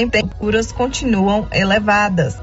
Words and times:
temperaturas 0.00 0.72
continuam 0.72 1.46
elevadas. 1.52 2.38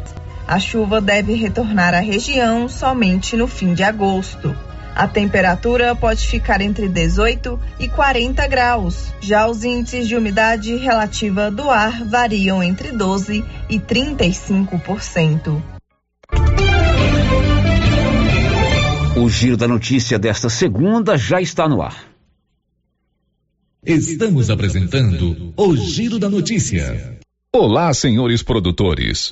A 0.47 0.59
chuva 0.59 1.01
deve 1.01 1.33
retornar 1.33 1.91
à 1.95 1.99
região 1.99 2.69
somente 2.69 3.35
no 3.35 3.47
fim 3.47 3.73
de 3.73 3.81
agosto. 3.81 4.55
A 4.95 5.07
temperatura 5.07 5.95
pode 5.95 6.27
ficar 6.27 6.61
entre 6.61 6.87
18 6.87 7.59
e 7.79 7.87
40 7.87 8.47
graus. 8.47 9.11
Já 9.19 9.47
os 9.47 9.63
índices 9.63 10.07
de 10.07 10.15
umidade 10.15 10.75
relativa 10.75 11.49
do 11.49 11.71
ar 11.71 12.03
variam 12.05 12.61
entre 12.61 12.91
12 12.91 13.43
e 13.67 13.79
35%. 13.79 15.59
O 19.15 19.29
giro 19.29 19.57
da 19.57 19.67
notícia 19.67 20.19
desta 20.19 20.47
segunda 20.47 21.17
já 21.17 21.41
está 21.41 21.67
no 21.67 21.81
ar. 21.81 22.05
Estamos 23.83 24.51
apresentando 24.51 25.53
o 25.55 25.75
Giro 25.75 26.19
da 26.19 26.29
Notícia. 26.29 27.16
Olá, 27.59 27.91
senhores 27.91 28.43
produtores. 28.43 29.31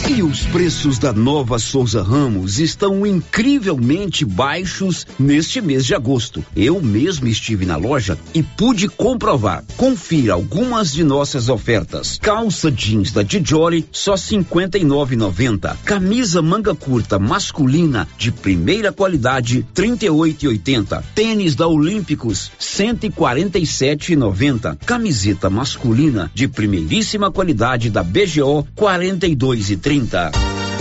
E 0.13 0.21
os 0.21 0.41
preços 0.47 0.99
da 0.99 1.13
nova 1.13 1.57
Souza 1.57 2.03
Ramos 2.03 2.59
estão 2.59 3.05
incrivelmente 3.05 4.25
baixos 4.25 5.07
neste 5.17 5.61
mês 5.61 5.85
de 5.85 5.95
agosto. 5.95 6.43
Eu 6.53 6.81
mesmo 6.81 7.29
estive 7.29 7.65
na 7.65 7.77
loja 7.77 8.19
e 8.33 8.43
pude 8.43 8.89
comprovar. 8.89 9.63
Confira 9.77 10.33
algumas 10.33 10.91
de 10.91 11.01
nossas 11.01 11.47
ofertas. 11.47 12.19
Calça 12.21 12.69
jeans 12.69 13.13
da 13.13 13.23
Dijoli 13.23 13.87
só 13.89 14.15
59,90. 14.15 15.77
Camisa 15.85 16.41
manga 16.41 16.75
curta 16.75 17.17
masculina 17.17 18.05
de 18.17 18.33
primeira 18.33 18.91
qualidade 18.91 19.65
38,80. 19.73 21.01
Tênis 21.15 21.55
da 21.55 21.69
Olímpicos 21.69 22.51
147,90. 22.59 24.77
Camiseta 24.85 25.49
masculina 25.49 26.29
de 26.35 26.49
primeiríssima 26.49 27.31
qualidade 27.31 27.89
da 27.89 28.03
BGO 28.03 28.67
42,30. 28.75 30.00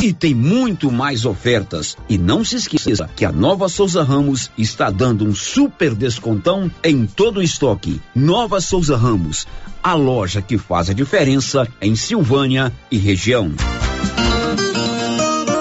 E 0.02 0.12
tem 0.12 0.34
muito 0.34 0.90
mais 0.90 1.24
ofertas. 1.24 1.96
E 2.08 2.16
não 2.16 2.44
se 2.44 2.56
esqueça 2.56 3.08
que 3.14 3.24
a 3.24 3.32
Nova 3.32 3.68
Souza 3.68 4.02
Ramos 4.02 4.50
está 4.56 4.90
dando 4.90 5.26
um 5.26 5.34
super 5.34 5.94
descontão 5.94 6.70
em 6.82 7.06
todo 7.06 7.38
o 7.38 7.42
estoque. 7.42 8.00
Nova 8.14 8.60
Souza 8.60 8.96
Ramos, 8.96 9.46
a 9.82 9.94
loja 9.94 10.40
que 10.40 10.56
faz 10.56 10.88
a 10.88 10.94
diferença 10.94 11.68
em 11.80 11.94
Silvânia 11.94 12.72
e 12.90 12.96
região. 12.96 13.52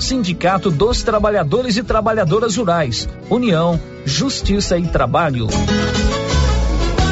Sindicato 0.00 0.70
dos 0.70 1.02
Trabalhadores 1.02 1.76
e 1.76 1.82
Trabalhadoras 1.82 2.56
Rurais. 2.56 3.08
União, 3.30 3.80
Justiça 4.04 4.78
e 4.78 4.86
Trabalho. 4.86 5.48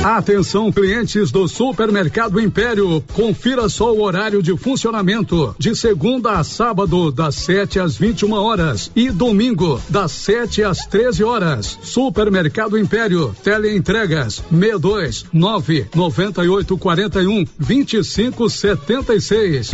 Atenção, 0.04 0.70
clientes 0.70 1.30
do 1.30 1.48
Supermercado 1.48 2.38
Império. 2.38 3.02
Confira 3.14 3.70
só 3.70 3.90
o 3.90 4.02
horário 4.02 4.42
de 4.42 4.54
funcionamento. 4.54 5.56
De 5.58 5.74
segunda 5.74 6.32
a 6.32 6.44
sábado, 6.44 7.10
das 7.10 7.36
7 7.36 7.80
às 7.80 7.96
21 7.96 8.32
horas. 8.34 8.90
E 8.94 9.10
domingo, 9.10 9.80
das 9.88 10.12
7 10.12 10.62
às 10.62 10.84
13 10.84 11.24
horas. 11.24 11.78
Supermercado 11.82 12.78
Império. 12.78 13.34
Teleentregas 13.42 14.42
62 14.50 15.24
9 15.32 15.86
98 15.94 16.76
41 16.76 17.46
25 17.58 18.50
76. 18.50 19.70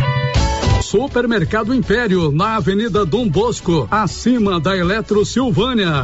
Supermercado 0.91 1.73
Império, 1.73 2.33
na 2.33 2.57
Avenida 2.57 3.05
Dom 3.05 3.25
Bosco, 3.29 3.87
acima 3.89 4.59
da 4.59 4.75
Eletro 4.75 5.25
Silvânia. 5.25 6.03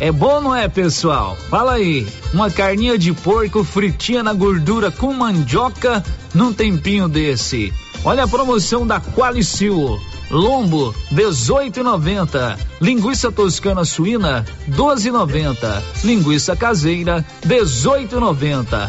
É 0.00 0.12
bom, 0.12 0.40
não 0.40 0.54
é, 0.54 0.68
pessoal? 0.68 1.36
Fala 1.50 1.72
aí. 1.72 2.06
Uma 2.32 2.50
carninha 2.50 2.96
de 2.96 3.12
porco 3.12 3.64
fritinha 3.64 4.22
na 4.22 4.32
gordura 4.32 4.92
com 4.92 5.12
mandioca 5.12 6.04
num 6.32 6.52
tempinho 6.52 7.08
desse. 7.08 7.72
Olha 8.04 8.24
a 8.24 8.28
promoção 8.28 8.86
da 8.86 9.00
Qualicil. 9.00 9.98
Lombo 10.30 10.94
18,90. 11.12 12.58
Linguiça 12.80 13.32
toscana 13.32 13.84
suína 13.84 14.44
12,90. 14.70 15.82
Linguiça 16.04 16.54
caseira 16.54 17.24
18,90. 17.44 18.88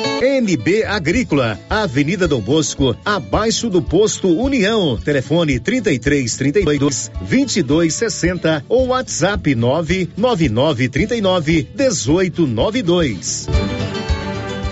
NB 0.21 0.83
Agrícola, 0.83 1.59
Avenida 1.67 2.27
Dom 2.27 2.41
Bosco, 2.41 2.95
abaixo 3.03 3.71
do 3.71 3.81
posto 3.81 4.27
União. 4.27 4.95
Telefone 4.95 5.59
33 5.59 6.37
32 6.37 7.11
22 7.23 7.91
60 7.91 8.63
ou 8.69 8.89
WhatsApp 8.89 9.55
999 9.55 10.89
39 10.89 11.67
18 11.75 12.45
92. 12.45 13.47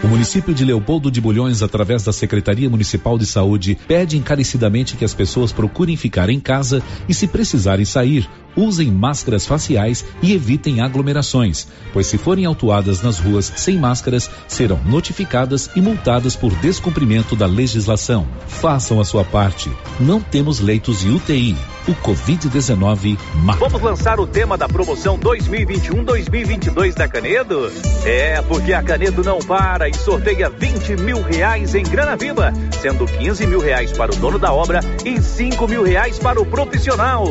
O 0.03 0.07
município 0.07 0.53
de 0.53 0.63
Leopoldo 0.63 1.09
de 1.09 1.19
Bulhões, 1.19 1.63
através 1.63 2.03
da 2.03 2.13
Secretaria 2.13 2.69
Municipal 2.69 3.17
de 3.17 3.25
Saúde, 3.25 3.77
pede 3.87 4.17
encarecidamente 4.17 4.95
que 4.95 5.03
as 5.03 5.13
pessoas 5.13 5.51
procurem 5.51 5.97
ficar 5.97 6.29
em 6.29 6.39
casa 6.39 6.81
e, 7.07 7.13
se 7.13 7.27
precisarem 7.27 7.83
sair, 7.83 8.29
usem 8.55 8.91
máscaras 8.91 9.45
faciais 9.45 10.05
e 10.21 10.33
evitem 10.33 10.81
aglomerações, 10.81 11.67
pois 11.93 12.07
se 12.07 12.17
forem 12.17 12.45
autuadas 12.45 13.01
nas 13.01 13.19
ruas 13.19 13.51
sem 13.55 13.77
máscaras, 13.77 14.29
serão 14.47 14.79
notificadas 14.85 15.69
e 15.75 15.81
multadas 15.81 16.35
por 16.35 16.53
descumprimento 16.55 17.35
da 17.35 17.45
legislação. 17.45 18.27
Façam 18.47 18.99
a 18.99 19.05
sua 19.05 19.23
parte. 19.23 19.71
Não 19.99 20.19
temos 20.19 20.59
leitos 20.59 21.01
de 21.01 21.09
UTI. 21.09 21.55
O 21.87 21.93
Covid-19 21.95 23.17
mata. 23.35 23.59
Vamos 23.59 23.81
lançar 23.81 24.19
o 24.19 24.27
tema 24.27 24.57
da 24.57 24.67
promoção 24.67 25.17
2021-2022 25.17 26.93
da 26.93 27.07
Canedo? 27.07 27.71
É, 28.05 28.41
porque 28.43 28.73
a 28.73 28.83
Canedo 28.83 29.23
não 29.23 29.39
para 29.39 29.89
e 29.89 29.93
sorteia 29.93 30.49
20 30.49 30.97
mil 31.01 31.21
reais 31.21 31.73
em 31.73 31.83
grana 31.83 32.15
viva, 32.15 32.53
sendo 32.79 33.05
15 33.05 33.47
mil 33.47 33.59
reais 33.59 33.91
para 33.91 34.13
o 34.13 34.15
dono 34.17 34.37
da 34.37 34.53
obra 34.53 34.81
e 35.03 35.19
5 35.19 35.67
mil 35.67 35.83
reais 35.83 36.19
para 36.19 36.39
o 36.39 36.45
profissional. 36.45 37.25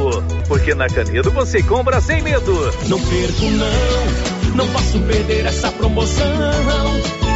Porque 0.49 0.75
na 0.75 0.89
Canedo 0.89 1.08
você 1.33 1.63
compra 1.63 2.01
sem 2.01 2.23
medo. 2.23 2.53
Não 2.89 3.01
perco 3.01 3.45
não, 3.45 4.55
não 4.55 4.69
posso 4.73 5.01
perder 5.01 5.47
essa 5.47 5.71
promoção. 5.73 6.27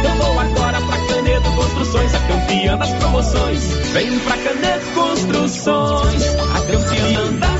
Eu 0.03 0.15
vou 0.17 0.39
agora 0.39 0.79
pra 0.81 0.97
Canedo 1.07 1.51
Construções, 1.51 2.13
a 2.13 2.19
campeã 2.19 2.77
das 2.77 2.93
promoções. 2.93 3.63
Vem 3.93 4.19
pra 4.19 4.37
Canedo 4.37 4.85
Construções, 4.93 6.23
a 6.35 6.61
campeã 6.61 7.39
promoções. 7.39 7.52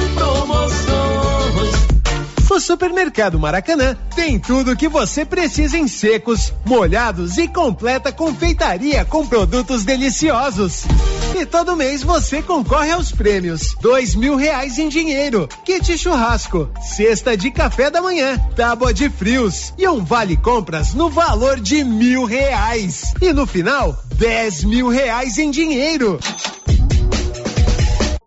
O 2.53 2.59
Supermercado 2.59 3.39
Maracanã 3.39 3.97
tem 4.15 4.37
tudo 4.37 4.73
o 4.73 4.75
que 4.75 4.87
você 4.87 5.25
precisa 5.25 5.75
em 5.75 5.87
secos, 5.87 6.53
molhados 6.63 7.39
e 7.39 7.47
completa 7.47 8.11
confeitaria 8.11 9.03
com 9.03 9.25
produtos 9.25 9.83
deliciosos. 9.83 10.83
E 11.35 11.47
todo 11.47 11.75
mês 11.75 12.03
você 12.03 12.43
concorre 12.43 12.91
aos 12.91 13.11
prêmios: 13.11 13.75
dois 13.81 14.13
mil 14.13 14.35
reais 14.35 14.77
em 14.77 14.87
dinheiro, 14.87 15.49
kit 15.65 15.97
churrasco, 15.97 16.69
cesta 16.79 17.35
de 17.35 17.49
café 17.49 17.89
da 17.89 18.03
manhã, 18.03 18.37
tábua 18.55 18.93
de 18.93 19.09
frios 19.09 19.73
e 19.75 19.87
um 19.87 20.05
vale 20.05 20.37
compras 20.37 20.93
no 20.93 21.09
valor 21.09 21.59
de 21.59 21.83
mil 21.83 22.23
reais. 22.23 23.15
E 23.19 23.33
no 23.33 23.47
final, 23.47 23.97
dez 24.15 24.63
mil 24.63 24.89
reais 24.89 25.39
em 25.39 25.49
dinheiro. 25.49 26.19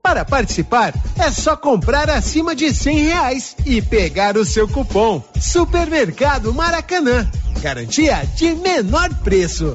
Para 0.06 0.24
participar, 0.24 0.94
é 1.18 1.32
só 1.32 1.56
comprar 1.56 2.08
acima 2.08 2.54
de 2.54 2.72
cem 2.72 3.00
reais 3.00 3.56
e 3.66 3.82
pegar 3.82 4.36
o 4.36 4.44
seu 4.44 4.68
cupom. 4.68 5.20
Supermercado 5.40 6.54
Maracanã. 6.54 7.28
Garantia 7.60 8.24
de 8.36 8.54
menor 8.54 9.12
preço. 9.24 9.74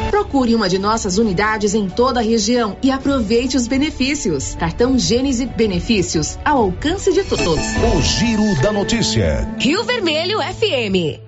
Procure 0.21 0.53
uma 0.53 0.69
de 0.69 0.77
nossas 0.77 1.17
unidades 1.17 1.73
em 1.73 1.89
toda 1.89 2.19
a 2.19 2.23
região 2.23 2.77
e 2.83 2.91
aproveite 2.91 3.57
os 3.57 3.67
benefícios. 3.67 4.53
Cartão 4.53 4.97
Gênese 4.97 5.47
Benefícios 5.47 6.37
ao 6.45 6.59
alcance 6.59 7.11
de 7.11 7.23
todos. 7.23 7.47
O 7.49 8.01
Giro 8.03 8.61
da 8.61 8.71
Notícia. 8.71 9.51
Rio 9.57 9.83
Vermelho 9.83 10.37
FM. 10.37 11.19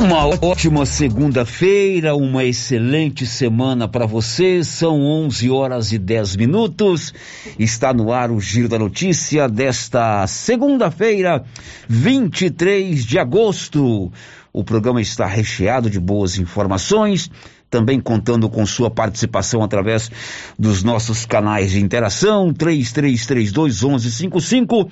Uma 0.00 0.26
ótima 0.44 0.86
segunda-feira, 0.86 2.16
uma 2.16 2.42
excelente 2.42 3.26
semana 3.26 3.86
para 3.86 4.06
você. 4.06 4.64
São 4.64 5.02
11 5.02 5.50
horas 5.50 5.92
e 5.92 5.98
10 5.98 6.36
minutos. 6.36 7.12
Está 7.58 7.92
no 7.92 8.10
ar 8.14 8.30
o 8.30 8.40
Giro 8.40 8.68
da 8.68 8.78
Notícia 8.78 9.46
desta 9.46 10.26
segunda-feira, 10.26 11.44
23 11.86 13.04
de 13.04 13.18
agosto. 13.18 14.10
O 14.52 14.62
programa 14.62 15.02
está 15.02 15.26
recheado 15.26 15.90
de 15.90 15.98
boas 15.98 16.38
informações, 16.38 17.28
também 17.74 17.98
contando 17.98 18.48
com 18.48 18.64
sua 18.64 18.88
participação 18.88 19.60
através 19.60 20.08
dos 20.56 20.84
nossos 20.84 21.26
canais 21.26 21.72
de 21.72 21.80
interação, 21.80 22.54
3332 22.54 23.82
1155 23.82 24.88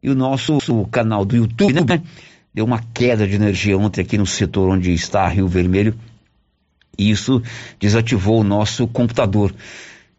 e 0.02 0.10
o 0.10 0.16
nosso 0.16 0.58
canal 0.92 1.24
do 1.26 1.38
YouTube, 1.38 1.74
né? 1.74 2.02
Deu 2.54 2.66
uma 2.66 2.82
queda 2.94 3.26
de 3.28 3.36
energia 3.36 3.78
ontem 3.78 4.02
aqui 4.02 4.18
no 4.18 4.26
setor 4.26 4.70
onde 4.70 4.94
está 4.94 5.26
Rio 5.28 5.48
Vermelho. 5.48 5.96
E 6.98 7.10
isso 7.10 7.42
desativou 7.80 8.42
o 8.42 8.44
nosso 8.44 8.86
computador. 8.88 9.54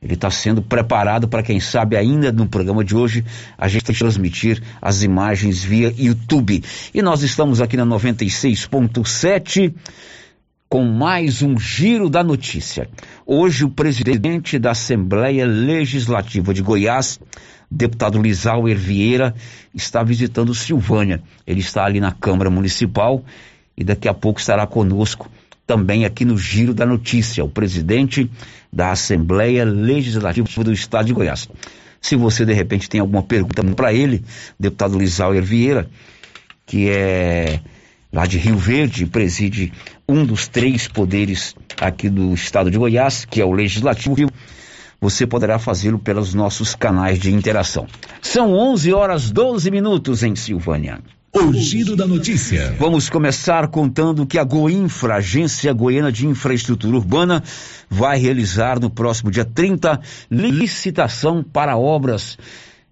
Ele 0.04 0.14
está 0.14 0.30
sendo 0.30 0.60
preparado 0.60 1.26
para 1.26 1.42
quem 1.42 1.58
sabe 1.58 1.96
ainda 1.96 2.30
no 2.30 2.46
programa 2.46 2.84
de 2.84 2.94
hoje 2.94 3.24
a 3.56 3.66
gente 3.68 3.90
transmitir 3.94 4.62
as 4.80 5.02
imagens 5.02 5.64
via 5.64 5.92
YouTube. 5.96 6.62
E 6.92 7.00
nós 7.00 7.22
estamos 7.22 7.62
aqui 7.62 7.74
na 7.74 7.86
96.7 7.86 9.72
com 10.68 10.84
mais 10.84 11.40
um 11.40 11.58
giro 11.58 12.10
da 12.10 12.22
notícia. 12.22 12.86
Hoje 13.24 13.64
o 13.64 13.70
presidente 13.70 14.58
da 14.58 14.72
Assembleia 14.72 15.46
Legislativa 15.46 16.52
de 16.52 16.60
Goiás, 16.60 17.18
deputado 17.70 18.20
Lisauer 18.20 18.76
Vieira, 18.76 19.34
está 19.74 20.02
visitando 20.02 20.54
Silvânia. 20.54 21.22
Ele 21.46 21.60
está 21.60 21.82
ali 21.82 21.98
na 21.98 22.12
Câmara 22.12 22.50
Municipal 22.50 23.24
e 23.74 23.82
daqui 23.82 24.06
a 24.06 24.12
pouco 24.12 24.38
estará 24.38 24.66
conosco 24.66 25.30
também 25.66 26.04
aqui 26.04 26.24
no 26.24 26.36
Giro 26.36 26.74
da 26.74 26.84
Notícia, 26.84 27.44
o 27.44 27.48
presidente 27.48 28.30
da 28.72 28.90
Assembleia 28.90 29.64
Legislativa 29.64 30.64
do 30.64 30.72
Estado 30.72 31.06
de 31.06 31.12
Goiás. 31.12 31.48
Se 32.00 32.16
você 32.16 32.44
de 32.44 32.52
repente 32.52 32.88
tem 32.88 33.00
alguma 33.00 33.22
pergunta 33.22 33.64
para 33.74 33.92
ele, 33.92 34.22
deputado 34.60 34.98
Lisauer 34.98 35.42
Vieira, 35.42 35.88
que 36.66 36.90
é 36.90 37.60
lá 38.12 38.26
de 38.26 38.36
Rio 38.36 38.58
Verde, 38.58 39.06
preside 39.06 39.72
um 40.08 40.24
dos 40.24 40.46
três 40.46 40.86
poderes 40.86 41.54
aqui 41.80 42.08
do 42.10 42.34
Estado 42.34 42.70
de 42.70 42.78
Goiás, 42.78 43.24
que 43.24 43.40
é 43.40 43.44
o 43.44 43.52
Legislativo, 43.52 44.30
você 45.00 45.26
poderá 45.26 45.58
fazê-lo 45.58 45.98
pelos 45.98 46.34
nossos 46.34 46.74
canais 46.74 47.18
de 47.18 47.32
interação. 47.32 47.86
São 48.22 48.52
11 48.52 48.92
horas 48.92 49.30
12 49.30 49.70
minutos 49.70 50.22
em 50.22 50.36
Silvânia. 50.36 51.00
O 51.36 51.52
giro 51.52 51.96
da 51.96 52.06
notícia. 52.06 52.76
Vamos 52.78 53.10
começar 53.10 53.66
contando 53.66 54.24
que 54.24 54.38
a 54.38 54.44
Goinfra, 54.44 55.16
Agência 55.16 55.72
Goiana 55.72 56.12
de 56.12 56.28
Infraestrutura 56.28 56.96
Urbana, 56.96 57.42
vai 57.90 58.18
realizar 58.18 58.78
no 58.78 58.88
próximo 58.88 59.32
dia 59.32 59.44
30 59.44 60.00
licitação 60.30 61.42
para 61.42 61.76
obras 61.76 62.38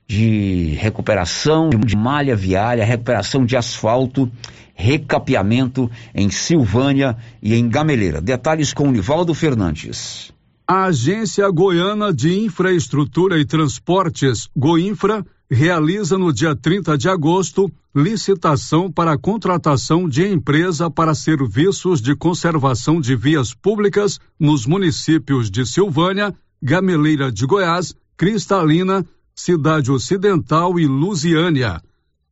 de 0.09 0.75
recuperação 0.81 1.71
de 1.71 1.97
malha 1.97 2.35
viária, 2.35 2.85
recuperação 2.85 3.47
de 3.47 3.57
asfalto, 3.57 4.29
recapeamento 4.75 5.89
em 6.13 6.29
Silvânia 6.29 7.17
e 7.41 7.55
em 7.55 7.69
Gameleira. 7.69 8.21
Detalhes 8.21 8.75
com 8.75 8.89
o 8.89 8.91
Nivaldo 8.91 9.33
Fernandes. 9.35 10.33
A 10.67 10.87
Agência 10.87 11.49
Goiana 11.49 12.13
de 12.13 12.37
Infraestrutura 12.41 13.39
e 13.39 13.45
Transportes, 13.45 14.49
Goinfra, 14.57 15.25
realiza 15.55 16.17
no 16.17 16.33
dia 16.33 16.57
30 16.57 16.97
de 16.97 17.11
agosto 17.11 17.71
licitação 17.95 18.91
para 18.91 19.13
a 19.13 19.19
contratação 19.19 20.09
de 20.09 20.27
empresa 20.27 20.91
para 20.91 21.15
serviços 21.15 22.01
de 22.01 22.17
conservação 22.17 22.99
de 22.99 23.15
vias 23.15 23.53
públicas 23.53 24.19
nos 24.41 24.65
municípios 24.65 25.51
de 25.51 25.67
Silvânia, 25.67 26.35
Gameleira 26.63 27.31
de 27.31 27.45
Goiás, 27.45 27.95
Cristalina, 28.17 29.05
Cidade 29.35 29.93
Ocidental 29.93 30.81
e 30.81 30.87
Lusiânia. 30.87 31.83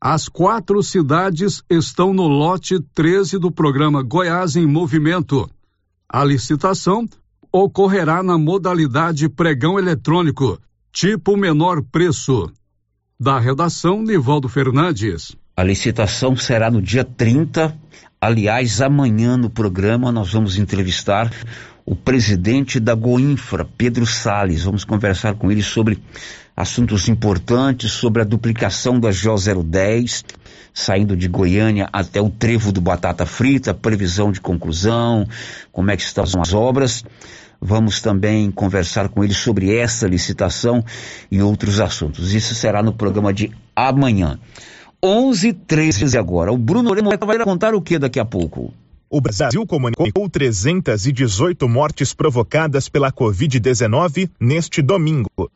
As 0.00 0.26
quatro 0.26 0.82
cidades 0.82 1.62
estão 1.68 2.14
no 2.14 2.26
lote 2.26 2.80
13 2.94 3.38
do 3.38 3.50
programa 3.50 4.02
Goiás 4.02 4.56
em 4.56 4.66
Movimento. 4.66 5.46
A 6.08 6.24
licitação 6.24 7.06
ocorrerá 7.52 8.22
na 8.22 8.38
modalidade 8.38 9.28
pregão 9.28 9.78
eletrônico, 9.78 10.58
tipo 10.90 11.36
menor 11.36 11.82
preço. 11.82 12.50
Da 13.22 13.38
redação, 13.38 14.02
Nivaldo 14.02 14.48
Fernandes. 14.48 15.36
A 15.54 15.62
licitação 15.62 16.34
será 16.34 16.70
no 16.70 16.80
dia 16.80 17.04
30. 17.04 17.76
Aliás, 18.18 18.80
amanhã 18.80 19.36
no 19.36 19.50
programa 19.50 20.10
nós 20.10 20.32
vamos 20.32 20.56
entrevistar 20.56 21.30
o 21.84 21.94
presidente 21.94 22.80
da 22.80 22.94
Goinfra, 22.94 23.68
Pedro 23.76 24.06
Sales. 24.06 24.64
Vamos 24.64 24.84
conversar 24.84 25.34
com 25.34 25.52
ele 25.52 25.62
sobre 25.62 26.02
assuntos 26.56 27.10
importantes, 27.10 27.92
sobre 27.92 28.22
a 28.22 28.24
duplicação 28.24 28.98
da 28.98 29.10
GO 29.10 29.64
010, 29.64 30.24
saindo 30.72 31.14
de 31.14 31.28
Goiânia 31.28 31.90
até 31.92 32.22
o 32.22 32.30
trevo 32.30 32.72
do 32.72 32.80
Batata 32.80 33.26
Frita, 33.26 33.74
previsão 33.74 34.32
de 34.32 34.40
conclusão, 34.40 35.28
como 35.70 35.90
é 35.90 35.96
que 35.98 36.02
estão 36.02 36.24
as 36.24 36.54
obras. 36.54 37.04
Vamos 37.60 38.00
também 38.00 38.50
conversar 38.50 39.08
com 39.08 39.22
ele 39.22 39.34
sobre 39.34 39.76
essa 39.76 40.06
licitação 40.06 40.82
e 41.30 41.42
outros 41.42 41.78
assuntos. 41.78 42.32
Isso 42.32 42.54
será 42.54 42.82
no 42.82 42.92
programa 42.92 43.32
de 43.32 43.52
amanhã. 43.76 44.38
11 45.02 45.52
13 45.52 46.16
agora. 46.16 46.52
O 46.52 46.58
Bruno 46.58 46.88
Moreno 46.88 47.10
vai 47.26 47.38
contar 47.44 47.74
o 47.74 47.82
que 47.82 47.98
daqui 47.98 48.18
a 48.18 48.24
pouco? 48.24 48.72
O 49.10 49.20
Brasil 49.20 49.66
comunicou 49.66 50.30
318 50.30 51.68
mortes 51.68 52.14
provocadas 52.14 52.88
pela 52.88 53.10
Covid-19 53.10 54.30
neste 54.38 54.80
domingo. 54.80 55.50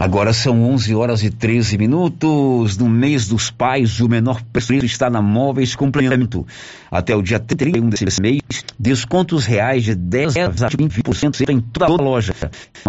Agora 0.00 0.32
são 0.32 0.62
11 0.62 0.94
horas 0.94 1.22
e 1.22 1.28
13 1.28 1.76
minutos. 1.76 2.78
No 2.78 2.88
mês 2.88 3.28
dos 3.28 3.50
pais, 3.50 4.00
o 4.00 4.08
menor 4.08 4.42
preço 4.50 4.72
está 4.86 5.10
na 5.10 5.20
Móveis 5.20 5.76
Complemento. 5.76 6.46
Até 6.90 7.14
o 7.14 7.20
dia 7.20 7.38
31 7.38 7.90
desse 7.90 8.18
mês, 8.18 8.40
descontos 8.78 9.44
reais 9.44 9.84
de 9.84 9.94
10 9.94 10.38
a 10.38 10.70
20% 10.70 11.50
em 11.50 11.60
toda 11.60 11.84
a 11.84 12.02
loja. 12.02 12.32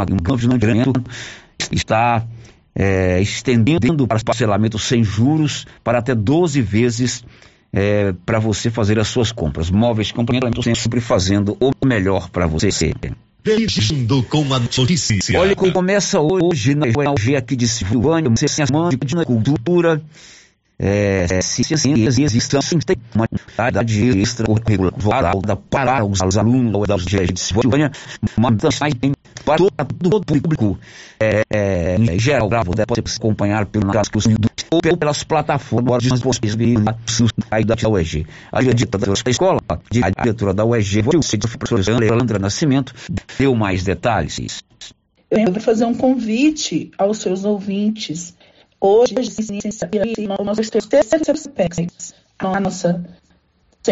Um 0.10 0.58
grande 0.58 1.04
está 1.70 2.26
é, 2.74 3.22
estendendo 3.22 4.08
para 4.08 4.18
parcelamento 4.24 4.80
sem 4.80 5.04
juros 5.04 5.68
para 5.84 6.00
até 6.00 6.16
12 6.16 6.62
vezes 6.62 7.26
é, 7.74 8.14
para 8.26 8.40
você 8.40 8.70
fazer 8.70 8.98
as 8.98 9.10
suas 9.10 9.34
compras. 9.34 9.70
Móveis 9.70 10.14
Complemento 10.14 10.64
sempre 10.64 11.02
fazendo 11.02 11.58
o 11.60 11.72
melhor 11.86 12.30
para 12.30 12.48
você. 12.48 12.70
Beijando 13.44 14.24
com 14.24 14.54
a 14.54 14.60
notícia. 14.60 15.40
Olha, 15.40 15.56
começa 15.56 16.20
hoje 16.20 16.76
na 16.76 16.86
UG 17.12 17.36
aqui 17.36 17.56
de 17.56 17.68
Silvânia, 17.68 18.32
semana 18.36 18.90
de 18.90 19.26
cultura, 19.26 20.02
é, 20.78 21.42
ciências 21.42 22.18
e 22.18 22.24
existência 22.24 22.80
tem 22.80 22.98
uma 23.14 23.26
atividade 23.26 24.20
extracurricular 24.20 25.58
para 25.70 26.04
os 26.04 26.38
alunos 26.38 26.88
da 26.88 26.96
UG 26.96 27.34
de 27.34 27.40
Silvânia, 27.40 27.92
mas 28.36 28.58
também 28.58 29.14
para 29.44 29.58
todo 29.58 30.26
público 30.26 30.80
é, 31.20 31.42
é, 31.50 31.96
em 31.96 32.20
geral, 32.20 32.50
você 32.66 32.86
pode 32.86 33.02
acompanhar 33.18 33.66
pelo 33.66 33.92
ou 34.72 34.82
pelas 34.98 35.24
plataformas 35.24 36.04
disponíveis 36.04 36.80
no 37.20 37.28
site 37.50 37.66
da 37.66 37.90
UEG. 37.90 38.26
A 38.52 38.62
diretora 38.62 39.14
da 39.14 39.32
escola, 39.32 39.60
a 39.70 40.24
diretora 40.24 40.54
da 40.54 40.66
UEG, 40.66 41.00
o 41.00 41.58
professor 41.58 42.00
Leandra 42.00 42.40
Nascimento, 42.40 42.94
deu 43.38 43.54
mais 43.54 43.84
detalhes. 43.84 44.64
Eu 45.30 45.52
vou 45.52 45.62
fazer 45.62 45.86
um 45.86 45.94
convite 45.94 46.92
aos 46.98 47.20
seus 47.20 47.46
ouvintes. 47.46 48.36
Hoje, 48.80 49.14
nós 49.14 50.58
temos. 50.66 52.14
A 52.40 52.60
nossa 52.60 53.06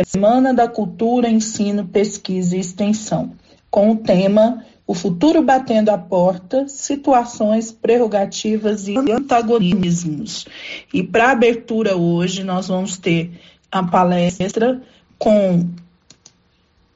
Semana 0.05 0.53
da 0.53 0.67
Cultura, 0.67 1.29
Ensino, 1.29 1.85
Pesquisa 1.87 2.55
e 2.55 2.59
Extensão, 2.59 3.33
com 3.71 3.91
o 3.91 3.95
tema 3.97 4.63
o 4.89 4.95
futuro 4.95 5.43
batendo 5.43 5.89
a 5.89 5.99
porta, 5.99 6.67
situações, 6.67 7.71
prerrogativas 7.71 8.87
e 8.87 8.97
antagonismos. 8.97 10.47
E 10.91 11.03
para 11.03 11.29
abertura 11.29 11.95
hoje, 11.95 12.43
nós 12.43 12.69
vamos 12.69 12.97
ter 12.97 13.39
a 13.71 13.83
palestra 13.83 14.81
com 15.19 15.63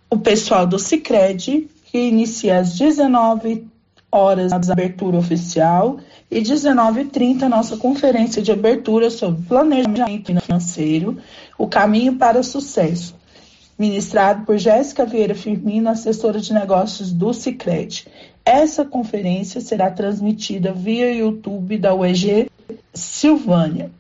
o 0.10 0.18
pessoal 0.18 0.66
do 0.66 0.80
Cicred, 0.80 1.70
que 1.86 2.00
inicia 2.00 2.62
às 2.62 2.76
19 2.76 3.68
horas 4.12 4.52
a 4.52 4.56
abertura 4.56 5.18
oficial 5.18 6.00
e 6.32 6.42
19h30 6.42 7.44
a 7.44 7.50
nossa 7.50 7.78
conferência 7.78 8.42
de 8.42 8.52
abertura 8.52 9.12
sobre 9.12 9.44
planejamento 9.44 10.34
financeiro, 10.34 11.20
o 11.60 11.68
caminho 11.68 12.16
para 12.16 12.40
o 12.40 12.44
sucesso 12.44 13.14
ministrado 13.78 14.46
por 14.46 14.58
Jéssica 14.58 15.06
Vieira 15.06 15.36
Firmino, 15.36 15.90
assessora 15.90 16.40
de 16.40 16.54
negócios 16.54 17.12
do 17.12 17.34
Cicred. 17.34 18.08
Essa 18.46 18.84
conferência 18.84 19.62
será 19.62 19.90
transmitida 19.90 20.74
via 20.74 21.14
YouTube 21.14 21.78
da 21.78 21.94
UEG 21.94 22.50
Silvânia, 22.94 23.92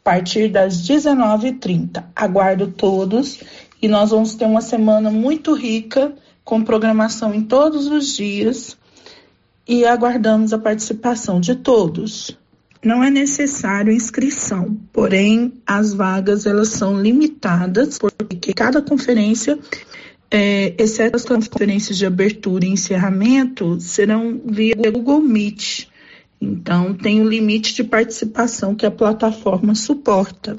a 0.00 0.04
partir 0.04 0.48
das 0.48 0.82
19h30. 0.88 2.04
Aguardo 2.14 2.68
todos 2.68 3.40
e 3.80 3.88
nós 3.88 4.10
vamos 4.10 4.34
ter 4.34 4.46
uma 4.46 4.60
semana 4.60 5.10
muito 5.10 5.54
rica, 5.54 6.12
com 6.44 6.64
programação 6.64 7.34
em 7.34 7.42
todos 7.42 7.86
os 7.86 8.16
dias 8.16 8.76
e 9.66 9.84
aguardamos 9.84 10.54
a 10.54 10.58
participação 10.58 11.38
de 11.38 11.54
todos. 11.54 12.36
Não 12.84 13.02
é 13.02 13.10
necessário 13.10 13.92
inscrição, 13.92 14.78
porém 14.92 15.54
as 15.66 15.92
vagas 15.92 16.46
elas 16.46 16.68
são 16.68 17.00
limitadas 17.00 17.98
porque 17.98 18.52
cada 18.52 18.80
conferência, 18.80 19.58
é, 20.30 20.74
exceto 20.78 21.16
as 21.16 21.24
conferências 21.24 21.98
de 21.98 22.06
abertura 22.06 22.64
e 22.64 22.68
encerramento, 22.68 23.80
serão 23.80 24.40
via 24.44 24.74
Google 24.92 25.20
Meet. 25.20 25.88
Então 26.40 26.94
tem 26.94 27.20
o 27.20 27.24
um 27.24 27.28
limite 27.28 27.74
de 27.74 27.82
participação 27.82 28.76
que 28.76 28.86
a 28.86 28.90
plataforma 28.90 29.74
suporta. 29.74 30.56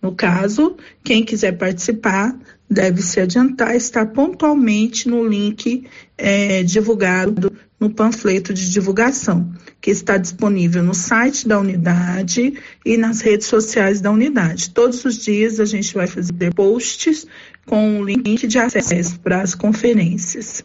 No 0.00 0.14
caso, 0.14 0.76
quem 1.04 1.22
quiser 1.22 1.58
participar 1.58 2.34
deve 2.70 3.02
se 3.02 3.20
adiantar, 3.20 3.76
estar 3.76 4.06
pontualmente 4.06 5.08
no 5.08 5.26
link 5.26 5.84
é, 6.16 6.62
divulgado 6.62 7.52
no 7.80 7.88
panfleto 7.88 8.52
de 8.52 8.70
divulgação, 8.70 9.50
que 9.80 9.90
está 9.90 10.18
disponível 10.18 10.82
no 10.82 10.94
site 10.94 11.48
da 11.48 11.58
unidade 11.58 12.52
e 12.84 12.96
nas 12.98 13.22
redes 13.22 13.46
sociais 13.46 14.02
da 14.02 14.10
unidade. 14.10 14.70
Todos 14.70 15.02
os 15.06 15.16
dias 15.16 15.58
a 15.58 15.64
gente 15.64 15.94
vai 15.94 16.06
fazer 16.06 16.52
posts 16.54 17.26
com 17.66 18.00
o 18.00 18.04
link 18.04 18.46
de 18.46 18.58
acesso 18.58 19.18
para 19.20 19.40
as 19.40 19.54
conferências. 19.54 20.62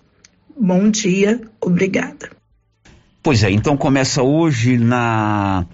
Bom 0.60 0.90
dia, 0.90 1.42
obrigada. 1.62 2.30
Pois 3.24 3.44
é, 3.44 3.50
então 3.50 3.78
começa 3.78 4.22
hoje 4.22 4.78
na 4.78 5.66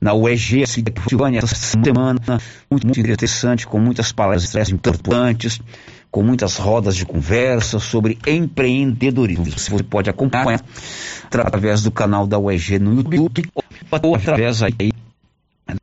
na 0.00 0.12
UEG 0.12 0.66
Silvânia 0.66 1.38
essa 1.38 1.54
semana 1.54 2.20
muito, 2.70 2.86
muito 2.86 3.00
interessante, 3.00 3.66
com 3.66 3.78
muitas 3.78 4.12
palestras 4.12 4.68
importantes, 4.68 5.60
com 6.14 6.22
muitas 6.22 6.58
rodas 6.58 6.94
de 6.94 7.04
conversa 7.04 7.80
sobre 7.80 8.16
empreendedorismo. 8.24 9.46
Você 9.46 9.82
pode 9.82 10.08
acompanhar 10.08 10.62
através 11.24 11.82
do 11.82 11.90
canal 11.90 12.24
da 12.24 12.38
UEG 12.38 12.78
no 12.78 12.94
YouTube 12.94 13.42
ou 14.00 14.14
através 14.14 14.62
aí 14.62 14.92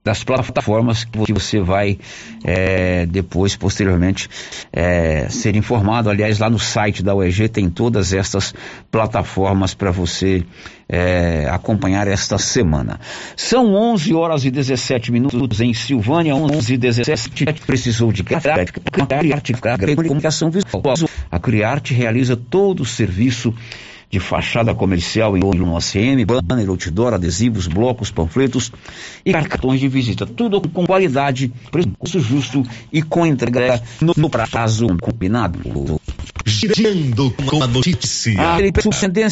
das 0.04 0.24
plataformas 0.24 1.04
que 1.04 1.34
você 1.34 1.60
vai 1.60 1.98
é, 2.44 3.06
depois, 3.06 3.56
posteriormente, 3.56 4.30
é, 4.72 5.28
ser 5.30 5.56
informado. 5.56 6.10
Aliás, 6.10 6.40
lá 6.40 6.50
no 6.50 6.60
site 6.60 7.02
da 7.04 7.16
UEG 7.16 7.50
tem 7.50 7.70
todas 7.70 8.14
essas 8.14 8.54
plataformas 8.92 9.74
para 9.74 9.92
você 9.92 10.44
é, 10.88 11.48
acompanhar 11.50 12.08
esta 12.08 12.38
semana. 12.38 13.00
São 13.36 13.74
11 13.74 14.14
horas 14.14 14.46
e 14.46 14.52
17 14.52 15.12
minutos 15.12 15.62
em 15.62 15.74
Silvânia, 15.74 16.36
11 16.36 16.74
e 16.74 16.78
17. 16.78 17.46
Precisou 17.66 18.12
de 18.12 18.24
Criarte, 18.24 18.74
comunicação 19.96 20.52
visual. 20.52 20.84
A 21.32 21.40
Criarte 21.40 21.94
realiza 21.94 22.36
todo 22.36 22.82
o 22.82 22.86
serviço 22.86 23.54
de 24.12 24.20
fachada 24.20 24.76
comercial 24.76 25.38
em 25.38 25.42
no 25.42 25.78
ACM, 25.78 26.26
banner, 26.26 26.70
outdoor, 26.70 27.14
adesivos, 27.14 27.66
blocos, 27.66 28.12
panfletos 28.12 28.72
e 29.26 29.32
cartões 29.32 29.80
de 29.80 29.88
visita. 29.88 30.26
Tudo 30.26 30.62
com 30.62 30.86
qualidade, 30.86 31.52
preço 31.72 32.20
justo 32.20 32.62
e 32.92 33.02
com 33.02 33.26
entrega 33.26 33.82
no, 34.02 34.14
no 34.18 34.30
prazo 34.30 34.88
combinado. 35.02 35.60
Girando 36.46 37.32
com 37.46 37.64
a 37.64 37.68
notícia. 37.68 38.34
A 38.42 38.62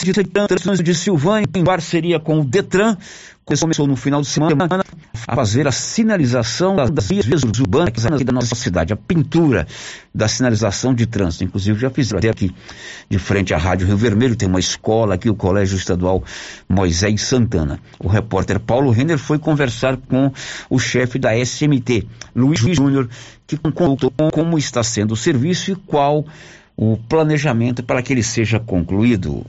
de 0.06 0.14
Trânsito 0.14 0.84
de 0.84 0.96
Silvânia, 0.96 1.48
em 1.54 1.64
parceria 1.64 2.20
com 2.20 2.40
o 2.40 2.46
Detran, 2.46 2.96
começou 3.58 3.88
no 3.88 3.96
final 3.96 4.22
de 4.22 4.28
semana 4.28 4.56
a 5.28 5.36
fazer 5.36 5.68
a 5.68 5.72
sinalização 5.72 6.76
das 6.76 7.08
vias 7.08 7.44
urbanas 7.44 8.24
da 8.24 8.32
nossa 8.32 8.56
cidade, 8.56 8.94
a 8.94 8.96
pintura 8.96 9.68
da 10.14 10.28
sinalização 10.28 10.94
de 10.94 11.06
trânsito. 11.06 11.44
Inclusive, 11.44 11.80
já 11.80 11.90
fiz 11.90 12.14
até 12.14 12.30
aqui 12.30 12.54
de 13.10 13.20
frente 13.20 13.54
à 13.54 13.58
Rádio 13.58 13.88
Rio 13.88 13.98
Vermelho, 13.98 14.36
tem 14.36 14.48
uma 14.48 14.60
escola 14.60 15.16
aqui, 15.16 15.30
o 15.30 15.36
Colégio 15.36 15.78
Estadual 15.78 16.24
Moisés 16.68 17.22
Santana. 17.22 17.80
O 18.00 18.08
repórter 18.08 18.60
Paulo 18.60 18.92
Renner 18.92 19.18
foi 19.18 19.40
conversar 19.40 19.98
com 19.98 20.32
o 20.70 20.80
chefe 20.80 21.18
da 21.20 21.36
SMT, 21.36 22.08
Luiz 22.36 22.60
Júnior, 22.60 23.10
que 23.48 23.58
contou 23.58 24.12
como 24.32 24.58
está 24.58 24.84
sendo 24.84 25.14
o 25.14 25.18
serviço 25.18 25.72
e 25.72 25.76
qual 25.76 26.26
o 26.78 26.98
planejamento 26.98 27.84
para 27.84 28.02
que 28.02 28.14
ele 28.14 28.24
seja 28.24 28.60
concluído. 28.60 29.46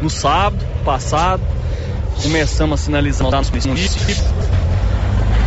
No 0.00 0.08
sábado 0.08 0.64
passado, 0.84 1.42
começamos 2.22 2.80
a 2.80 2.84
sinalizar 2.84 3.30
nos 3.30 3.50
municípios. 3.66 4.22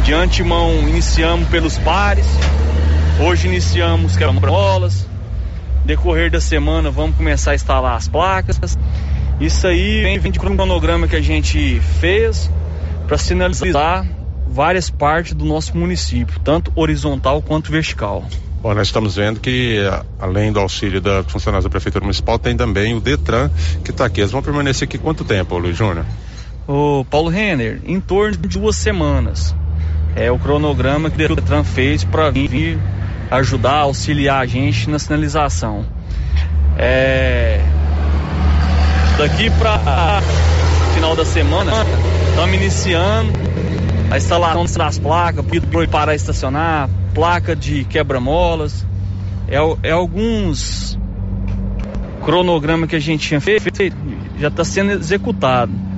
De 0.03 0.13
antemão, 0.13 0.87
iniciamos 0.87 1.47
pelos 1.49 1.77
pares. 1.77 2.25
Hoje 3.19 3.47
iniciamos 3.47 4.15
quebra-molas. 4.15 5.05
Decorrer 5.85 6.31
da 6.31 6.41
semana, 6.41 6.89
vamos 6.91 7.15
começar 7.15 7.51
a 7.51 7.55
instalar 7.55 7.95
as 7.95 8.07
placas. 8.07 8.77
Isso 9.39 9.67
aí 9.67 10.01
vem, 10.01 10.19
vem 10.19 10.31
de 10.31 10.39
cronograma 10.39 11.07
que 11.07 11.15
a 11.15 11.21
gente 11.21 11.79
fez 11.99 12.49
para 13.07 13.17
sinalizar 13.17 14.05
várias 14.47 14.89
partes 14.89 15.33
do 15.33 15.45
nosso 15.45 15.77
município, 15.77 16.39
tanto 16.39 16.71
horizontal 16.75 17.41
quanto 17.41 17.71
vertical. 17.71 18.25
Bom, 18.61 18.73
nós 18.73 18.87
estamos 18.87 19.15
vendo 19.15 19.39
que, 19.39 19.77
além 20.19 20.51
do 20.51 20.59
auxílio 20.59 20.99
da 20.99 21.23
funcionários 21.23 21.63
da 21.63 21.69
Prefeitura 21.69 22.03
Municipal, 22.03 22.37
tem 22.37 22.57
também 22.57 22.93
o 22.93 22.99
DETRAN 22.99 23.49
que 23.85 23.91
está 23.91 24.05
aqui. 24.05 24.19
Eles 24.19 24.31
vão 24.31 24.41
permanecer 24.41 24.85
aqui 24.85 24.97
quanto 24.97 25.23
tempo, 25.23 25.57
Luiz 25.57 25.77
Júnior? 25.77 26.05
O 26.71 27.03
Paulo 27.03 27.29
Renner, 27.29 27.81
em 27.83 27.99
torno 27.99 28.37
de 28.37 28.59
duas 28.59 28.75
semanas. 28.75 29.55
É 30.15 30.31
o 30.31 30.37
cronograma 30.37 31.09
que 31.09 31.23
o 31.23 31.35
Detran 31.35 31.63
fez 31.63 32.03
para 32.03 32.29
vir 32.29 32.77
ajudar, 33.31 33.77
auxiliar 33.77 34.43
a 34.43 34.45
gente 34.45 34.87
na 34.87 34.99
sinalização. 34.99 35.83
É... 36.77 37.59
Daqui 39.17 39.49
para 39.49 40.21
final 40.93 41.15
da 41.15 41.25
semana, 41.25 41.71
estamos 42.29 42.55
iniciando 42.55 43.33
a 44.11 44.17
instalação 44.17 44.65
das 44.65 44.99
placas, 44.99 45.43
para 45.89 46.13
estacionar, 46.13 46.87
placa 47.15 47.55
de 47.55 47.83
quebra-molas. 47.85 48.85
É, 49.47 49.57
é 49.89 49.91
alguns 49.91 50.99
cronograma 52.23 52.85
que 52.85 52.95
a 52.95 52.99
gente 52.99 53.27
tinha 53.27 53.41
feito, 53.41 53.63
já 54.37 54.49
está 54.49 54.63
sendo 54.63 54.91
executado 54.91 55.88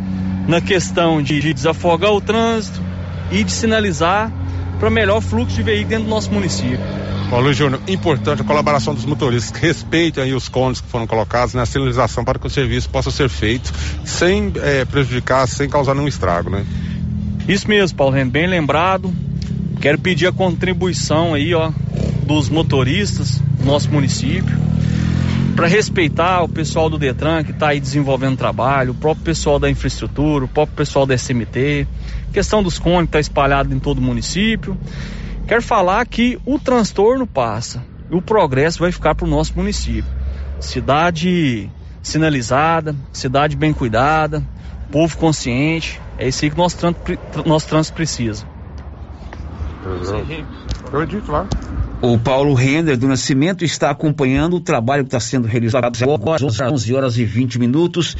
na 0.47 0.61
questão 0.61 1.21
de 1.21 1.53
desafogar 1.53 2.11
o 2.11 2.21
trânsito 2.21 2.81
e 3.31 3.43
de 3.43 3.51
sinalizar 3.51 4.31
para 4.79 4.89
melhor 4.89 5.21
fluxo 5.21 5.55
de 5.55 5.63
veículos 5.63 5.89
dentro 5.89 6.05
do 6.05 6.09
nosso 6.09 6.31
município. 6.31 6.79
Luiz 7.31 7.55
Júnior, 7.55 7.81
importante 7.87 8.41
a 8.41 8.45
colaboração 8.45 8.93
dos 8.93 9.05
motoristas 9.05 9.51
que 9.57 9.65
respeitem 9.65 10.23
aí 10.23 10.33
os 10.33 10.49
cones 10.49 10.81
que 10.81 10.87
foram 10.89 11.07
colocados 11.07 11.53
na 11.53 11.65
sinalização 11.65 12.25
para 12.25 12.37
que 12.37 12.45
o 12.45 12.49
serviço 12.49 12.89
possa 12.89 13.09
ser 13.09 13.29
feito 13.29 13.71
sem 14.03 14.51
é, 14.57 14.83
prejudicar, 14.83 15.47
sem 15.47 15.69
causar 15.69 15.93
nenhum 15.93 16.09
estrago, 16.09 16.49
né? 16.49 16.65
Isso 17.47 17.69
mesmo, 17.69 17.97
Paulo 17.97 18.13
Rendo, 18.13 18.31
bem 18.31 18.47
lembrado. 18.47 19.13
Quero 19.79 19.97
pedir 19.97 20.27
a 20.27 20.31
contribuição 20.31 21.33
aí, 21.33 21.53
ó, 21.53 21.71
dos 22.27 22.49
motoristas 22.49 23.39
do 23.57 23.65
nosso 23.65 23.89
município 23.89 24.59
para 25.61 25.69
respeitar 25.69 26.41
o 26.41 26.49
pessoal 26.49 26.89
do 26.89 26.97
Detran 26.97 27.43
que 27.43 27.51
está 27.51 27.67
aí 27.67 27.79
desenvolvendo 27.79 28.35
trabalho, 28.35 28.93
o 28.93 28.95
próprio 28.95 29.25
pessoal 29.25 29.59
da 29.59 29.69
infraestrutura, 29.69 30.45
o 30.45 30.47
próprio 30.47 30.75
pessoal 30.75 31.05
da 31.05 31.15
SMT, 31.15 31.87
questão 32.33 32.63
dos 32.63 32.79
cones 32.79 33.05
está 33.05 33.19
espalhado 33.19 33.71
em 33.71 33.77
todo 33.77 33.99
o 33.99 34.01
município. 34.01 34.75
Quero 35.47 35.61
falar 35.61 36.03
que 36.07 36.39
o 36.47 36.57
transtorno 36.57 37.27
passa 37.27 37.85
e 38.09 38.15
o 38.15 38.23
progresso 38.23 38.79
vai 38.79 38.91
ficar 38.91 39.13
para 39.13 39.27
o 39.27 39.29
nosso 39.29 39.55
município. 39.55 40.11
Cidade 40.59 41.69
sinalizada, 42.01 42.95
cidade 43.13 43.55
bem 43.55 43.71
cuidada, 43.71 44.43
povo 44.91 45.15
consciente, 45.15 46.01
é 46.17 46.27
isso 46.27 46.43
aí 46.43 46.49
que 46.49 46.57
nosso 46.57 46.75
trânsito, 46.75 47.19
nosso 47.45 47.67
trânsito 47.67 47.95
precisa. 47.95 48.47
Eu 50.91 51.01
acredito 51.01 51.31
lá. 51.31 51.45
O 52.03 52.17
Paulo 52.17 52.55
Render 52.55 52.97
do 52.97 53.07
Nascimento 53.07 53.63
está 53.63 53.91
acompanhando 53.91 54.55
o 54.55 54.59
trabalho 54.59 55.03
que 55.03 55.09
está 55.09 55.19
sendo 55.19 55.47
realizado 55.47 55.85
agora, 55.85 56.43
às 56.47 56.59
11 56.59 56.95
horas 56.95 57.17
e 57.19 57.23
20 57.23 57.59
minutos, 57.59 58.15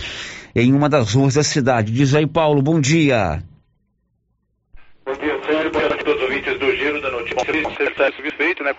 em 0.56 0.72
uma 0.72 0.88
das 0.88 1.16
ruas 1.16 1.34
da 1.34 1.42
cidade. 1.42 1.92
Diz 1.92 2.14
aí, 2.14 2.28
Paulo, 2.28 2.62
bom 2.62 2.80
dia. 2.80 3.42
Bom 5.04 5.14
dia, 5.14 5.36
Sérgio. 5.44 5.72
Bom 5.72 5.80
dia 5.80 5.88
a 5.88 5.98
todos 5.98 6.16
os 6.16 6.22
ouvintes 6.22 6.60
do 6.60 6.76
Giro 6.76 7.02
da 7.02 7.10
Notícia. 7.10 7.42
Está 7.90 8.12
feito, 8.38 8.64
né? 8.64 8.76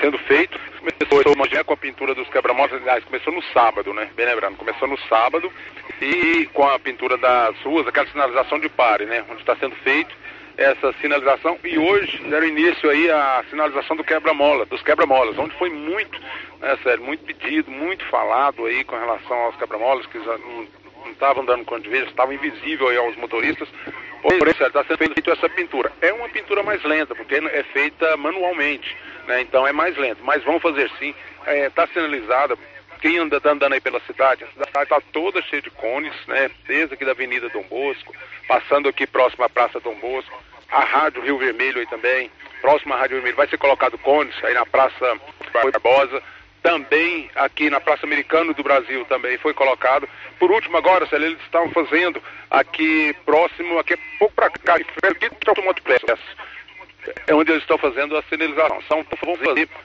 Sendo 0.00 0.16
feito. 0.20 0.58
Começou 0.80 1.34
hoje 1.38 1.64
com 1.64 1.74
a 1.74 1.76
pintura 1.76 2.14
dos 2.14 2.28
quebra-molas. 2.30 2.72
Aliás, 2.72 3.04
começou 3.04 3.34
no 3.34 3.42
sábado, 3.52 3.92
né? 3.92 4.08
Bem 4.16 4.24
lembrando, 4.24 4.56
começou 4.56 4.88
no 4.88 4.98
sábado 5.06 5.52
e 6.00 6.48
com 6.54 6.66
a 6.66 6.78
pintura 6.78 7.18
das 7.18 7.60
ruas, 7.60 7.86
aquela 7.86 8.06
sinalização 8.06 8.58
de 8.58 8.70
pare, 8.70 9.04
né? 9.04 9.22
Onde 9.28 9.40
está 9.40 9.54
sendo 9.56 9.76
feito 9.84 10.16
essa 10.56 10.92
sinalização 11.00 11.58
e 11.64 11.78
hoje 11.78 12.18
deram 12.28 12.46
início 12.46 12.88
aí 12.88 13.10
a 13.10 13.44
sinalização 13.50 13.96
do 13.96 14.04
quebra-mola, 14.04 14.64
dos 14.66 14.82
quebra-molas, 14.82 15.38
onde 15.38 15.54
foi 15.56 15.70
muito, 15.70 16.18
né, 16.60 16.78
sério, 16.82 17.04
muito 17.04 17.24
pedido, 17.24 17.70
muito 17.70 18.04
falado 18.06 18.64
aí 18.64 18.82
com 18.84 18.96
relação 18.96 19.36
aos 19.36 19.56
quebra-molas 19.56 20.06
que 20.06 20.18
não 20.18 20.66
estavam 21.10 21.44
dando 21.44 21.64
conta 21.64 21.82
de 21.82 21.88
ver, 21.88 22.06
estavam 22.06 22.32
invisíveis 22.32 22.90
aí 22.90 22.96
aos 22.96 23.16
motoristas. 23.16 23.68
Porém, 24.22 24.54
está 24.58 24.82
sendo 24.84 25.14
feita 25.14 25.32
essa 25.32 25.48
pintura. 25.48 25.92
É 26.00 26.12
uma 26.12 26.28
pintura 26.28 26.62
mais 26.62 26.82
lenta, 26.82 27.14
porque 27.14 27.36
é 27.36 27.62
feita 27.72 28.16
manualmente, 28.16 28.96
né? 29.28 29.40
Então 29.40 29.66
é 29.66 29.72
mais 29.72 29.96
lento, 29.96 30.24
mas 30.24 30.42
vamos 30.42 30.62
fazer 30.62 30.90
sim. 30.98 31.14
Está 31.42 31.52
é, 31.52 31.70
tá 31.70 31.86
sinalizada 31.88 32.58
quem 33.00 33.18
anda 33.18 33.40
tá 33.40 33.50
andando 33.50 33.72
aí 33.72 33.80
pela 33.80 34.00
cidade, 34.00 34.44
a 34.44 34.48
cidade 34.48 34.82
está 34.82 35.00
toda 35.12 35.42
cheia 35.42 35.62
de 35.62 35.70
cones, 35.70 36.14
né? 36.26 36.50
Desde 36.66 36.94
aqui 36.94 37.04
da 37.04 37.12
Avenida 37.12 37.48
Dom 37.48 37.62
Bosco, 37.62 38.14
passando 38.48 38.88
aqui 38.88 39.06
próximo 39.06 39.44
à 39.44 39.48
Praça 39.48 39.80
Dom 39.80 39.94
Bosco, 39.96 40.42
a 40.70 40.80
Rádio 40.80 41.22
Rio 41.22 41.38
Vermelho 41.38 41.80
aí 41.80 41.86
também, 41.86 42.30
próximo 42.60 42.94
à 42.94 42.98
Rádio 42.98 43.16
Vermelho, 43.16 43.36
vai 43.36 43.48
ser 43.48 43.58
colocado 43.58 43.98
cones 43.98 44.34
aí 44.42 44.54
na 44.54 44.66
Praça 44.66 45.20
Barbosa, 45.52 46.22
também 46.62 47.30
aqui 47.36 47.70
na 47.70 47.80
Praça 47.80 48.04
Americano 48.04 48.52
do 48.52 48.62
Brasil 48.62 49.04
também 49.04 49.38
foi 49.38 49.54
colocado. 49.54 50.08
Por 50.38 50.50
último 50.50 50.76
agora, 50.76 51.06
eles 51.12 51.38
estão 51.42 51.70
fazendo 51.70 52.20
aqui 52.50 53.14
próximo, 53.24 53.78
aqui 53.78 53.96
pouco 54.18 54.34
para 54.34 54.50
cá, 54.50 54.74
aqui 54.74 55.30
é 57.26 57.34
onde 57.34 57.50
eles 57.50 57.62
estão 57.62 57.78
fazendo 57.78 58.16
a 58.16 58.22
sinalização. 58.22 58.80
São, 58.82 59.04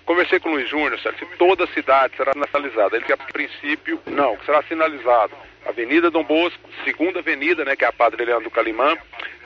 conversei 0.05 0.39
com 0.39 0.49
o 0.49 0.53
Luiz 0.53 0.69
Júnior, 0.69 0.99
se 0.99 1.25
toda 1.37 1.63
a 1.63 1.67
cidade 1.67 2.15
será 2.15 2.31
sinalizada. 2.33 2.95
Ele 2.95 3.05
que 3.05 3.13
a 3.13 3.17
princípio, 3.17 3.99
não, 4.05 4.37
será 4.45 4.61
sinalizado. 4.63 5.35
Avenida 5.65 6.09
Dom 6.09 6.23
Bosco, 6.23 6.59
segunda 6.83 7.19
avenida, 7.19 7.63
né, 7.63 7.75
que 7.75 7.85
é 7.85 7.87
a 7.87 7.93
Padre 7.93 8.25
Leandro 8.25 8.49
Calimã, 8.49 8.97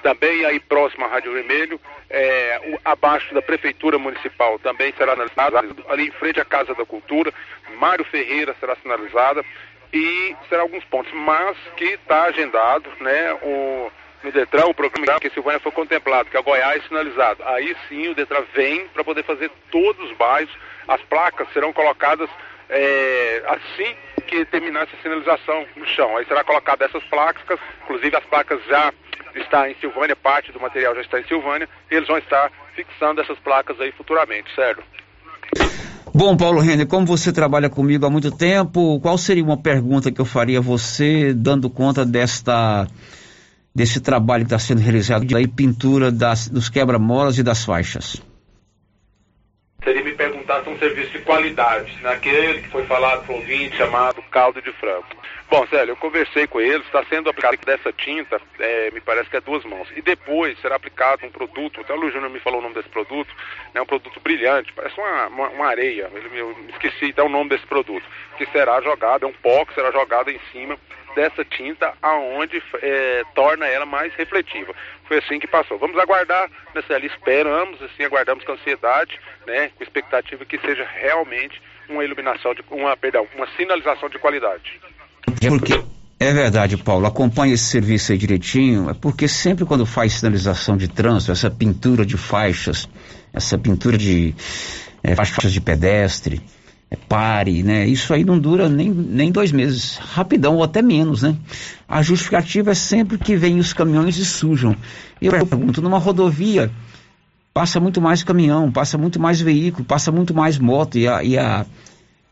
também 0.01 0.45
aí 0.45 0.59
próximo 0.59 1.05
à 1.05 1.07
Rádio 1.09 1.33
Vermelho, 1.33 1.79
é, 2.09 2.61
o, 2.73 2.79
abaixo 2.85 3.33
da 3.33 3.41
Prefeitura 3.41 3.97
Municipal 3.97 4.57
também 4.59 4.93
será 4.97 5.13
sinalizada, 5.13 5.67
ali 5.89 6.07
em 6.07 6.11
frente 6.11 6.39
à 6.39 6.45
Casa 6.45 6.73
da 6.73 6.85
Cultura, 6.85 7.33
Mário 7.77 8.05
Ferreira 8.05 8.55
será 8.59 8.75
sinalizada 8.77 9.43
e 9.91 10.35
será 10.47 10.61
alguns 10.61 10.83
pontos, 10.85 11.11
mas 11.13 11.57
que 11.75 11.85
está 11.85 12.23
agendado, 12.23 12.89
né, 13.01 13.33
o 13.41 13.91
no 14.25 14.31
Detran, 14.31 14.65
o 14.65 14.73
programa 14.73 15.19
que 15.19 15.29
Silvânia 15.29 15.59
foi 15.59 15.71
contemplado, 15.71 16.29
que 16.29 16.35
é 16.35 16.39
o 16.39 16.43
Goiás 16.43 16.83
sinalizado. 16.87 17.43
Aí 17.45 17.75
sim 17.87 18.09
o 18.09 18.15
Detran 18.15 18.43
vem 18.53 18.87
para 18.87 19.03
poder 19.03 19.23
fazer 19.23 19.51
todos 19.71 20.03
os 20.09 20.17
bairros. 20.17 20.51
As 20.87 21.01
placas 21.03 21.47
serão 21.53 21.71
colocadas 21.71 22.29
é, 22.69 23.43
assim 23.47 23.95
que 24.27 24.43
terminar 24.45 24.83
essa 24.83 24.97
sinalização 25.01 25.65
no 25.75 25.85
chão. 25.85 26.17
Aí 26.17 26.25
será 26.25 26.43
colocada 26.43 26.85
essas 26.85 27.03
placas, 27.03 27.59
inclusive 27.83 28.15
as 28.15 28.25
placas 28.25 28.59
já 28.67 28.91
está 29.35 29.69
em 29.69 29.75
Silvânia, 29.75 30.15
parte 30.15 30.51
do 30.51 30.59
material 30.59 30.95
já 30.95 31.01
está 31.01 31.19
em 31.19 31.27
Silvânia, 31.27 31.69
eles 31.91 32.07
vão 32.07 32.17
estar 32.17 32.51
fixando 32.75 33.21
essas 33.21 33.37
placas 33.39 33.79
aí 33.79 33.91
futuramente, 33.91 34.53
certo? 34.55 34.83
Bom, 36.13 36.37
Paulo 36.37 36.61
Renner, 36.61 36.87
como 36.87 37.05
você 37.05 37.33
trabalha 37.33 37.69
comigo 37.69 38.05
há 38.05 38.09
muito 38.09 38.31
tempo, 38.31 38.99
qual 39.01 39.17
seria 39.17 39.43
uma 39.43 39.61
pergunta 39.61 40.11
que 40.11 40.21
eu 40.21 40.25
faria 40.25 40.59
a 40.59 40.61
você, 40.61 41.33
dando 41.33 41.69
conta 41.69 42.05
desta 42.05 42.87
desse 43.75 43.99
trabalho 43.99 44.45
que 44.45 44.53
está 44.53 44.59
sendo 44.59 44.79
realizado 44.79 45.25
aí, 45.35 45.47
pintura 45.47 46.09
das, 46.09 46.47
dos 46.47 46.69
quebra-molas 46.69 47.37
e 47.37 47.43
das 47.43 47.65
faixas? 47.65 48.23
Seria 49.83 50.01
me 50.01 50.13
perguntar 50.13 50.63
se 50.63 50.69
um 50.69 50.79
serviço 50.79 51.11
de 51.11 51.19
qualidade, 51.19 51.95
naquele 52.01 52.61
que 52.61 52.69
foi 52.69 52.85
falado 52.85 53.23
para 53.25 53.35
o 53.35 53.37
ouvinte 53.37 53.75
chamado 53.77 54.19
caldo 54.31 54.59
de 54.61 54.71
frango. 54.73 55.05
Bom, 55.47 55.67
Célio, 55.67 55.91
eu 55.91 55.97
conversei 55.97 56.47
com 56.47 56.59
eles, 56.59 56.83
está 56.87 57.03
sendo 57.05 57.29
aplicado 57.29 57.57
dessa 57.63 57.93
tinta, 57.93 58.41
é, 58.57 58.89
me 58.89 58.99
parece 58.99 59.29
que 59.29 59.37
é 59.37 59.41
duas 59.41 59.63
mãos. 59.63 59.87
E 59.95 60.01
depois 60.01 60.59
será 60.59 60.77
aplicado 60.77 61.23
um 61.23 61.29
produto, 61.29 61.81
até 61.81 61.93
o 61.93 61.97
Luiz 61.97 62.13
Júnior 62.13 62.31
me 62.31 62.39
falou 62.39 62.59
o 62.59 62.63
nome 62.63 62.73
desse 62.73 62.89
produto, 62.89 63.29
é 63.29 63.75
né, 63.75 63.81
um 63.81 63.85
produto 63.85 64.19
brilhante, 64.19 64.73
parece 64.73 64.99
uma, 64.99 65.27
uma, 65.27 65.49
uma 65.49 65.67
areia, 65.67 66.09
eu 66.33 66.57
esqueci 66.69 67.11
até 67.11 67.21
o 67.21 67.29
nome 67.29 67.51
desse 67.51 67.67
produto, 67.67 68.05
que 68.37 68.45
será 68.47 68.81
jogado, 68.81 69.25
é 69.25 69.27
um 69.27 69.33
pó 69.33 69.65
que 69.65 69.75
será 69.75 69.91
jogado 69.91 70.31
em 70.31 70.39
cima 70.51 70.79
dessa 71.15 71.43
tinta 71.45 71.93
aonde 72.01 72.61
é, 72.81 73.23
torna 73.33 73.65
ela 73.65 73.85
mais 73.85 74.13
refletiva. 74.15 74.73
Foi 75.07 75.17
assim 75.17 75.39
que 75.39 75.47
passou. 75.47 75.79
Vamos 75.79 75.97
aguardar, 75.97 76.49
né, 76.73 76.81
Célio, 76.87 77.07
esperamos, 77.07 77.81
assim, 77.81 78.03
aguardamos 78.03 78.43
com 78.43 78.51
ansiedade, 78.51 79.19
né, 79.47 79.71
com 79.75 79.83
expectativa 79.83 80.45
que 80.45 80.59
seja 80.59 80.85
realmente 80.85 81.61
uma 81.89 82.03
iluminação, 82.03 82.53
de, 82.53 82.63
uma, 82.69 82.95
perdão, 82.97 83.27
uma 83.35 83.47
sinalização 83.55 84.09
de 84.09 84.19
qualidade. 84.19 84.79
Porque 85.47 85.83
é 86.19 86.33
verdade, 86.33 86.77
Paulo. 86.77 87.05
Acompanha 87.05 87.53
esse 87.53 87.65
serviço 87.65 88.11
aí 88.11 88.17
direitinho. 88.17 88.89
É 88.89 88.93
porque 88.93 89.27
sempre 89.27 89.65
quando 89.65 89.85
faz 89.85 90.13
sinalização 90.13 90.77
de 90.77 90.87
trânsito, 90.87 91.31
essa 91.31 91.51
pintura 91.51 92.05
de 92.05 92.17
faixas, 92.17 92.87
essa 93.33 93.57
pintura 93.57 93.97
de 93.97 94.33
é, 95.03 95.13
faixas 95.15 95.51
de 95.51 95.61
pedestre, 95.61 96.41
é, 96.41 96.64
pare, 97.09 97.63
né? 97.63 97.87
Isso 97.87 98.13
aí 98.13 98.23
não 98.23 98.37
dura 98.37 98.69
nem, 98.69 98.89
nem 98.89 99.31
dois 99.31 99.51
meses, 99.51 99.97
rapidão 99.97 100.55
ou 100.55 100.63
até 100.63 100.81
menos, 100.81 101.21
né? 101.21 101.35
A 101.87 102.01
justificativa 102.01 102.71
é 102.71 102.75
sempre 102.75 103.17
que 103.17 103.35
vem 103.35 103.59
os 103.59 103.73
caminhões 103.73 104.17
e 104.17 104.25
sujam. 104.25 104.75
Eu 105.21 105.31
pergunto, 105.45 105.81
numa 105.81 105.97
rodovia 105.97 106.71
passa 107.53 107.79
muito 107.79 108.01
mais 108.01 108.21
caminhão, 108.21 108.71
passa 108.71 108.97
muito 108.97 109.19
mais 109.19 109.39
veículo, 109.39 109.85
passa 109.85 110.11
muito 110.11 110.33
mais 110.33 110.59
moto 110.59 110.97
e 110.97 111.07
a, 111.07 111.23
e 111.23 111.37
a, 111.37 111.65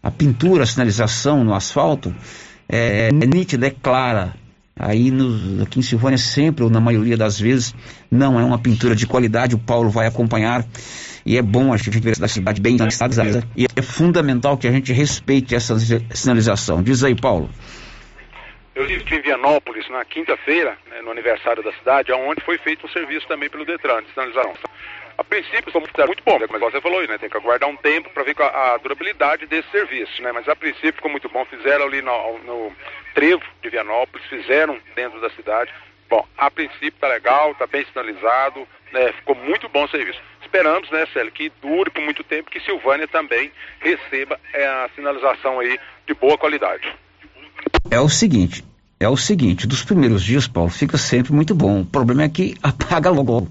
a 0.01 0.11
pintura, 0.11 0.63
a 0.63 0.67
sinalização 0.67 1.43
no 1.43 1.53
asfalto 1.53 2.13
é, 2.67 3.07
é 3.07 3.11
nítida, 3.11 3.67
é 3.67 3.69
clara. 3.69 4.35
Aí 4.75 5.13
aqui 5.61 5.79
em 5.79 5.83
Silvânia 5.83 6.17
sempre, 6.17 6.63
ou 6.63 6.69
na 6.69 6.79
maioria 6.79 7.15
das 7.15 7.39
vezes, 7.39 7.75
não 8.09 8.39
é 8.39 8.43
uma 8.43 8.57
pintura 8.57 8.95
de 8.95 9.05
qualidade, 9.05 9.55
o 9.55 9.59
Paulo 9.59 9.89
vai 9.89 10.07
acompanhar. 10.07 10.65
E 11.25 11.37
é 11.37 11.41
bom 11.41 11.73
a 11.73 11.77
gente 11.77 11.99
ver 11.99 12.17
da 12.17 12.27
cidade 12.27 12.61
bem 12.61 12.77
sinalizada. 12.89 13.47
E 13.55 13.65
é 13.75 13.81
fundamental 13.81 14.57
que 14.57 14.67
a 14.67 14.71
gente 14.71 14.91
respeite 14.91 15.55
essa 15.55 15.75
sinalização. 16.13 16.83
Diz 16.83 17.03
aí, 17.03 17.15
Paulo. 17.15 17.49
Eu 18.75 18.85
estive 18.85 19.17
em 19.17 19.21
Vianópolis 19.21 19.87
na 19.89 20.03
quinta-feira, 20.03 20.75
né, 20.89 21.01
no 21.01 21.11
aniversário 21.11 21.61
da 21.61 21.71
cidade, 21.73 22.11
onde 22.11 22.41
foi 22.41 22.57
feito 22.57 22.85
um 22.87 22.89
serviço 22.89 23.27
também 23.27 23.47
pelo 23.47 23.65
Detran 23.65 24.01
de 24.01 24.09
sinalização. 24.09 24.53
A 25.15 25.23
princípio, 25.23 25.69
está 25.69 26.07
muito 26.07 26.23
bom, 26.25 26.39
como 26.39 26.59
você 26.59 26.81
falou 26.81 26.99
aí, 26.99 27.07
né? 27.07 27.19
Tem 27.19 27.29
que 27.29 27.37
aguardar 27.37 27.69
um 27.69 27.77
tempo 27.77 28.09
para 28.09 28.23
ver 28.23 28.35
a, 28.39 28.73
a, 28.73 28.77
durabilidade 28.77 29.45
desse 29.45 29.69
serviço, 29.69 30.21
né? 30.23 30.31
Mas 30.31 30.49
a 30.49 30.55
princípio 30.55 30.93
ficou 30.93 31.11
muito 31.11 31.29
bom. 31.29 31.45
Fizeram 31.45 31.85
ali 31.85 32.01
no, 32.01 32.39
no 32.39 32.75
trevo 33.13 33.43
de 33.61 33.69
Vianópolis, 33.69 34.25
fizeram 34.27 34.79
dentro 34.95 35.21
da 35.21 35.29
cidade. 35.29 35.71
Bom, 36.09 36.27
a 36.35 36.49
princípio 36.49 36.89
está 36.89 37.07
legal, 37.07 37.51
está 37.51 37.67
bem 37.67 37.85
sinalizado, 37.85 38.67
né? 38.93 39.11
ficou 39.13 39.35
muito 39.35 39.67
bom 39.69 39.83
o 39.83 39.89
serviço. 39.89 40.19
Esperamos, 40.41 40.89
né, 40.91 41.05
Célio, 41.11 41.31
que 41.31 41.51
dure 41.61 41.89
por 41.89 42.01
muito 42.01 42.23
tempo, 42.23 42.51
que 42.51 42.59
Silvânia 42.61 43.07
também 43.07 43.51
receba 43.79 44.39
é, 44.53 44.65
a 44.65 44.89
sinalização 44.95 45.59
aí 45.59 45.79
de 46.07 46.13
boa 46.13 46.37
qualidade. 46.37 46.93
É 47.89 47.99
o 47.99 48.07
seguinte, 48.07 48.63
é 48.99 49.09
o 49.09 49.17
seguinte, 49.17 49.67
dos 49.67 49.83
primeiros 49.83 50.23
dias, 50.23 50.47
Paulo, 50.47 50.69
fica 50.69 50.97
sempre 50.97 51.33
muito 51.33 51.53
bom. 51.55 51.81
O 51.81 51.85
problema 51.85 52.23
é 52.23 52.29
que 52.29 52.55
apaga 52.63 53.09
logo. 53.09 53.49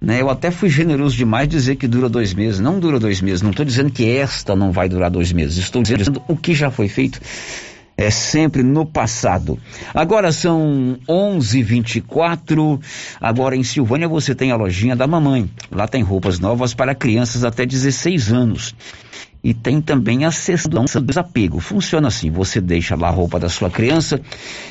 Né? 0.00 0.20
Eu 0.20 0.28
até 0.28 0.50
fui 0.50 0.68
generoso 0.68 1.16
demais 1.16 1.48
dizer 1.48 1.76
que 1.76 1.86
dura 1.86 2.08
dois 2.08 2.34
meses. 2.34 2.60
Não 2.60 2.78
dura 2.78 2.98
dois 2.98 3.20
meses. 3.20 3.40
Não 3.40 3.50
estou 3.50 3.64
dizendo 3.64 3.90
que 3.90 4.16
esta 4.16 4.54
não 4.54 4.72
vai 4.72 4.88
durar 4.88 5.10
dois 5.10 5.32
meses. 5.32 5.56
Estou 5.56 5.82
dizendo 5.82 6.22
o 6.28 6.36
que 6.36 6.54
já 6.54 6.70
foi 6.70 6.88
feito 6.88 7.20
é 7.96 8.10
sempre 8.10 8.62
no 8.62 8.84
passado. 8.84 9.58
Agora 9.94 10.32
são 10.32 10.98
11:24. 11.08 12.80
Agora 13.20 13.56
em 13.56 13.62
Silvânia 13.62 14.08
você 14.08 14.34
tem 14.34 14.50
a 14.50 14.56
lojinha 14.56 14.96
da 14.96 15.06
mamãe. 15.06 15.48
Lá 15.70 15.86
tem 15.86 16.02
roupas 16.02 16.38
novas 16.38 16.74
para 16.74 16.94
crianças 16.94 17.44
até 17.44 17.64
16 17.64 18.32
anos. 18.32 18.74
E 19.44 19.52
tem 19.52 19.78
também 19.78 20.24
a 20.24 20.30
sessão 20.30 20.86
do 20.86 21.00
desapego. 21.02 21.60
Funciona 21.60 22.08
assim: 22.08 22.30
você 22.30 22.62
deixa 22.62 22.96
lá 22.96 23.08
a 23.08 23.10
roupa 23.10 23.38
da 23.38 23.50
sua 23.50 23.70
criança, 23.70 24.18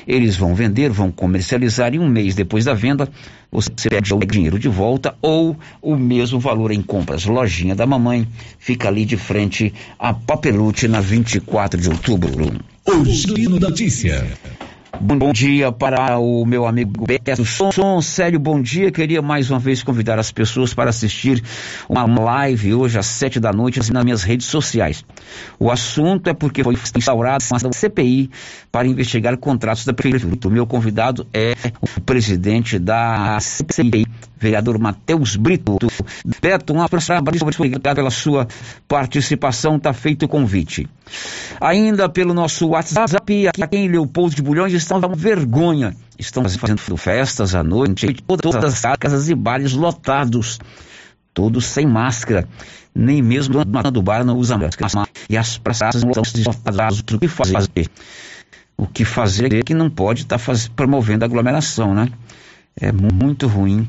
eles 0.07 0.35
vão 0.35 0.55
vender, 0.55 0.89
vão 0.89 1.11
comercializar 1.11 1.93
e 1.93 1.99
um 1.99 2.09
mês 2.09 2.33
depois 2.33 2.65
da 2.65 2.73
venda 2.73 3.07
você 3.51 3.87
pede 3.87 4.11
o 4.15 4.19
dinheiro 4.19 4.57
de 4.57 4.67
volta 4.67 5.15
ou 5.21 5.55
o 5.79 5.95
mesmo 5.95 6.39
valor 6.39 6.71
em 6.71 6.81
compras. 6.81 7.23
Lojinha 7.25 7.75
da 7.75 7.85
mamãe 7.85 8.27
fica 8.57 8.87
ali 8.87 9.05
de 9.05 9.15
frente 9.15 9.71
a 9.99 10.11
Papelute 10.11 10.87
na 10.87 10.99
24 10.99 11.79
de 11.79 11.89
outubro. 11.89 12.72
Giro 12.85 13.59
Notícia. 13.59 14.27
Bom 14.99 15.31
dia 15.31 15.71
para 15.71 16.19
o 16.19 16.45
meu 16.45 16.65
amigo 16.65 17.05
Beto 17.05 17.43
Som. 17.45 18.01
Sério, 18.01 18.39
bom 18.39 18.61
dia. 18.61 18.91
Queria 18.91 19.21
mais 19.21 19.49
uma 19.49 19.59
vez 19.59 19.81
convidar 19.81 20.19
as 20.19 20.31
pessoas 20.31 20.73
para 20.73 20.89
assistir 20.89 21.41
uma 21.89 22.05
live 22.05 22.73
hoje 22.73 22.99
às 22.99 23.05
sete 23.05 23.39
da 23.39 23.51
noite 23.51 23.79
nas 23.91 24.03
minhas 24.03 24.23
redes 24.23 24.47
sociais. 24.47 25.03
O 25.59 25.71
assunto 25.71 26.29
é 26.29 26.33
porque 26.33 26.63
foi 26.63 26.77
instaurada 26.95 27.43
uma 27.51 27.73
CPI 27.73 28.29
para 28.71 28.87
investigar 28.87 29.35
contratos 29.37 29.85
da 29.85 29.93
prefeitura. 29.93 30.47
O 30.47 30.51
meu 30.51 30.67
convidado 30.67 31.25
é 31.33 31.53
o 31.81 32.01
presidente 32.01 32.77
da 32.77 33.39
CPI, 33.39 34.05
vereador 34.43 34.77
Matheus 34.77 35.35
Brito. 35.37 35.77
Beto, 36.41 36.73
um 36.73 36.81
abraço, 36.81 37.13
obrigado 37.13 37.95
pela 37.95 38.11
sua 38.11 38.47
participação, 38.87 39.77
está 39.77 39.93
feito 39.93 40.25
o 40.25 40.27
convite. 40.27 40.87
Ainda 41.61 42.09
pelo 42.09 42.33
nosso 42.33 42.67
WhatsApp, 42.67 43.47
aqui 43.47 43.77
em 43.77 43.87
Leopoldo 43.87 44.35
de 44.35 44.41
Bulhões 44.41 44.73
estão 44.73 44.99
uma 44.99 45.15
vergonha. 45.15 45.95
Estão 46.19 46.43
fazendo 46.47 46.97
festas 46.97 47.55
à 47.55 47.63
noite, 47.63 48.13
todas 48.27 48.85
as 48.85 48.97
casas 48.97 49.29
e 49.29 49.35
bares 49.35 49.73
lotados, 49.73 50.59
todos 51.33 51.65
sem 51.65 51.87
máscara. 51.87 52.47
Nem 52.95 53.23
mesmo 53.23 53.63
do 53.65 54.01
bar 54.03 54.23
não 54.23 54.37
usa 54.37 54.57
máscara. 54.57 55.07
E 55.27 55.35
as 55.35 55.57
praças 55.57 56.03
estão 56.03 56.23
lotadas. 56.45 56.99
O 56.99 57.19
que 57.19 57.27
fazer? 57.27 57.89
O 58.77 58.87
que 58.87 59.05
fazer 59.05 59.53
é 59.53 59.63
que 59.63 59.73
não 59.73 59.89
pode 59.89 60.23
estar 60.23 60.37
tá 60.37 60.53
promovendo 60.75 61.25
aglomeração, 61.25 61.93
né? 61.93 62.09
É 62.79 62.91
muito 62.91 63.47
ruim 63.47 63.87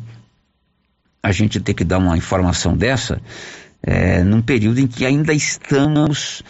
a 1.24 1.32
gente 1.32 1.58
ter 1.58 1.72
que 1.72 1.84
dar 1.84 1.98
uma 1.98 2.16
informação 2.18 2.76
dessa 2.76 3.18
é, 3.82 4.22
num 4.22 4.42
período 4.42 4.78
em 4.78 4.86
que 4.86 5.06
ainda 5.06 5.32
estamos 5.32 6.42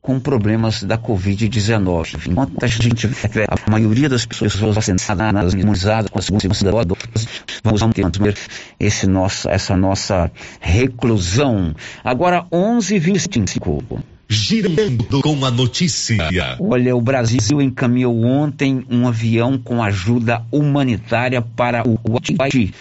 com 0.00 0.20
problemas 0.20 0.84
da 0.84 0.96
Covid-19. 0.96 2.28
Enquanto 2.28 2.62
a 2.62 2.68
gente 2.68 3.08
vê 3.08 3.44
a 3.48 3.70
maioria 3.70 4.08
das 4.08 4.24
pessoas 4.24 4.54
vacinadas, 4.54 5.52
imunizadas 5.52 6.08
com 6.08 6.20
a 6.20 6.22
segunda 6.22 6.84
dose, 6.84 7.28
vamos 7.64 7.82
manter 7.82 8.36
esse 8.78 9.08
nosso, 9.08 9.48
essa 9.48 9.76
nossa 9.76 10.30
reclusão. 10.60 11.74
Agora, 12.04 12.46
11h25. 12.52 14.00
Girando 14.28 15.22
com 15.22 15.44
a 15.44 15.50
notícia. 15.50 16.28
Olha, 16.60 16.94
o 16.94 17.00
Brasil 17.00 17.60
encaminhou 17.60 18.24
ontem 18.24 18.84
um 18.88 19.08
avião 19.08 19.58
com 19.58 19.82
ajuda 19.82 20.44
humanitária 20.52 21.42
para 21.42 21.82
o 21.84 21.98
Haiti 22.40 22.72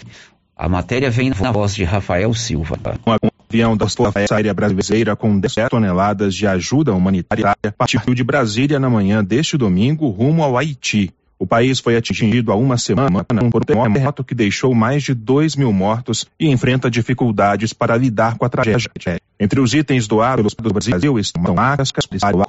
A 0.57 0.69
matéria 0.69 1.11
vem 1.11 1.31
na 1.31 1.51
voz 1.51 1.75
de 1.75 1.83
Rafael 1.83 2.33
Silva. 2.33 2.79
Um 3.05 3.29
avião 3.49 3.75
da 3.75 3.89
Força 3.89 4.35
Aérea 4.35 4.53
Brasileira 4.53 5.13
com 5.13 5.37
10 5.37 5.69
toneladas 5.69 6.33
de 6.33 6.47
ajuda 6.47 6.93
humanitária 6.93 7.55
partiu 7.77 8.13
de 8.13 8.23
Brasília 8.23 8.79
na 8.79 8.89
manhã 8.89 9.21
deste 9.21 9.57
domingo 9.57 10.07
rumo 10.07 10.41
ao 10.43 10.57
Haiti. 10.57 11.11
O 11.37 11.45
país 11.45 11.81
foi 11.81 11.97
atingido 11.97 12.53
há 12.53 12.55
uma 12.55 12.77
semana 12.77 13.25
por 13.51 13.61
um 13.61 13.65
terremoto 13.65 14.23
que 14.23 14.33
deixou 14.33 14.73
mais 14.73 15.03
de 15.03 15.13
2 15.13 15.57
mil 15.57 15.73
mortos 15.73 16.25
e 16.39 16.47
enfrenta 16.47 16.89
dificuldades 16.89 17.73
para 17.73 17.97
lidar 17.97 18.37
com 18.37 18.45
a 18.45 18.49
tragédia. 18.49 18.89
Entre 19.37 19.59
os 19.59 19.73
itens 19.73 20.07
doados 20.07 20.53
do 20.53 20.73
Brasil 20.73 21.19
estão 21.19 21.53
máscaras, 21.53 22.07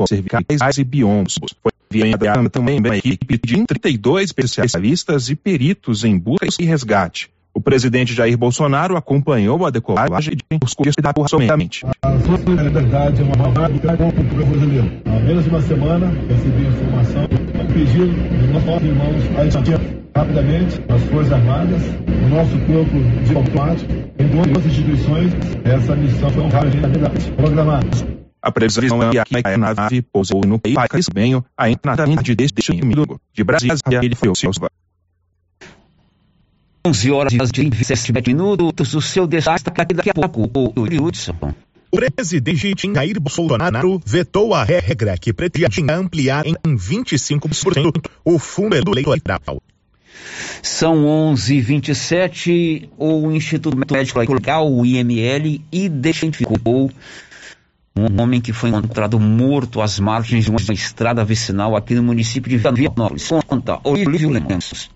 cervicais 0.08 0.78
e 0.78 0.84
biombos. 0.84 1.40
Foi 1.60 1.72
enviada 2.08 2.48
também 2.48 2.78
uma 2.78 2.96
equipe 2.96 3.40
de 3.44 3.64
32 3.64 4.26
especialistas 4.26 5.28
e 5.28 5.34
peritos 5.34 6.04
em 6.04 6.16
busca 6.16 6.46
e 6.60 6.64
resgate. 6.64 7.28
O 7.56 7.60
presidente 7.62 8.12
Jair 8.12 8.36
Bolsonaro 8.36 8.98
acompanhou 8.98 9.64
a 9.64 9.70
decolagem 9.70 10.36
e 10.50 10.58
discursou 10.58 11.26
somente. 11.26 11.86
A 12.02 12.18
solidariedade 12.20 13.22
é 13.22 13.24
uma 13.24 13.48
marca 13.48 13.96
com 13.96 14.08
o 14.08 14.12
povo 14.12 14.44
brasileiro. 14.44 14.92
Há 15.06 15.20
menos 15.20 15.42
de 15.42 15.48
uma 15.48 15.62
semana 15.62 16.06
recebi 16.28 16.66
informação, 16.66 17.22
um 17.24 17.66
pedido 17.72 18.12
dos 18.12 18.62
nossos 18.62 18.86
irmãos 18.86 19.38
haitianos 19.38 19.96
rapidamente 20.14 20.82
as 20.86 21.02
Forças 21.04 21.32
Armadas, 21.32 21.82
o 22.06 22.28
nosso 22.28 22.58
corpo 22.58 22.98
diplomático, 23.24 23.92
em 24.18 24.26
duas 24.28 24.66
instituições, 24.66 25.32
essa 25.64 25.96
missão 25.96 26.28
foi 26.28 26.42
um 26.42 26.50
programada. 27.36 27.88
A 28.42 28.52
previsão 28.52 29.02
é 29.02 29.24
que 29.24 29.34
a 29.42 29.56
nave 29.56 30.02
pousou 30.02 30.42
no 30.46 30.58
país 30.58 31.08
bem 31.08 31.42
a 31.56 31.70
entrada 31.70 32.04
deste 32.04 32.72
domingo. 32.74 33.18
De 33.32 33.42
Brasília, 33.42 33.76
ele 34.02 34.14
foi 34.14 34.28
o 34.28 34.34
Silva. 34.34 34.68
11 36.86 37.10
horas 37.10 37.32
e 37.32 37.36
27 37.36 38.12
minutos. 38.12 38.94
O 38.94 39.02
seu 39.02 39.26
destaque 39.26 39.92
daqui 39.92 40.10
a 40.10 40.14
pouco. 40.14 40.72
O 40.76 41.04
Hudson. 41.04 41.34
O 41.90 41.96
presidente 41.96 42.72
Jair 42.94 43.20
Bolsonaro 43.20 44.00
vetou 44.04 44.54
a 44.54 44.62
regra 44.62 45.18
que 45.18 45.32
pretendia 45.32 45.96
ampliar 45.96 46.46
em 46.46 46.54
25% 46.64 48.08
o 48.24 48.38
fundo 48.38 48.76
eleitoral. 48.76 49.60
São 50.62 51.34
11h27. 51.34 52.88
O 52.96 53.32
Instituto 53.32 53.76
Médico 53.76 54.20
Legal, 54.20 54.72
o 54.72 54.86
IML, 54.86 55.60
identificou 55.72 56.90
um 57.96 58.20
homem 58.20 58.40
que 58.40 58.52
foi 58.52 58.68
encontrado 58.70 59.18
morto 59.18 59.80
às 59.80 59.98
margens 59.98 60.44
de 60.44 60.50
uma 60.50 60.60
estrada 60.72 61.24
vicinal 61.24 61.74
aqui 61.74 61.94
no 61.94 62.02
município 62.02 62.50
de 62.50 62.58
Vianópolis. 62.58 63.28
Conta, 63.46 63.80
Olívio 63.82 64.30
Lemos. 64.30 64.94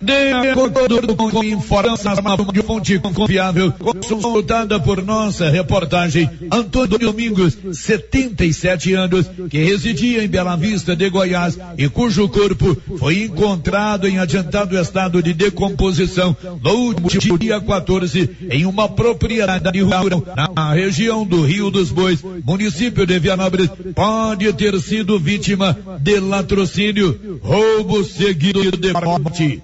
De 0.00 0.48
acordo 0.50 1.16
com 1.16 1.42
informação 1.42 2.14
de 2.52 2.62
fonte 2.62 2.98
confiável, 3.00 3.72
consultada 3.72 4.78
por 4.78 5.02
nossa 5.02 5.50
reportagem, 5.50 6.30
Antônio 6.52 6.98
Domingos, 6.98 7.58
77 7.72 8.94
anos, 8.94 9.26
que 9.50 9.58
residia 9.58 10.22
em 10.22 10.28
Bela 10.28 10.56
Vista 10.56 10.94
de 10.94 11.10
Goiás 11.10 11.58
e 11.76 11.88
cujo 11.88 12.28
corpo 12.28 12.76
foi 12.96 13.24
encontrado 13.24 14.06
em 14.06 14.18
adiantado 14.18 14.78
estado 14.78 15.20
de 15.20 15.34
decomposição 15.34 16.36
no 16.62 16.70
último 16.70 17.36
dia 17.36 17.60
14 17.60 18.30
em 18.50 18.66
uma 18.66 18.88
propriedade 18.88 19.80
rural 19.80 20.22
na 20.54 20.72
região 20.72 21.26
do 21.26 21.42
Rio 21.42 21.72
dos 21.72 21.90
Bois, 21.90 22.22
município 22.44 23.04
de 23.04 23.18
Vianópolis, 23.18 23.68
pode 23.96 24.52
ter 24.52 24.80
sido 24.80 25.18
vítima 25.18 25.76
de 26.00 26.20
latrocínio, 26.20 27.40
roubo 27.42 28.04
seguido 28.04 28.70
de 28.70 28.92
morte. 28.92 29.60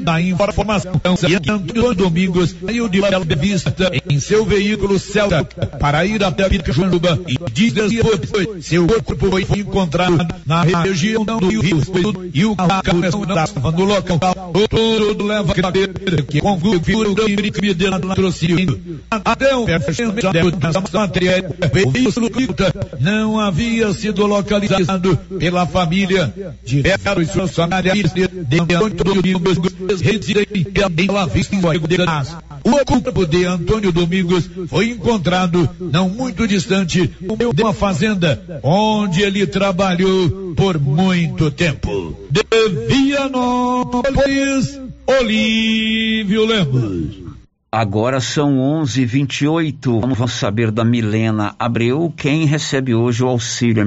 Da 0.00 0.20
informação, 0.20 1.00
Antônio 1.04 1.94
Domingos 1.94 2.54
saiu 2.64 2.88
de 2.88 3.00
Bela 3.00 3.24
Vista 3.24 3.74
em 4.08 4.18
seu 4.18 4.44
veículo 4.44 4.98
Celta 4.98 5.44
para 5.78 6.04
ir 6.04 6.22
até 6.24 6.48
Pitajuba 6.48 7.18
e 7.26 7.36
dias 7.52 7.90
depois 7.90 8.64
seu 8.66 8.86
corpo 8.86 9.30
foi 9.30 9.46
encontrado 9.58 10.26
na 10.44 10.62
região 10.62 11.24
do 11.24 11.38
Rio 11.48 11.80
e 12.32 12.44
o 12.44 12.56
carro 12.56 13.04
estava 13.04 13.70
no 13.72 13.84
local. 13.84 14.52
Tudo 14.68 15.24
leva 15.24 15.52
a 15.52 15.72
crer 15.72 16.24
que 16.24 16.40
configura 16.40 17.10
o 17.10 17.14
crime 17.14 17.74
de 17.74 17.86
latrocínio. 17.88 19.00
Até 19.10 19.54
o 19.54 19.66
fechamento 19.66 20.32
da 20.32 20.80
matéria, 20.98 21.54
o 21.84 21.90
veículo 21.90 22.30
não 23.00 23.38
havia 23.38 23.92
sido 23.92 24.26
localizado 24.26 25.16
pela 25.38 25.66
família. 25.66 26.32
Diversos 26.64 27.30
funcionários 27.30 28.12
de 28.12 28.24
Antônio 28.24 29.35
Domingos 29.38 30.00
residem 30.00 30.46
em 30.98 31.06
La 31.06 31.26
Vista, 31.26 31.54
em 31.54 31.60
Goiás. 31.60 32.36
O 32.64 32.84
corpo 32.84 33.26
de 33.26 33.44
Antônio 33.44 33.92
Domingos 33.92 34.50
foi 34.68 34.90
encontrado 34.90 35.68
não 35.80 36.08
muito 36.08 36.46
distante 36.46 37.06
de 37.06 37.62
uma 37.62 37.72
fazenda 37.72 38.60
onde 38.62 39.22
ele 39.22 39.46
trabalhou 39.46 40.54
por 40.56 40.78
muito 40.80 41.50
tempo. 41.50 42.16
De 42.30 42.42
Vianópolis, 42.88 44.80
Olívio 45.06 46.44
Lemos. 46.44 47.26
Agora 47.70 48.20
são 48.20 48.58
11:28. 48.58 50.00
Vamos 50.00 50.32
saber 50.32 50.70
da 50.70 50.84
Milena 50.84 51.54
Abreu 51.58 52.12
quem 52.16 52.46
recebe 52.46 52.94
hoje 52.94 53.22
o 53.22 53.28
auxílio 53.28 53.86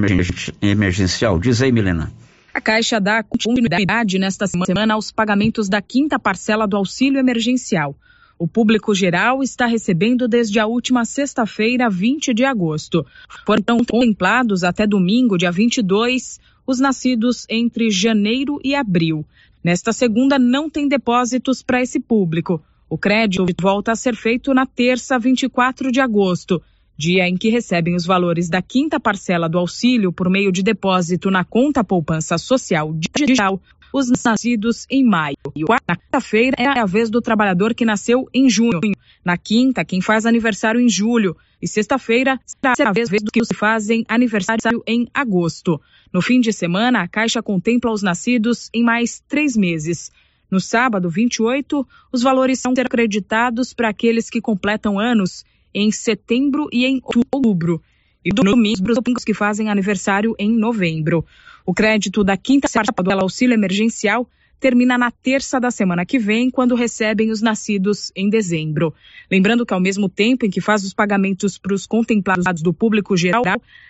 emergencial. 0.62 1.40
Diz 1.40 1.62
aí, 1.62 1.72
Milena. 1.72 2.12
A 2.52 2.60
Caixa 2.60 3.00
dá 3.00 3.22
continuidade 3.22 4.18
nesta 4.18 4.48
semana 4.48 4.96
aos 4.96 5.12
pagamentos 5.12 5.70
da 5.70 5.82
quinta 5.82 6.18
parcela 6.18 6.68
do 6.68 6.76
auxílio 6.76 7.20
emergencial. 7.20 7.96
O 8.40 8.48
público 8.48 8.96
geral 8.96 9.44
está 9.44 9.66
recebendo 9.66 10.28
desde 10.28 10.60
a 10.60 10.66
última 10.66 11.06
sexta-feira, 11.06 11.90
20 11.90 12.34
de 12.34 12.46
agosto. 12.46 13.06
Foram 13.46 13.64
contemplados 13.86 14.64
até 14.64 14.88
domingo, 14.88 15.38
dia 15.38 15.52
22, 15.52 16.40
os 16.66 16.80
nascidos 16.80 17.46
entre 17.50 17.92
janeiro 17.92 18.60
e 18.64 18.74
abril. 18.74 19.26
Nesta 19.64 19.94
segunda, 19.94 20.40
não 20.40 20.70
tem 20.70 20.88
depósitos 20.88 21.62
para 21.62 21.82
esse 21.82 22.00
público. 22.00 22.62
O 22.90 22.98
crédito 22.98 23.46
volta 23.62 23.92
a 23.92 23.96
ser 23.96 24.16
feito 24.16 24.54
na 24.54 24.66
terça, 24.66 25.20
24 25.20 25.92
de 25.92 26.00
agosto 26.00 26.62
dia 27.00 27.30
em 27.30 27.38
que 27.38 27.48
recebem 27.48 27.96
os 27.96 28.06
valores 28.06 28.50
da 28.50 28.62
quinta 28.62 29.00
parcela 29.00 29.48
do 29.48 29.58
auxílio 29.58 30.12
por 30.12 30.30
meio 30.30 30.52
de 30.52 30.62
depósito 30.62 31.32
na 31.32 31.46
conta 31.46 31.82
poupança 31.82 32.38
social 32.38 32.94
digital, 32.94 33.62
os 33.94 34.12
nascidos 34.26 34.86
em 34.90 35.02
maio. 35.02 35.38
E 35.56 35.64
na 35.88 35.96
quinta-feira 35.96 36.58
é 36.60 36.78
a 36.78 36.86
vez 36.86 37.10
do 37.10 37.22
trabalhador 37.22 37.74
que 37.74 37.86
nasceu 37.86 38.28
em 38.34 38.50
junho. 38.50 38.82
Na 39.24 39.38
quinta, 39.38 39.86
quem 39.86 40.02
faz 40.02 40.26
aniversário 40.26 40.82
em 40.82 40.90
julho. 40.90 41.38
E 41.62 41.68
sexta-feira 41.70 42.38
será 42.76 42.90
a 42.90 42.94
vez 42.94 43.10
do 43.10 43.32
que 43.32 43.46
fazem 43.56 44.04
aniversário 44.10 44.84
em 44.86 45.08
agosto. 45.14 45.80
No 46.12 46.22
fim 46.22 46.42
de 46.42 46.52
semana, 46.52 47.02
a 47.02 47.08
Caixa 47.08 47.42
contempla 47.42 47.94
os 47.94 48.04
nascidos 48.04 48.70
em 48.74 48.84
mais 48.84 49.24
três 49.26 49.56
meses. 49.56 50.12
No 50.52 50.60
sábado, 50.60 51.10
28, 51.10 51.88
os 52.12 52.22
valores 52.22 52.60
são 52.60 52.74
acreditados 52.78 53.74
para 53.74 53.88
aqueles 53.88 54.30
que 54.30 54.42
completam 54.42 55.00
anos 55.00 55.46
em 55.74 55.92
setembro 55.92 56.68
e 56.72 56.86
em 56.86 57.02
outubro. 57.04 57.82
E 58.24 58.32
domingo, 58.32 58.92
os 59.18 59.24
que 59.24 59.34
fazem 59.34 59.70
aniversário 59.70 60.36
em 60.38 60.52
novembro. 60.52 61.26
O 61.66 61.74
crédito 61.74 62.24
da 62.24 62.36
quinta 62.36 62.68
parcela 62.68 63.18
do 63.18 63.24
auxílio 63.24 63.54
emergencial 63.54 64.28
termina 64.60 64.98
na 64.98 65.10
terça 65.10 65.60
da 65.60 65.72
semana 65.72 66.06
que 66.06 66.20
vem, 66.20 66.50
quando 66.50 66.76
recebem 66.76 67.32
os 67.32 67.42
nascidos 67.42 68.12
em 68.16 68.30
dezembro. 68.30 68.94
Lembrando 69.32 69.66
que, 69.66 69.74
ao 69.74 69.80
mesmo 69.80 70.10
tempo 70.10 70.46
em 70.46 70.50
que 70.50 70.60
faz 70.60 70.84
os 70.84 70.94
pagamentos 70.94 71.58
para 71.58 71.74
os 71.74 71.88
contemplados 71.88 72.62
do 72.62 72.74
público 72.74 73.16
geral, 73.16 73.44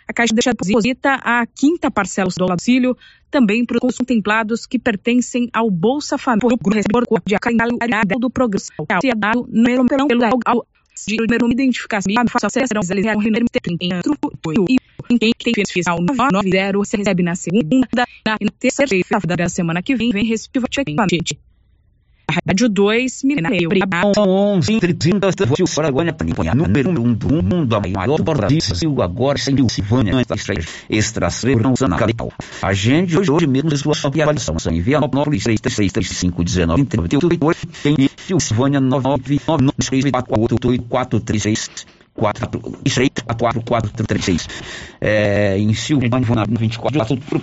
a 0.08 0.14
Caixa 0.14 0.34
deposita 0.36 1.16
a 1.16 1.46
quinta 1.48 1.90
parcela 1.90 2.30
do 2.38 2.52
auxílio 2.52 2.96
também 3.32 3.66
para 3.66 3.80
os 3.84 3.98
contemplados 3.98 4.66
que 4.66 4.78
pertencem 4.78 5.50
ao 5.54 5.72
Bolsa 5.72 6.18
Família, 6.18 6.50
do 8.20 8.30
programa 8.30 8.64
de 11.08 11.18
número 11.18 11.52
identificação 11.52 12.12
faça 12.30 12.48
acesso 12.48 12.74
ao 12.76 13.20
renome 13.20 13.46
em 15.10 15.18
quem 15.18 15.54
tem 15.54 15.66
fiscal 15.68 16.00
990 16.02 16.78
você 16.78 16.98
recebe 16.98 17.24
na 17.24 17.36
segunda 17.36 17.88
na 18.26 18.38
terça-feira 18.60 19.20
da 19.38 19.50
semana 19.50 19.82
que 19.82 19.96
vem 19.96 20.12
vem 20.12 20.26
respectivamente 20.26 21.40
Rádio 22.30 22.70
2, 22.70 23.24
Mineiro. 23.24 23.70
11, 24.18 24.80
30, 24.80 25.30
Paraguai, 25.76 26.08
número 26.56 27.02
1 27.02 27.14
do 27.14 27.44
mundo, 27.44 27.76
a 27.76 27.80
maior 27.80 28.22
Brasil, 28.22 29.02
agora 29.02 29.38
sem 29.38 29.56
Silvânia, 29.70 30.14
extra 30.90 31.30
segurança 31.30 31.88
na 31.88 31.98
capital. 31.98 32.32
Agende 32.62 33.18
hoje, 33.18 33.48
mesmo 33.48 33.76
sua 33.78 33.94
avaliação. 34.04 34.56
Em 34.72 34.82
Vianópolis, 34.82 35.44
3335 35.44 36.44
19 36.44 36.86
38, 36.86 37.68
em 37.86 38.40
Silvânia, 38.40 38.80
993 38.80 40.12
4 40.88 41.20
3 41.20 41.44
4 42.14 43.62
4 43.64 44.06
3 44.06 44.26
6 44.26 44.48
é, 45.00 45.58
em 45.58 45.74
Silvânia, 45.74 46.46
24 46.50 47.00
outubro, 47.00 47.40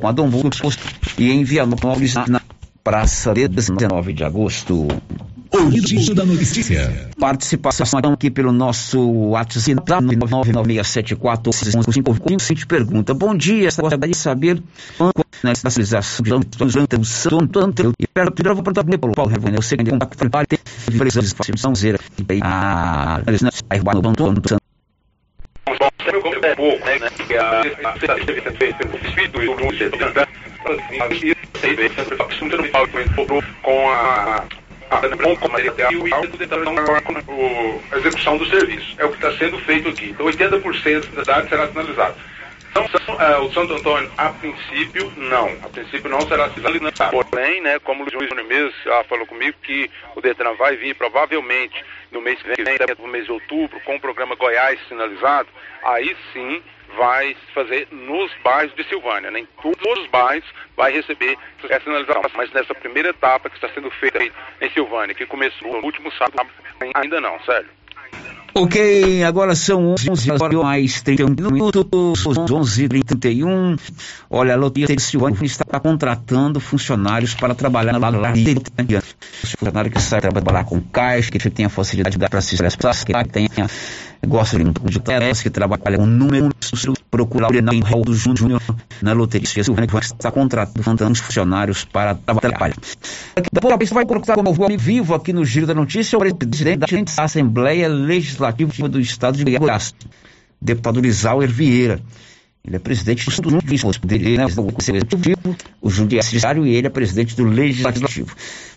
com 0.00 0.06
a 0.06 0.12
Dom 0.12 0.28
Bosco 0.30 0.68
e 1.18 1.32
em 1.32 1.42
Vianópolis, 1.42 2.14
na 2.14 2.40
Praça 2.88 3.34
de 3.34 3.46
19 3.46 4.14
de 4.14 4.24
agosto. 4.24 4.88
O 5.52 5.70
giro 5.70 6.14
da 6.14 6.24
notícia. 6.24 7.10
Participação 7.20 7.84
aqui 8.14 8.30
pelo 8.30 8.50
nosso 8.50 8.98
WhatsApp 9.28 9.74
99674 10.00 11.50
O 11.50 12.40
seguinte 12.40 12.66
pergunta: 12.66 13.12
Bom 13.12 13.34
dia, 13.34 13.68
gostaria 13.78 14.08
de 14.08 14.16
saber 14.16 14.62
na 15.42 15.52
estacialização 15.52 16.24
de 16.24 16.72
tanto 17.46 17.92
e 17.98 18.06
perguntar 18.06 18.54
vou 18.54 18.62
perguntar 18.62 18.84
para 18.84 19.10
o 19.10 19.12
Paulo 19.12 19.30
Revone, 19.30 19.56
eu 19.56 19.62
sei 19.62 19.76
que 19.76 19.84
tem 19.84 19.98
trabalho 19.98 20.46
tem 20.48 20.58
empresas 20.90 21.34
de 21.34 21.60
São 21.60 21.74
Zera 21.74 22.00
a 22.40 23.20
a 23.68 23.76
Urbano 23.76 24.08
Antônio 24.08 24.40
é 26.42 26.54
pouco, 26.54 26.86
né? 26.86 27.10
Que 27.26 27.36
a 27.36 27.62
com 35.36 35.56
a 35.56 35.60
e 35.60 36.14
a 37.92 37.98
execução 37.98 38.38
do 38.38 38.46
serviço. 38.46 38.94
É 38.98 39.04
o 39.04 39.10
que 39.10 39.16
está 39.16 39.32
sendo 39.38 39.58
feito 39.58 39.88
aqui. 39.88 40.10
Então, 40.10 40.26
80% 40.26 41.14
da 41.14 41.22
cidade 41.22 41.48
será 41.48 41.68
sinalizado. 41.68 42.14
Então, 42.70 42.84
uh, 42.84 43.44
o 43.44 43.52
Santo 43.52 43.74
Antônio, 43.74 44.10
a 44.16 44.30
princípio, 44.30 45.12
não. 45.16 45.48
A 45.62 45.68
princípio 45.68 46.10
não 46.10 46.20
será 46.22 46.50
sinalizado. 46.50 47.10
Porém, 47.10 47.60
né, 47.60 47.78
como 47.80 48.04
o 48.04 48.08
Luiz 48.12 48.30
Nunes 48.30 48.74
já 48.84 49.04
falou 49.04 49.26
comigo, 49.26 49.56
que 49.62 49.90
o 50.14 50.20
Detran 50.20 50.54
vai 50.54 50.76
vir 50.76 50.94
provavelmente 50.94 51.84
no 52.10 52.20
mês 52.20 52.40
que 52.42 52.62
vem, 52.62 52.76
no 52.98 53.08
mês 53.08 53.24
de 53.24 53.32
outubro, 53.32 53.80
com 53.80 53.96
o 53.96 54.00
programa 54.00 54.34
Goiás 54.34 54.78
sinalizado, 54.88 55.48
aí 55.82 56.16
sim 56.32 56.62
vai 56.96 57.36
fazer 57.54 57.86
nos 57.90 58.32
bairros 58.42 58.74
de 58.74 58.84
Silvânia. 58.84 59.30
Nem 59.30 59.46
todos 59.62 59.98
os 59.98 60.06
bairros 60.08 60.48
vai 60.76 60.92
receber 60.92 61.36
essa 61.64 61.84
sinalização. 61.84 62.22
Mas 62.34 62.50
nessa 62.52 62.74
primeira 62.74 63.10
etapa 63.10 63.50
que 63.50 63.56
está 63.56 63.68
sendo 63.70 63.90
feita 63.90 64.18
em 64.22 64.70
Silvânia, 64.70 65.14
que 65.14 65.26
começou 65.26 65.72
no 65.72 65.84
último 65.84 66.10
sábado, 66.12 66.48
ainda 66.94 67.20
não, 67.20 67.38
sério. 67.40 67.77
Ok, 68.54 69.22
agora 69.24 69.54
são 69.54 69.94
11 69.94 70.30
horas 70.30 70.54
mais 70.54 71.02
31 71.02 71.50
minutos, 71.50 72.26
11 72.26 72.84
e 72.84 72.88
31 72.88 73.76
Olha, 74.30 74.54
a 74.54 74.56
Loteria 74.56 74.98
Silvânia 74.98 75.44
está 75.44 75.78
contratando 75.78 76.58
funcionários 76.58 77.34
para 77.34 77.54
trabalhar 77.54 77.98
na 77.98 78.08
loteria. 78.08 78.56
Funcionário 79.40 79.90
que 79.90 80.00
sai 80.00 80.20
trabalhar 80.20 80.64
com 80.64 80.80
caixa, 80.80 81.30
que 81.30 81.50
tem 81.50 81.66
a 81.66 81.68
facilidade 81.68 82.18
para 82.18 82.40
se 82.40 82.54
expressar, 82.54 83.04
que 83.04 83.30
tenha 83.30 83.48
gosta 84.26 84.58
de 84.58 84.64
um 84.64 84.72
pouco 84.72 84.90
de 84.90 85.00
clareza, 85.00 85.42
que 85.42 85.50
trabalha 85.50 85.96
com 85.96 86.06
números, 86.06 86.52
procurar 87.10 87.50
o 87.50 88.02
do 88.02 88.14
Júnior 88.14 88.62
na 89.00 89.12
loteria 89.12 89.46
Silvânia, 89.46 89.86
que 89.86 89.92
vai 89.92 90.02
estar 90.02 90.30
contratando 90.30 91.14
funcionários 91.16 91.84
para 91.84 92.14
trabalhar. 92.14 92.76
Daqui 93.34 93.48
a 93.56 93.60
pouco 93.60 93.94
vai 93.94 94.06
colocar 94.06 94.34
como 94.34 94.52
vivo 94.76 95.14
aqui 95.14 95.32
no 95.32 95.44
Giro 95.44 95.66
da 95.66 95.74
Notícia 95.74 96.18
o 96.18 96.20
presidente 96.20 97.04
da 97.16 97.22
Assembleia 97.24 97.88
Legislativa 97.88 98.88
do 98.88 99.00
Estado 99.00 99.36
de 99.36 99.56
Goiás, 99.56 99.94
deputado 100.60 101.00
Lisauer 101.00 101.48
Vieira. 101.48 102.00
Ele 102.64 102.76
é 102.76 102.78
presidente 102.78 103.24
do 103.40 103.50
né, 103.50 103.60
Executivo, 104.78 105.56
o 105.80 105.88
Judiciário 105.88 106.66
e 106.66 106.74
ele 106.74 106.86
é 106.86 106.90
presidente 106.90 107.34
do 107.34 107.44
Legislativo. 107.44 108.30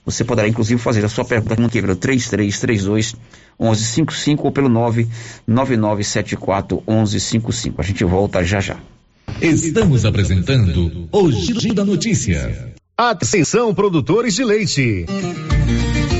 Você 0.05 0.23
poderá, 0.23 0.47
inclusive, 0.47 0.81
fazer 0.81 1.03
a 1.03 1.09
sua 1.09 1.25
pergunta 1.25 1.65
aqui 1.65 1.81
pelo 1.81 1.95
3332 1.95 3.15
1155 3.59 4.45
ou 4.45 4.51
pelo 4.51 4.69
99974 4.69 6.83
1155. 6.87 7.81
A 7.81 7.83
gente 7.83 8.03
volta 8.03 8.43
já 8.43 8.59
já. 8.59 8.77
Estamos 9.41 10.05
apresentando 10.05 11.07
o 11.11 11.31
Giro 11.31 11.73
da 11.73 11.85
Notícia. 11.85 12.73
Atenção, 12.97 13.73
produtores 13.73 14.35
de 14.35 14.43
leite. 14.43 15.05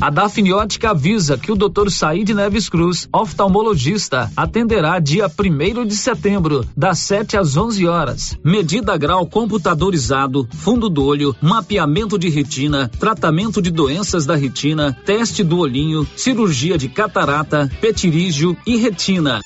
A 0.00 0.08
Dafniótica 0.08 0.92
avisa 0.92 1.36
que 1.36 1.52
o 1.52 1.54
Dr. 1.54 1.90
Said 1.90 2.30
Neves 2.30 2.70
Cruz, 2.70 3.06
oftalmologista, 3.12 4.32
atenderá 4.34 4.98
dia 4.98 5.26
1 5.28 5.84
de 5.84 5.94
setembro, 5.94 6.66
das 6.74 7.00
7 7.00 7.36
às 7.36 7.54
11 7.54 7.86
horas. 7.86 8.38
Medida 8.42 8.96
grau 8.96 9.26
computadorizado, 9.26 10.48
fundo 10.52 10.88
do 10.88 11.04
olho, 11.04 11.36
mapeamento 11.42 12.18
de 12.18 12.30
retina, 12.30 12.90
tratamento 12.98 13.60
de 13.60 13.70
doenças 13.70 14.24
da 14.24 14.34
retina, 14.34 14.96
teste 15.04 15.44
do 15.44 15.58
olhinho, 15.58 16.08
cirurgia 16.16 16.78
de 16.78 16.88
catarata, 16.88 17.70
petirígio 17.78 18.56
e 18.66 18.76
retina. 18.78 19.42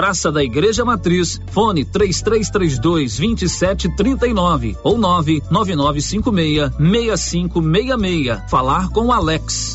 Praça 0.00 0.32
da 0.32 0.42
Igreja 0.42 0.82
Matriz, 0.82 1.38
fone 1.50 1.84
3332 1.84 3.18
2739 3.18 4.74
ou 4.82 4.96
99956 4.96 6.70
6566. 6.78 8.50
Falar 8.50 8.88
com 8.88 9.12
Alex. 9.12 9.74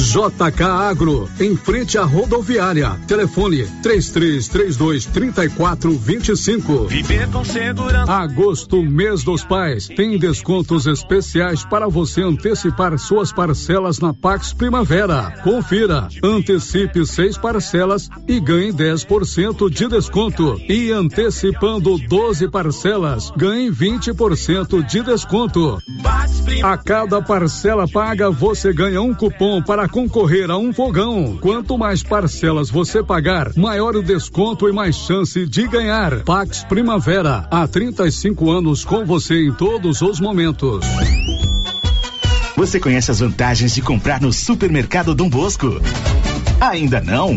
JK 0.00 0.62
Agro, 0.62 1.28
em 1.38 1.54
frente 1.54 1.98
à 1.98 2.04
rodoviária. 2.04 2.98
Telefone 3.06 3.66
3332 3.82 5.04
3425. 5.06 6.86
Viver 6.86 7.28
com 7.30 7.44
segurança. 7.44 8.10
Agosto, 8.10 8.82
mês 8.82 9.22
dos 9.22 9.44
pais, 9.44 9.86
tem 9.88 10.18
descontos 10.18 10.86
especiais 10.86 11.64
para 11.64 11.86
você 11.86 12.22
antecipar 12.22 12.98
suas 12.98 13.30
parcelas 13.30 13.98
na 13.98 14.14
Pax 14.14 14.54
Primavera. 14.54 15.38
Confira, 15.44 16.08
antecipe 16.24 17.04
seis 17.04 17.36
parcelas 17.36 18.08
e 18.26 18.40
ganhe 18.40 18.72
10% 18.72 19.68
de 19.68 19.86
desconto. 19.86 20.58
E 20.66 20.90
antecipando 20.90 21.98
12 21.98 22.48
parcelas, 22.48 23.30
ganhe 23.36 23.70
20% 23.70 24.82
de 24.86 25.02
desconto. 25.02 25.78
A 26.62 26.76
cada 26.78 27.20
parcela 27.20 27.86
paga, 27.86 28.30
você 28.30 28.72
ganha 28.72 29.02
um 29.02 29.14
cupom 29.14 29.62
para 29.62 29.89
concorrer 29.90 30.50
a 30.50 30.56
um 30.56 30.72
fogão. 30.72 31.36
Quanto 31.40 31.76
mais 31.76 32.02
parcelas 32.02 32.70
você 32.70 33.02
pagar, 33.02 33.54
maior 33.56 33.96
o 33.96 34.02
desconto 34.02 34.68
e 34.68 34.72
mais 34.72 34.96
chance 34.96 35.46
de 35.46 35.66
ganhar. 35.66 36.22
Pax 36.22 36.64
Primavera, 36.64 37.46
há 37.50 37.66
35 37.66 38.50
anos 38.50 38.84
com 38.84 39.04
você 39.04 39.46
em 39.46 39.52
todos 39.52 40.00
os 40.00 40.20
momentos. 40.20 40.84
Você 42.56 42.78
conhece 42.78 43.10
as 43.10 43.20
vantagens 43.20 43.74
de 43.74 43.82
comprar 43.82 44.20
no 44.20 44.32
Supermercado 44.32 45.14
Dom 45.14 45.28
Bosco? 45.28 45.80
Ainda 46.60 47.00
não? 47.00 47.36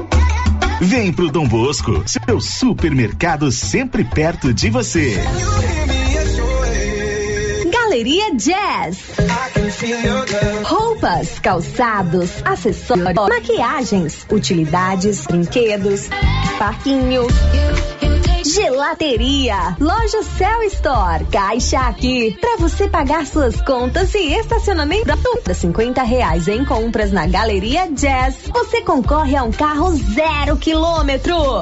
Vem 0.83 1.13
pro 1.13 1.29
Dom 1.29 1.47
Bosco, 1.47 2.03
seu 2.07 2.41
supermercado 2.41 3.51
sempre 3.51 4.03
perto 4.03 4.51
de 4.51 4.71
você. 4.71 5.15
Galeria 7.71 8.35
Jazz. 8.35 8.97
Roupas, 10.63 11.37
calçados, 11.37 12.31
acessórios, 12.43 13.29
maquiagens, 13.29 14.25
utilidades, 14.31 15.23
brinquedos, 15.27 16.09
parquinho. 16.57 17.27
Gelateria, 18.43 19.75
Loja 19.79 20.23
Cell 20.23 20.63
Store, 20.63 21.25
Caixa 21.25 21.79
Aqui, 21.81 22.37
para 22.39 22.57
você 22.57 22.87
pagar 22.87 23.25
suas 23.25 23.61
contas 23.61 24.13
e 24.15 24.33
estacionamento. 24.33 25.05
Para 25.43 25.53
50 25.53 26.01
reais 26.03 26.47
em 26.47 26.65
compras 26.65 27.11
na 27.11 27.27
Galeria 27.27 27.89
Jazz, 27.91 28.35
você 28.51 28.81
concorre 28.81 29.35
a 29.35 29.43
um 29.43 29.51
carro 29.51 29.91
zero 29.91 30.57
quilômetro. 30.57 31.61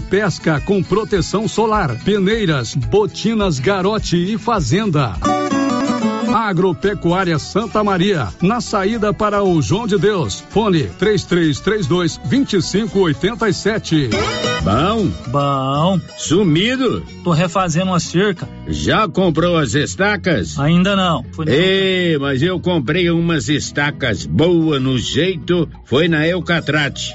pesca 0.00 0.60
com 0.60 0.82
proteção 0.82 1.46
solar, 1.48 1.96
peneiras, 2.04 2.74
botinas, 2.74 3.58
garote 3.58 4.16
e 4.16 4.38
fazenda. 4.38 5.14
Agropecuária 6.34 7.38
Santa 7.38 7.82
Maria, 7.82 8.28
na 8.40 8.60
saída 8.60 9.12
para 9.12 9.42
o 9.42 9.60
João 9.60 9.86
de 9.86 9.98
Deus. 9.98 10.42
Fone 10.50 10.84
3332 10.98 12.18
2587. 12.18 14.10
Bom? 14.62 15.08
Bom. 15.28 16.00
Sumido? 16.16 17.02
Tô 17.24 17.32
refazendo 17.32 17.86
uma 17.86 18.00
cerca. 18.00 18.48
Já 18.66 19.08
comprou 19.08 19.56
as 19.56 19.74
estacas? 19.74 20.58
Ainda 20.58 20.94
não. 20.94 21.24
Ei, 21.46 22.18
mas 22.18 22.42
eu 22.42 22.60
comprei 22.60 23.10
umas 23.10 23.48
estacas 23.48 24.26
boas 24.26 24.80
no 24.80 24.98
jeito, 24.98 25.68
foi 25.84 26.08
na 26.08 26.26
Eucatrate. 26.26 27.14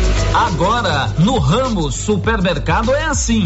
Agora, 0.33 1.13
no 1.19 1.37
Ramos 1.39 1.95
Supermercado 1.95 2.93
é 2.95 3.03
assim. 3.03 3.45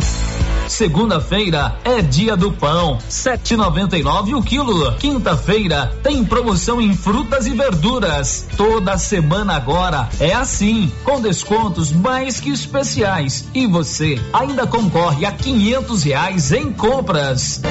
Segunda-feira 0.67 1.75
é 1.83 1.99
dia 2.01 2.37
do 2.37 2.51
pão, 2.51 2.99
7,99 3.09 4.37
o 4.37 4.43
quilo. 4.43 4.91
Quinta-feira 4.93 5.91
tem 6.03 6.23
promoção 6.23 6.79
em 6.79 6.95
frutas 6.95 7.47
e 7.47 7.55
verduras. 7.55 8.47
Toda 8.55 8.99
semana 8.99 9.55
agora 9.55 10.09
é 10.19 10.33
assim, 10.33 10.91
com 11.03 11.19
descontos 11.19 11.91
mais 11.91 12.39
que 12.39 12.51
especiais. 12.51 13.45
E 13.53 13.65
você 13.65 14.21
ainda 14.31 14.67
concorre 14.67 15.25
a 15.25 15.31
quinhentos 15.31 16.03
reais 16.03 16.51
em 16.51 16.71
compras. 16.71 17.61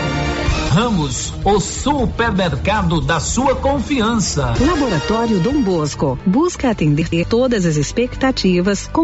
Ramos, 0.74 1.32
o 1.44 1.60
supermercado 1.60 3.00
da 3.00 3.20
sua 3.20 3.54
confiança. 3.54 4.54
Laboratório 4.58 5.38
Dom 5.38 5.62
Bosco 5.62 6.18
busca 6.26 6.68
atender 6.68 7.24
todas 7.26 7.64
as 7.64 7.76
expectativas 7.76 8.88
com 8.92 9.03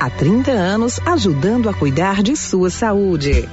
há 0.00 0.08
30 0.08 0.50
anos 0.50 1.00
ajudando 1.04 1.68
a 1.68 1.74
cuidar 1.74 2.22
de 2.22 2.36
sua 2.36 2.70
saúde. 2.70 3.48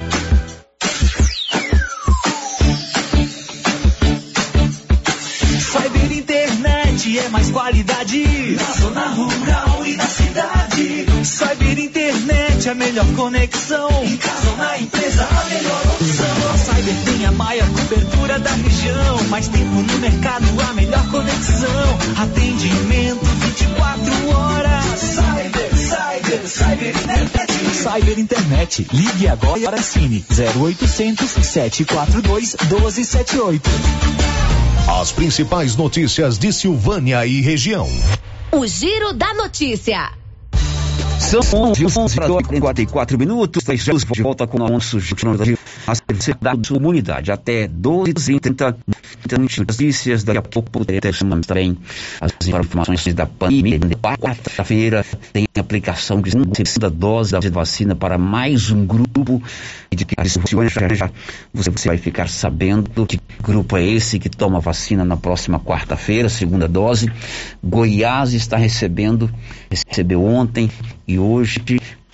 Cyber 5.60 6.12
Internet 6.12 7.18
é 7.18 7.28
mais 7.28 7.50
qualidade 7.50 8.56
na 8.56 8.72
zona 8.80 9.08
rural 9.08 9.86
e 9.86 9.96
na 9.96 10.06
cidade. 10.06 11.06
Cyber 11.24 11.78
Internet 11.78 12.68
é 12.68 12.70
a 12.70 12.74
melhor 12.74 13.06
conexão. 13.14 13.88
Em 14.04 14.16
casa 14.16 14.50
ou 14.50 14.56
na 14.56 14.78
empresa, 14.78 15.28
a 15.28 15.44
melhor 15.44 15.82
opção. 15.94 16.54
A 16.54 16.58
Cyber 16.58 16.94
tem 17.04 17.26
a 17.26 17.32
maior 17.32 17.68
cobertura 17.68 18.38
da 18.38 18.50
região. 18.50 19.24
Mais 19.28 19.48
tempo 19.48 19.74
no 19.74 19.98
mercado, 19.98 20.46
a 20.60 20.72
melhor 20.74 21.10
conexão. 21.10 21.98
Atendimento 22.22 23.24
24 23.24 24.28
horas. 24.30 24.97
Cyber 27.88 28.18
Internet. 28.18 28.86
Ligue 28.92 29.28
agora 29.28 29.58
e 29.58 29.66
assine 29.66 30.22
0800 30.30 31.30
742 31.30 32.54
1278. 32.68 33.70
As 35.00 35.10
principais 35.10 35.74
notícias 35.74 36.36
de 36.36 36.52
Silvânia 36.52 37.24
e 37.24 37.40
região. 37.40 37.88
O 38.52 38.66
Giro 38.66 39.14
da 39.14 39.32
Notícia. 39.32 40.12
São 41.18 41.40
11, 41.70 41.86
11 41.86 42.16
44 42.60 43.18
minutos. 43.18 43.66
Estamos 43.66 44.04
de 44.04 44.22
volta 44.22 44.46
com 44.46 44.62
o 44.62 44.68
nosso 44.68 45.00
jornal 45.00 45.36
a 45.88 45.94
serviço 45.94 46.32
da 46.40 46.54
comunidade. 46.56 47.32
Até 47.32 47.66
12 47.66 48.36
h 48.36 48.74
30 49.22 49.38
notícias. 49.38 50.22
Daqui 50.22 50.38
a 50.38 50.42
pouco 50.42 50.84
teremos 50.84 51.46
também 51.46 51.76
as 52.20 52.32
informações 52.46 53.14
da 53.14 53.26
pandemia. 53.26 53.78
Quarta-feira 54.20 55.04
tem 55.32 55.46
aplicação 55.58 56.20
de 56.20 56.30
segunda 56.30 56.90
dose 56.90 57.32
da 57.32 57.40
vacina 57.50 57.96
para 57.96 58.18
mais 58.18 58.70
um 58.70 58.86
grupo. 58.86 59.42
De 59.90 60.04
que 60.04 60.14
você 61.54 61.88
vai 61.88 61.96
ficar 61.96 62.28
sabendo 62.28 63.06
que 63.06 63.18
grupo 63.42 63.76
é 63.76 63.84
esse 63.84 64.18
que 64.18 64.28
toma 64.28 64.60
vacina 64.60 65.04
na 65.04 65.16
próxima 65.16 65.58
quarta-feira, 65.58 66.28
segunda 66.28 66.68
dose. 66.68 67.10
Goiás 67.64 68.34
está 68.34 68.56
recebendo, 68.56 69.30
recebeu 69.70 70.22
ontem 70.22 70.70
e 71.06 71.18
hoje 71.18 71.60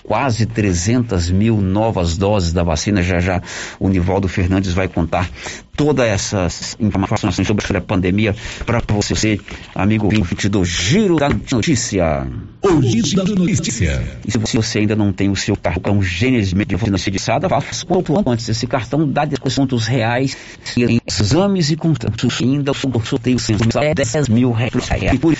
quase 0.05 0.45
300 0.45 1.29
mil 1.29 1.59
novas 1.61 2.17
doses 2.17 2.53
da 2.53 2.63
vacina. 2.63 3.01
Já 3.01 3.19
já 3.19 3.41
o 3.79 3.89
Nivaldo 3.89 4.27
Fernandes 4.27 4.73
vai 4.73 4.87
contar 4.87 5.29
todas 5.75 6.07
essas 6.07 6.77
informações 6.79 7.35
sobre 7.35 7.77
a 7.77 7.81
pandemia 7.81 8.35
para 8.65 8.81
você, 8.87 9.39
amigo 9.73 10.05
ouvinte 10.05 10.49
do 10.49 10.63
Giro 10.63 11.17
da 11.17 11.29
Notícia. 11.29 12.27
O 12.61 12.81
Giro 12.81 13.23
da 13.23 13.35
Notícia. 13.35 14.19
E 14.25 14.31
se 14.31 14.57
você 14.57 14.79
ainda 14.79 14.95
não 14.95 15.11
tem 15.11 15.29
o 15.29 15.35
seu 15.35 15.55
cartão 15.55 16.01
Gênesis 16.01 16.53
vacina 16.53 16.97
sediçada, 16.97 17.49
faça 17.49 17.85
quanto 17.85 18.17
antes. 18.27 18.47
Esse 18.49 18.67
cartão 18.67 19.07
dá 19.07 19.25
descontos 19.25 19.87
reais 19.87 20.35
em 20.77 20.99
exames 21.07 21.71
e 21.71 21.75
contatos. 21.75 22.41
Ainda 22.41 22.71
o 22.71 23.05
sorteio 23.05 23.39
sempre 23.39 23.67
10 23.93 24.29
mil 24.29 24.51
reais. 24.51 24.73
E 25.13 25.17
por 25.17 25.35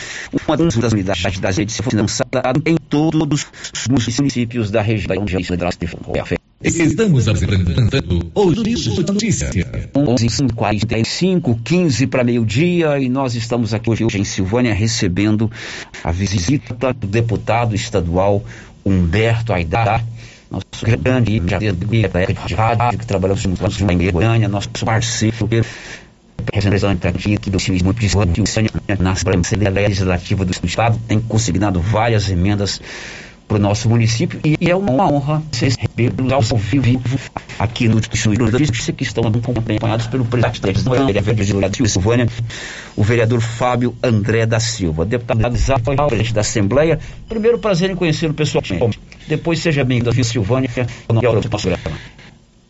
uma 0.47 0.57
das 0.57 0.91
unidades 0.91 1.39
da 1.39 1.51
rede 1.51 1.73
foi 1.81 1.99
lançada 1.99 2.41
em 2.65 2.75
todos 2.89 3.47
os 3.73 3.87
municípios 3.87 4.69
da 4.71 4.81
região 4.81 5.25
de 5.25 5.35
Estamos 6.63 7.27
apresentando 7.27 8.31
o 8.33 8.53
Giro 8.53 9.03
da 9.03 9.13
Notícia. 9.13 9.51
11 9.95 10.53
45 10.55 11.59
15 11.63 12.07
para 12.07 12.23
meio-dia 12.23 12.97
e 12.97 13.09
nós 13.09 13.35
estamos 13.35 13.73
aqui 13.73 13.89
hoje 13.89 14.17
em 14.17 14.23
Silvânia 14.23 14.73
recebendo 14.73 15.51
a 16.03 16.11
visita 16.11 16.93
do 16.93 17.07
deputado 17.07 17.75
estadual 17.75 18.43
Humberto 18.85 19.51
Aidar, 19.51 20.03
nosso 20.49 20.65
grande 20.81 21.39
de 21.39 22.55
rádio 22.55 22.99
que 22.99 23.05
trabalhamos 23.05 23.41
juntos 23.41 23.81
em 23.81 24.11
Goiânia, 24.11 24.47
nosso 24.47 24.69
parceiro 24.69 25.49
representante 26.53 27.07
aqui 27.07 27.49
do 27.49 27.59
civismo 27.59 27.93
de 27.93 28.07
na 28.99 29.11
Assembleia 29.11 29.69
Legislativa 29.69 30.45
do 30.45 30.51
Estado, 30.51 30.99
tem 31.07 31.19
consignado 31.19 31.79
várias 31.81 32.29
emendas 32.29 32.79
para 33.47 33.57
o 33.57 33.59
nosso 33.59 33.89
município 33.89 34.39
e 34.43 34.69
é 34.69 34.75
uma 34.75 35.09
honra 35.09 35.43
ser 35.51 35.65
recebidos 35.65 36.31
ao 36.31 36.41
vivo 36.41 37.19
aqui 37.59 37.87
no 37.87 37.99
Estúdio 37.99 38.51
da 38.51 38.57
Justiça 38.57 38.91
que 38.91 39.03
estão 39.03 39.23
acompanhados 39.27 40.07
pelo 40.07 40.25
presidente 40.25 40.61
da 40.61 40.73
Silvânia, 41.87 42.27
o 42.95 43.03
vereador 43.03 43.41
Fábio 43.41 43.95
André 44.01 44.45
da 44.45 44.59
Silva, 44.59 45.05
deputado 45.05 45.55
Zafael, 45.57 46.07
presidente 46.07 46.33
da 46.33 46.41
Assembleia. 46.41 46.99
Primeiro, 47.29 47.59
prazer 47.59 47.89
em 47.89 47.95
conhecê-lo 47.95 48.33
pessoalmente. 48.33 48.99
Depois, 49.27 49.59
seja 49.59 49.83
bem-vindo 49.83 50.23
Silvânia, 50.23 50.69
no 51.09 51.21
nosso 51.21 51.49
programa. 51.49 52.14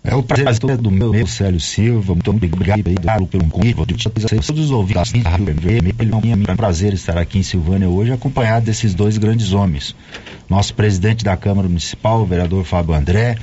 É 0.06 0.16
o 0.16 0.24
prazer 0.24 0.78
do 0.78 0.92
meu, 0.92 1.26
Célio 1.26 1.60
Silva, 1.60 2.14
muito 2.14 2.30
obrigado 2.30 3.28
pelo 3.28 3.46
convite. 3.46 4.10
Todos 4.46 4.66
os 4.66 4.72
ouvintes 4.72 5.12
da 5.12 5.30
Rádio 5.32 5.48
é 6.48 6.52
um 6.52 6.56
prazer 6.56 6.94
estar 6.94 7.18
aqui 7.18 7.40
em 7.40 7.44
Silvânia 7.44 7.90
hoje, 7.90 8.12
acompanhado 8.12 8.66
desses 8.66 8.94
dois 8.94 9.18
grandes 9.18 9.54
homens. 9.54 9.96
Nosso 10.48 10.74
presidente 10.76 11.24
da 11.24 11.36
Câmara 11.36 11.68
Municipal, 11.68 12.22
o 12.22 12.26
vereador 12.26 12.64
Fábio 12.64 12.94
André, 12.94 13.36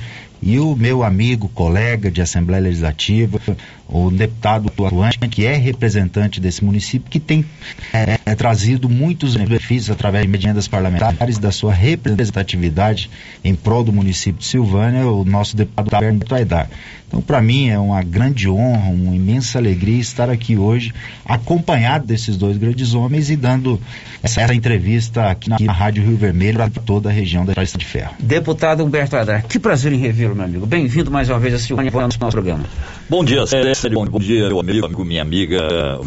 e 0.45 0.59
o 0.59 0.75
meu 0.75 1.03
amigo, 1.03 1.47
colega 1.47 2.11
de 2.11 2.21
Assembleia 2.21 2.61
Legislativa, 2.61 3.39
o 3.87 4.11
deputado 4.11 4.67
atuante, 4.67 5.17
que 5.29 5.45
é 5.45 5.55
representante 5.55 6.41
desse 6.41 6.65
município, 6.65 7.09
que 7.09 7.19
tem 7.19 7.45
é, 7.93 8.19
é, 8.25 8.35
trazido 8.35 8.89
muitos 8.89 9.37
benefícios 9.37 9.89
através 9.89 10.29
de 10.29 10.35
emendas 10.35 10.67
parlamentares 10.67 11.37
da 11.37 11.51
sua 11.51 11.73
representatividade 11.73 13.09
em 13.43 13.55
prol 13.55 13.83
do 13.83 13.93
município 13.93 14.39
de 14.39 14.45
Silvânia, 14.45 15.07
o 15.07 15.23
nosso 15.23 15.55
deputado 15.55 15.93
Alberto 15.93 16.35
Aidar. 16.35 16.69
Então, 17.13 17.21
para 17.21 17.39
mim, 17.43 17.69
é 17.69 17.77
uma 17.77 18.01
grande 18.01 18.49
honra, 18.49 18.89
uma 18.89 19.15
imensa 19.15 19.59
alegria 19.59 19.99
estar 19.99 20.31
aqui 20.31 20.57
hoje, 20.57 20.91
acompanhado 21.23 22.07
desses 22.07 22.35
dois 22.35 22.57
grandes 22.57 22.95
homens 22.95 23.29
e 23.29 23.35
dando 23.35 23.79
essa 24.23 24.51
entrevista 24.51 25.29
aqui 25.29 25.51
na 25.51 25.71
Rádio 25.71 26.03
Rio 26.03 26.17
Vermelho 26.17 26.57
para 26.57 26.69
toda 26.69 27.09
a 27.09 27.11
região 27.11 27.45
da 27.45 27.51
Estrada 27.51 27.77
de 27.77 27.85
Ferro. 27.85 28.15
Deputado 28.17 28.83
Humberto 28.83 29.15
Aidar, 29.15 29.45
que 29.45 29.59
prazer 29.59 29.93
em 29.93 29.97
revê-lo, 29.97 30.35
meu 30.35 30.45
amigo. 30.45 30.65
Bem-vindo 30.65 31.11
mais 31.11 31.29
uma 31.29 31.37
vez 31.37 31.53
a 31.53 31.59
Silvânia 31.59 31.91
no 31.91 32.01
nosso 32.01 32.17
programa. 32.17 32.63
Bom 33.07 33.23
dia, 33.23 33.45
Célio. 33.45 33.75
Bom, 33.93 34.05
bom 34.05 34.19
dia, 34.19 34.47
meu 34.47 34.59
amigo, 34.59 35.05
minha 35.05 35.21
amiga, 35.21 35.59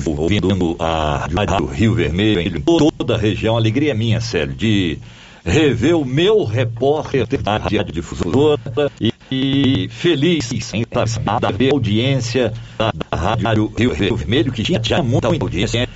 ouvindo 0.04 0.74
a 0.80 1.28
Rádio 1.32 1.66
Rio 1.66 1.94
Vermelho, 1.94 2.40
em 2.40 2.60
toda 2.60 3.14
a 3.14 3.18
região. 3.18 3.56
Alegria 3.56 3.94
minha, 3.94 4.20
Célio, 4.20 4.56
de 4.56 4.98
rever 5.44 5.96
o 5.96 6.04
meu 6.04 6.44
repórter 6.44 7.40
da 7.40 7.58
Rádio 7.58 7.92
Difusora 7.92 8.60
e, 9.00 9.12
e 9.30 9.88
feliz 9.90 10.72
em 10.72 10.84
da 10.90 11.48
audiência 11.72 12.52
da, 12.78 12.92
da 12.92 13.16
Rádio 13.16 13.72
Rio 13.76 13.94
Vermelho, 13.94 14.52
que 14.52 14.62
tinha, 14.62 14.80
tinha 14.80 15.02
muita 15.02 15.28
audiência 15.28 15.88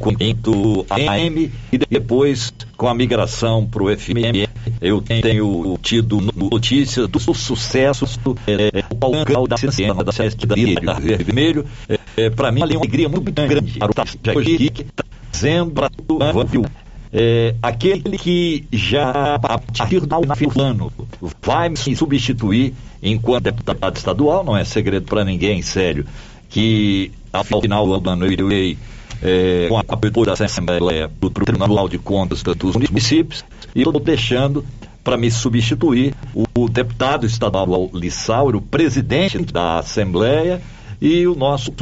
quanto 0.00 0.86
AM 0.90 1.52
e 1.70 1.78
depois 1.78 2.52
com 2.76 2.88
a 2.88 2.94
migração 2.94 3.66
para 3.66 3.82
o 3.82 3.96
FM 3.96 4.48
eu 4.80 5.02
tenho 5.02 5.78
tido 5.82 6.20
notícias 6.34 7.08
do 7.08 7.20
sucesso 7.20 8.06
do 8.20 8.36
é, 8.46 8.82
palco 8.98 9.46
da 9.46 9.56
cena 9.56 10.02
da 10.02 10.12
festa 10.12 10.46
da 10.46 10.54
Vermelho. 10.94 11.66
É, 11.88 11.98
é, 12.16 12.30
para 12.30 12.50
mim 12.50 12.62
é 12.62 12.64
uma 12.64 12.76
alegria 12.76 13.08
muito 13.08 13.30
grande. 13.30 13.78
Para 13.78 13.90
o 13.90 14.40
aqui 14.40 14.86
trazendo 15.30 15.70
para 15.72 15.90
o 16.08 16.83
é, 17.16 17.54
aquele 17.62 18.18
que 18.18 18.66
já 18.72 19.36
a 19.36 19.38
partir 19.38 20.00
do 20.00 20.60
ano 20.60 20.92
vai 21.40 21.68
me 21.68 21.76
substituir 21.76 22.74
enquanto 23.00 23.44
deputado 23.44 23.96
estadual, 23.96 24.42
não 24.42 24.56
é 24.56 24.64
segredo 24.64 25.06
para 25.06 25.24
ninguém, 25.24 25.62
sério, 25.62 26.04
que 26.50 27.12
ao 27.32 27.44
final 27.44 28.00
do 28.00 28.10
ano 28.10 28.26
eu 28.26 28.32
irei 28.32 28.76
é, 29.22 29.68
com 29.68 29.78
a 29.78 29.84
abertura 29.88 30.34
da 30.34 30.44
Assembleia 30.44 31.08
do 31.20 31.30
Tribunal 31.30 31.88
de 31.88 31.98
Contas 31.98 32.42
dos 32.42 32.74
municípios 32.74 33.44
e 33.76 33.82
estou 33.82 34.00
deixando 34.00 34.64
para 35.04 35.16
me 35.16 35.30
substituir 35.30 36.14
o, 36.34 36.44
o 36.62 36.68
deputado 36.68 37.26
estadual 37.26 37.90
Lissauro, 37.94 38.60
presidente 38.60 39.38
da 39.40 39.78
Assembleia 39.78 40.60
e 41.00 41.28
o 41.28 41.36
nosso 41.36 41.72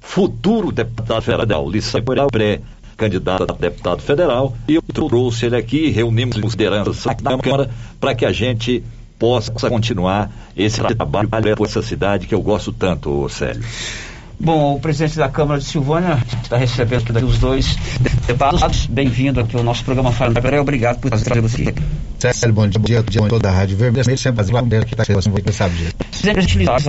futuro 0.00 0.70
deputado 0.70 1.22
federal, 1.22 1.70
Lissauro 1.70 2.26
pré 2.30 2.60
candidato 3.00 3.44
a 3.44 3.54
deputado 3.54 4.02
federal, 4.02 4.54
e 4.68 4.74
eu 4.74 4.82
trouxe 4.82 5.46
ele 5.46 5.56
aqui, 5.56 5.88
reunimos 5.88 6.36
lideranças 6.36 7.02
da 7.16 7.38
Câmara 7.38 7.70
para 7.98 8.14
que 8.14 8.26
a 8.26 8.32
gente 8.32 8.84
possa 9.18 9.52
continuar 9.52 10.30
esse 10.54 10.82
trabalho 10.82 11.28
por 11.56 11.66
essa 11.66 11.80
cidade 11.80 12.26
que 12.26 12.34
eu 12.34 12.42
gosto 12.42 12.72
tanto, 12.72 13.26
Célio. 13.30 13.62
Bom, 14.40 14.76
o 14.76 14.80
presidente 14.80 15.18
da 15.18 15.28
Câmara 15.28 15.60
de 15.60 15.66
Silvânia 15.66 16.18
está 16.42 16.56
recebendo 16.56 17.14
aqui 17.14 17.26
os 17.26 17.38
dois 17.38 17.76
deputados. 18.26 18.86
Bem-vindo 18.86 19.38
aqui 19.38 19.54
ao 19.54 19.62
nosso 19.62 19.84
programa 19.84 20.12
Fala 20.12 20.32
Obrigado 20.62 20.98
por 20.98 21.10
trazer 21.10 21.42
você 21.42 21.68
aqui. 21.68 21.82
Célio, 22.18 22.54
bom 22.54 22.66
dia, 22.66 23.02
bom 23.02 23.10
dia, 23.10 23.28
toda 23.28 23.50
a 23.50 23.52
Rádio 23.52 23.76
Vermelho. 23.76 24.16
Sempre 24.16 24.38
fazer 24.38 24.52
uma 24.52 24.62
que 24.86 24.94
está 24.94 25.04
chegando, 25.04 25.22
você 25.22 25.52
sabe 25.52 25.76
disso. 25.76 25.94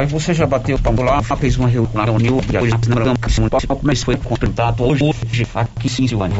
Você 0.09 0.33
já 0.33 0.47
bateu 0.47 0.77
o 0.77 1.03
lá, 1.03 1.21
fez 1.21 1.57
uma 1.57 1.67
reunião 1.67 2.39
Câmara 2.39 3.67
como 3.67 3.91
é 3.91 3.95
que 3.95 4.05
foi 4.05 4.15
contratado 4.15 4.83
hoje, 4.83 5.03
hoje 5.03 5.47
aqui 5.53 5.89
sim, 5.89 6.07
Silvânia? 6.07 6.37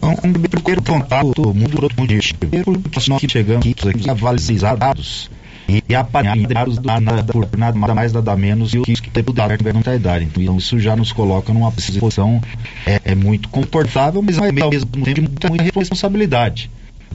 Um, 0.00 0.32
primeiro 0.32 0.82
contato, 0.82 1.26
outro 1.26 1.54
mundo 1.54 1.88
de 1.88 3.10
nós 3.10 3.20
que 3.20 3.28
chegamos 3.28 3.66
aqui 3.66 4.08
avalizados 4.08 5.28
e 5.68 5.94
apanhados 5.94 6.78
nada, 6.78 7.24
por 7.24 7.48
nada 7.56 7.94
mais 7.94 8.12
nada 8.12 8.36
menos 8.36 8.72
e 8.72 8.78
o 8.78 8.82
que 8.82 8.92
está 8.92 9.20
idade. 9.94 10.24
Então 10.24 10.56
isso 10.56 10.78
já 10.78 10.94
nos 10.94 11.12
coloca 11.12 11.52
numa 11.52 11.72
posição 11.72 12.40
é, 12.86 13.00
é 13.04 13.14
muito 13.14 13.48
confortável, 13.48 14.22
mas 14.22 14.38
ao 14.38 14.52
mesmo 14.52 14.86
tempo 14.86 15.14
de 15.14 15.20
muita, 15.20 15.48
muita 15.48 15.64
responsabilidade 15.64 16.70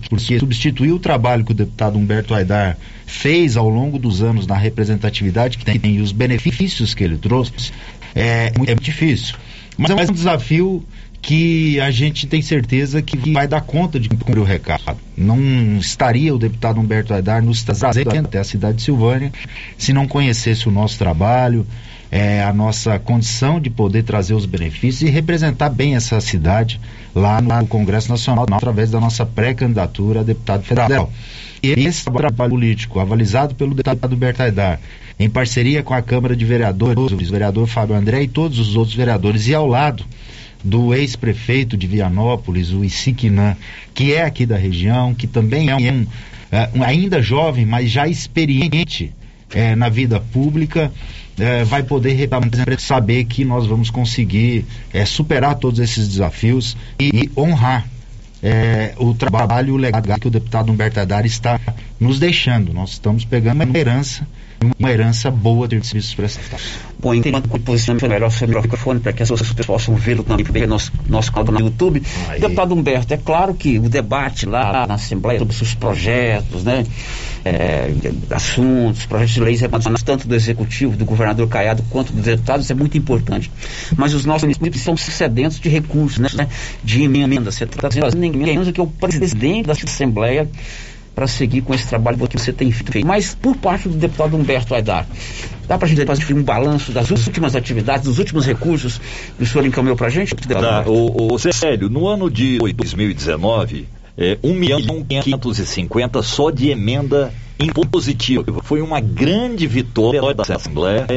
porque 0.10 0.40
substituir 0.40 0.92
o 0.92 1.00
trabalho 1.00 1.44
que 1.44 1.52
o 1.52 1.56
deputado 1.56 1.98
Humberto 1.98 2.34
Aidar 2.34 2.78
fez 3.06 3.56
ao 3.56 3.70
longo 3.70 4.00
dos 4.00 4.24
anos 4.24 4.48
na 4.48 4.56
representatividade 4.56 5.58
que 5.58 5.66
tem 5.66 5.80
e 5.96 6.02
os 6.02 6.12
benefícios 6.12 6.94
que 6.94 7.04
ele 7.04 7.18
trouxe 7.18 7.72
é, 8.16 8.48
é 8.48 8.58
muito 8.58 8.82
difícil. 8.82 9.36
Mas 9.78 9.92
é 9.92 9.96
um 9.96 10.14
desafio 10.14 10.84
que 11.22 11.80
a 11.80 11.92
gente 11.92 12.26
tem 12.26 12.42
certeza 12.42 13.02
que 13.02 13.32
vai 13.32 13.48
dar 13.48 13.62
conta 13.62 14.00
de 14.00 14.10
cumprir 14.10 14.40
o 14.40 14.44
recado. 14.44 14.98
Não 15.16 15.78
estaria 15.78 16.34
o 16.34 16.40
deputado 16.40 16.80
Humberto 16.80 17.14
Aidar 17.14 17.44
nos 17.44 17.64
trazendo 17.64 18.10
até 18.18 18.40
a 18.40 18.44
cidade 18.44 18.78
de 18.78 18.84
Silvânia 18.84 19.32
se 19.78 19.94
não 19.94 20.08
conhecesse 20.08 20.68
o 20.68 20.72
nosso 20.72 20.98
trabalho, 20.98 21.66
é, 22.12 22.44
a 22.44 22.52
nossa 22.52 22.98
condição 22.98 23.60
de 23.60 23.70
poder 23.70 24.04
trazer 24.04 24.34
os 24.34 24.46
benefícios 24.46 25.04
e 25.04 25.12
representar 25.14 25.70
bem 25.70 25.96
essa 25.96 26.20
cidade 26.20 26.82
lá 27.14 27.40
no 27.40 27.68
Congresso 27.68 28.10
Nacional 28.10 28.46
através 28.52 28.90
da 28.90 29.00
nossa 29.00 29.26
pré-candidatura 29.26 30.22
a 30.22 30.24
deputado 30.24 30.64
federal. 30.64 31.12
E 31.62 31.70
esse 31.70 32.04
trabalho 32.04 32.50
político, 32.50 33.00
avalizado 33.00 33.54
pelo 33.54 33.76
deputado 33.76 34.14
Humberto 34.14 34.42
Aidar, 34.42 34.80
em 35.20 35.30
parceria 35.30 35.84
com 35.84 35.94
a 35.94 36.02
Câmara 36.02 36.36
de 36.36 36.44
Vereadores, 36.44 37.12
o 37.12 37.18
vereador 37.32 37.68
Fábio 37.68 37.96
André 37.96 38.24
e 38.24 38.28
todos 38.28 38.58
os 38.58 38.76
outros 38.76 38.96
vereadores, 38.96 39.48
e 39.48 39.54
ao 39.54 39.68
lado 39.68 40.04
do 40.64 40.94
ex-prefeito 40.94 41.76
de 41.76 41.88
Vianópolis, 41.88 42.72
o 42.72 42.84
Isiquinã, 42.84 43.56
que 43.94 44.14
é 44.14 44.24
aqui 44.24 44.46
da 44.46 44.58
região, 44.58 45.14
que 45.14 45.28
também 45.28 45.70
é 45.70 45.76
um, 45.76 46.08
é, 46.52 46.70
um 46.76 46.84
ainda 46.84 47.22
jovem, 47.22 47.66
mas 47.66 47.90
já 47.90 48.08
experiente 48.08 49.14
é, 49.54 49.76
na 49.76 49.90
vida 49.90 50.20
pública, 50.20 50.92
é, 51.40 51.64
vai 51.64 51.84
poder 51.84 52.30
saber 52.80 53.26
que 53.26 53.44
nós 53.44 53.66
vamos 53.66 53.90
conseguir 53.90 54.66
é, 54.94 55.06
superar 55.06 55.56
todos 55.56 55.80
esses 55.80 56.08
desafios 56.08 56.78
e, 57.00 57.10
e 57.24 57.32
honrar 57.36 57.88
é, 58.44 58.94
o 58.98 59.14
trabalho 59.14 59.78
legal 59.78 60.20
que 60.20 60.28
o 60.28 60.32
deputado 60.32 60.72
Humberto 60.72 61.00
Haddad 61.00 61.28
está 61.28 61.60
nos 62.00 62.20
deixando. 62.20 62.74
Nós 62.74 62.92
estamos 62.92 63.24
pegando 63.24 63.64
uma 63.64 63.78
herança 63.78 64.28
uma 64.78 64.92
herança 64.92 65.32
boa 65.32 65.68
de 65.68 65.86
serviços 65.86 66.14
prestados. 66.14 66.62
Bom, 67.00 67.16
enquanto 67.16 67.50
posicionamento 67.62 68.08
melhor 68.08 68.30
sobre 68.30 68.56
o 68.56 68.62
microfone 68.62 69.00
para 69.00 69.12
que 69.12 69.24
as 69.24 69.30
pessoas 69.30 69.52
possam 69.66 69.96
vê-lo 69.96 70.24
também 70.24 70.46
no 70.62 70.68
nosso, 70.68 70.92
nosso 71.10 71.32
canal 71.32 71.54
no 71.54 71.60
YouTube. 71.60 72.04
Aí. 72.30 72.40
Deputado 72.40 72.76
Humberto, 72.76 73.14
é 73.14 73.18
claro 73.18 73.56
que 73.56 73.80
o 73.80 73.90
debate 73.90 74.46
lá 74.46 74.86
na 74.86 74.94
Assembleia 74.96 75.40
sobre 75.40 75.56
os 75.56 75.74
projetos, 75.74 76.64
né, 76.64 76.86
é, 77.44 77.92
assuntos, 78.30 79.06
projetos 79.08 79.34
de 79.34 79.40
leis 79.40 79.62
remandados 79.62 80.04
tanto 80.04 80.28
do 80.28 80.36
Executivo, 80.36 80.96
do 80.96 81.06
governador 81.06 81.48
Caiado, 81.48 81.84
quanto 81.90 82.14
dos 82.14 82.24
deputados, 82.24 82.70
é 82.70 82.74
muito 82.76 82.96
importante. 82.98 83.52
Mas 83.98 84.14
os 84.14 84.26
nossos 84.26 84.44
municípios 84.44 84.84
são 84.84 84.96
sedentos 84.96 85.60
de 85.60 85.70
recursos, 85.70 86.20
né, 86.20 86.48
de 86.84 87.04
emendas. 87.04 87.56
Você 87.56 87.64
está 87.64 87.90
trazendo 87.90 88.18
ninguém 88.18 88.42
menos 88.42 88.68
do 88.68 88.74
que 88.74 88.82
o 88.82 88.86
presidente 88.86 89.66
da 89.66 89.74
Assembleia 89.74 90.48
para 91.14 91.28
seguir 91.28 91.62
com 91.62 91.74
esse 91.74 91.88
trabalho 91.88 92.18
que 92.28 92.38
você 92.38 92.54
tem 92.54 92.72
feito. 92.72 93.06
Mas 93.06 93.36
por 93.36 93.56
parte 93.56 93.90
do 93.90 93.96
deputado 93.96 94.36
Humberto 94.36 94.74
Aidar, 94.74 95.06
dá 95.68 95.78
para 95.78 95.86
a 95.86 95.90
gente 95.90 96.06
fazer 96.06 96.34
um 96.34 96.44
balanço 96.44 96.92
das 96.92 97.10
últimas 97.12 97.56
atividades, 97.56 98.06
dos 98.06 98.20
últimos 98.20 98.46
recursos 98.46 99.00
que 99.38 99.44
o 99.44 99.46
senhor 99.46 99.66
encaminhou 99.66 99.96
para 99.96 100.08
a 100.08 100.10
gente? 100.10 100.36
Tá, 100.36 100.84
o, 100.88 101.34
o 101.34 101.40
Célio, 101.40 101.90
no 101.90 102.08
ano 102.08 102.30
de 102.30 102.58
2019, 102.58 103.88
é, 104.18 104.38
1 104.44 104.54
milhão 104.54 104.82
550 104.82 106.22
só 106.22 106.50
de 106.50 106.70
emenda 106.70 107.34
impositiva. 107.60 108.62
Foi 108.64 108.82
uma 108.82 109.00
grande 109.00 109.68
vitória 109.68 110.22
da 110.34 110.56
Assembleia 110.56 111.08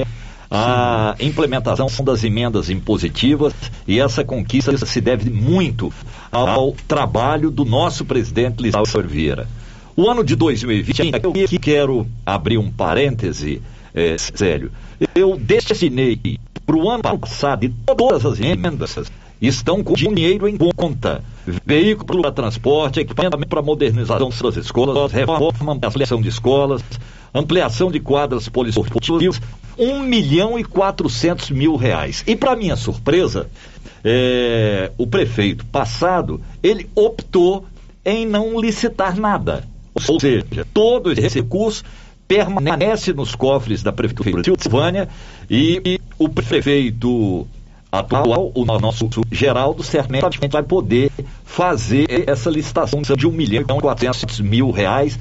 a 0.51 1.17
implementação 1.19 1.89
das 2.05 2.23
emendas 2.23 2.71
impositivas 2.71 3.53
e 3.89 3.99
essa 3.99 4.25
conquista 4.25 4.77
se 4.87 5.01
deve 5.01 5.29
muito 5.29 5.93
ao 6.31 6.73
trabalho 6.87 7.51
do 7.51 7.65
nosso 7.65 8.05
presidente 8.05 8.63
Lisau 8.63 8.85
Vieira. 9.05 9.49
O 9.97 10.11
ano 10.11 10.25
de 10.25 10.35
2020, 10.35 11.03
ainda 11.03 11.21
eu 11.23 11.33
quero 11.61 12.07
abrir 12.27 12.59
um 12.59 12.69
parêntese, 12.69 13.63
é, 13.95 14.17
Célio. 14.19 14.73
Eu 15.15 15.37
destinei 15.37 16.19
para 16.67 16.77
o 16.77 16.91
ano 16.91 17.03
passado 17.03 17.65
e 17.65 17.69
todas 17.69 18.27
as 18.27 18.41
emendas 18.41 18.97
estão 19.41 19.85
com 19.85 19.93
dinheiro 19.95 20.49
em 20.49 20.57
conta. 20.57 21.23
Veículo 21.65 22.23
para 22.23 22.33
transporte, 22.33 23.01
equipamento 23.01 23.47
para 23.47 23.63
modernização 23.63 24.31
das 24.31 24.57
escolas, 24.57 25.13
reforma, 25.13 25.79
ampliação 25.81 26.21
de 26.21 26.29
escolas, 26.29 26.83
ampliação 27.33 27.89
de 27.89 28.01
quadras 28.01 28.49
poliesportivas, 28.49 29.41
1 29.79 30.03
milhão 30.03 30.59
e 30.59 30.65
400 30.65 31.51
mil 31.51 31.77
reais. 31.77 32.25
E 32.27 32.35
para 32.35 32.57
minha 32.57 32.75
surpresa, 32.75 33.49
é, 34.03 34.91
o 34.99 35.07
prefeito 35.07 35.65
passado, 35.67 36.41
ele 36.63 36.89
optou 36.97 37.65
em 38.05 38.27
não 38.27 38.61
licitar 38.61 39.17
nada. 39.17 39.73
Ou 40.09 40.21
seja, 40.21 40.45
todo 40.73 41.13
esse 41.13 41.39
recurso 41.39 41.85
permanece 42.27 43.13
nos 43.13 43.35
cofres 43.35 43.83
da 43.83 43.93
Prefeitura 43.93 44.43
de 44.43 44.63
Silvânia 44.63 45.09
e, 45.49 45.81
e 45.85 46.01
o 46.19 46.29
prefeito 46.29 47.47
atual, 47.93 48.51
o 48.55 48.65
nosso 48.65 49.09
Geraldo, 49.31 49.83
certamente 49.83 50.49
vai 50.51 50.63
poder 50.63 51.13
fazer 51.45 52.29
essa 52.29 52.51
licitação 52.51 53.03
de 53.03 53.27
um 53.27 53.31
milhão 53.31 53.63
e 53.63 53.81
quatrocentos 53.81 54.41
mil 54.41 54.71
reais, 54.71 55.19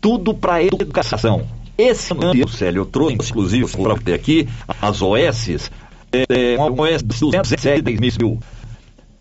tudo 0.00 0.32
para 0.32 0.62
educação. 0.62 1.46
Esse 1.76 2.12
ano, 2.12 2.48
Célio, 2.48 2.82
eu 2.82 2.86
trouxe, 2.86 3.14
inclusive, 3.14 3.66
para 3.76 3.96
ter 3.96 4.14
aqui, 4.14 4.48
as 4.80 5.02
OS, 5.02 5.70
é, 6.12 6.56
uma 6.56 6.82
OS 6.82 7.02
de 7.02 7.08
210 7.08 7.82
mil 8.18 8.38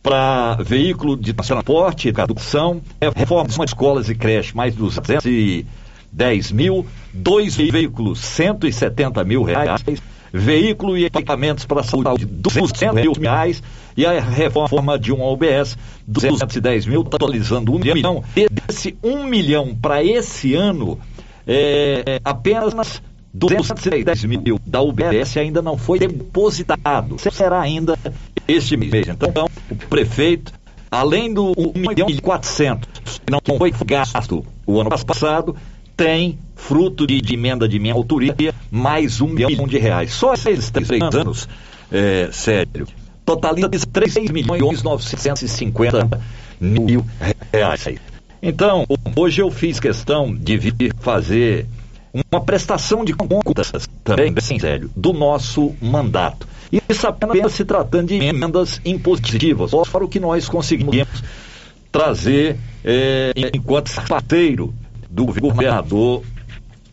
para 0.02 0.56
veículo 0.56 1.16
de 1.16 1.34
transporte, 1.34 2.10
educação, 2.10 2.82
reforma 3.16 3.47
de 3.47 3.64
escolas 3.66 4.10
e 4.10 4.16
creches, 4.16 4.54
mais 4.54 4.74
210 4.76 6.52
mil, 6.52 6.86
dois 7.14 7.56
veículos, 7.56 8.20
170 8.20 9.24
mil 9.24 9.43
reais, 9.43 9.82
veículo 10.34 10.97
e 10.97 11.06
equipamentos 11.06 11.66
para 11.66 11.84
saúde, 11.84 12.26
200 12.26 12.93
mil 12.93 13.14
reais, 13.14 13.62
e 13.95 14.06
a 14.06 14.20
reforma 14.20 14.97
de 14.97 15.14
um 15.14 15.22
OBS, 15.22 15.78
210 16.08 16.86
mil, 16.88 17.04
totalizando 17.04 17.74
um 17.74 17.80
milhão. 17.80 18.24
Desse 18.52 18.97
um 19.04 19.26
milhão 19.26 19.76
para 19.80 20.04
esse 20.04 20.56
ano, 20.56 20.97
é, 21.45 22.20
apenas 22.24 23.02
210 23.34 24.26
mil 24.26 24.60
da 24.66 24.82
UBS 24.82 25.38
ainda 25.38 25.62
não 25.62 25.78
foi 25.78 25.99
depositado. 25.99 27.18
Será 27.20 27.62
ainda 27.62 27.97
este 28.47 28.77
mês. 28.77 29.07
Então, 29.07 29.47
o 29.69 29.75
prefeito, 29.75 30.53
além 30.89 31.33
do 31.33 31.53
1 31.57 31.73
milhão 31.75 32.09
e 32.09 32.19
400 32.19 33.19
que 33.25 33.31
não 33.31 33.57
foi 33.57 33.71
gasto 33.85 34.45
o 34.65 34.79
ano 34.79 34.89
passado, 34.89 35.55
tem 35.95 36.39
fruto 36.55 37.05
de, 37.05 37.21
de 37.21 37.33
emenda 37.33 37.67
de 37.67 37.79
minha 37.79 37.93
autoria 37.93 38.35
mais 38.69 39.21
um 39.21 39.27
milhão 39.27 39.67
de 39.67 39.77
reais. 39.77 40.13
Só 40.13 40.33
esses 40.33 40.69
três 40.69 40.89
anos, 41.13 41.47
é, 41.91 42.29
sério, 42.31 42.87
totaliza 43.25 43.69
3 43.91 44.31
milhões 44.31 44.83
950 44.83 46.21
mil 46.59 47.05
reais. 47.51 47.85
Então, 48.41 48.85
hoje 49.15 49.41
eu 49.41 49.51
fiz 49.51 49.79
questão 49.79 50.33
de 50.33 50.57
vir 50.57 50.93
fazer 50.99 51.67
uma 52.31 52.41
prestação 52.41 53.05
de 53.05 53.13
contas 53.13 53.71
também, 54.03 54.33
bem 54.33 54.59
sério, 54.59 54.89
do 54.95 55.13
nosso 55.13 55.75
mandato. 55.81 56.47
Isso 56.72 57.07
apenas 57.07 57.51
se 57.51 57.65
tratando 57.65 58.07
de 58.07 58.15
emendas 58.15 58.80
impositivas, 58.86 59.72
para 59.91 60.05
o 60.05 60.07
que 60.07 60.19
nós 60.19 60.47
conseguimos 60.47 61.07
trazer 61.91 62.57
é, 62.84 63.34
enquanto 63.53 63.91
parceiro 64.07 64.74
do 65.09 65.26
governador 65.26 66.24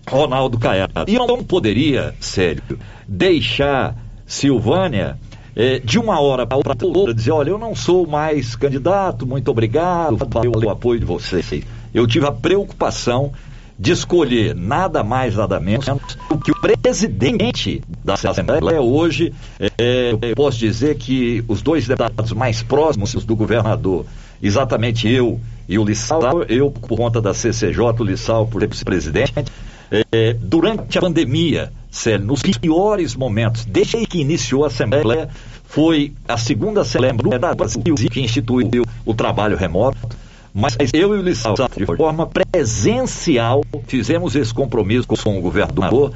Ronaldo 0.09 0.59
Caiado. 0.59 1.05
E 1.07 1.15
eu 1.15 1.27
não 1.27 1.45
poderia, 1.45 2.15
sério, 2.19 2.63
deixar 3.07 3.95
Silvânia 4.27 5.19
é, 5.55 5.79
de 5.79 5.99
uma 5.99 6.21
hora 6.21 6.47
para 6.47 6.57
outra 6.57 7.15
dizer, 7.15 7.31
olha, 7.31 7.51
eu 7.51 7.59
não 7.59 7.75
sou 7.75 8.07
mais 8.07 8.57
candidato, 8.57 9.27
muito 9.27 9.51
obrigado, 9.51 10.17
valeu 10.29 10.53
o 10.53 10.71
apoio 10.71 10.99
de 10.99 11.07
vocês. 11.07 11.63
Eu 11.95 12.07
tive 12.07 12.27
a 12.27 12.33
preocupação 12.33 13.33
de 13.79 13.93
escolher 13.93 14.55
nada 14.57 15.05
mais, 15.05 15.37
nada 15.37 15.61
menos 15.61 15.87
do 16.29 16.39
que 16.39 16.51
o 16.51 16.61
presidente 16.61 17.81
da 18.05 18.15
Assembleia. 18.15 18.81
Hoje, 18.81 19.33
é, 19.79 20.17
eu 20.21 20.35
posso 20.35 20.59
dizer 20.59 20.97
que 20.97 21.45
os 21.47 21.63
dois 21.63 21.87
deputados 21.87 22.33
mais 22.33 22.61
próximos 22.63 23.25
do 23.25 23.37
governador, 23.37 24.05
exatamente 24.43 25.09
eu 25.09 25.41
e 25.69 25.79
o 25.79 25.85
Lissau, 25.85 26.43
eu 26.49 26.71
por 26.71 26.97
conta 26.97 27.21
da 27.21 27.33
CCJ, 27.33 27.79
o 28.01 28.05
Lissau 28.05 28.47
por 28.49 28.67
presidente, 28.85 29.45
é, 30.13 30.33
durante 30.35 30.99
a 30.99 31.01
pandemia, 31.01 31.73
sério, 31.91 32.27
nos 32.27 32.43
piores 32.43 33.15
momentos, 33.15 33.65
desde 33.65 34.05
que 34.07 34.19
iniciou 34.21 34.65
a 34.65 34.67
Assembleia, 34.67 35.29
foi 35.65 36.15
a 36.27 36.37
segunda 36.37 36.81
Assembleia 36.81 37.15
do 37.15 37.57
Brasil 37.57 37.83
que 38.11 38.21
instituiu 38.21 38.85
o 39.05 39.15
trabalho 39.15 39.57
remoto 39.57 39.99
mas 40.53 40.77
eu 40.93 41.15
e 41.15 41.19
o 41.19 41.23
Lissau, 41.23 41.55
de 41.55 41.87
forma 41.87 42.27
presencial, 42.27 43.63
fizemos 43.87 44.35
esse 44.35 44.53
compromisso 44.53 45.07
com 45.07 45.39
o 45.39 45.41
governador. 45.41 46.13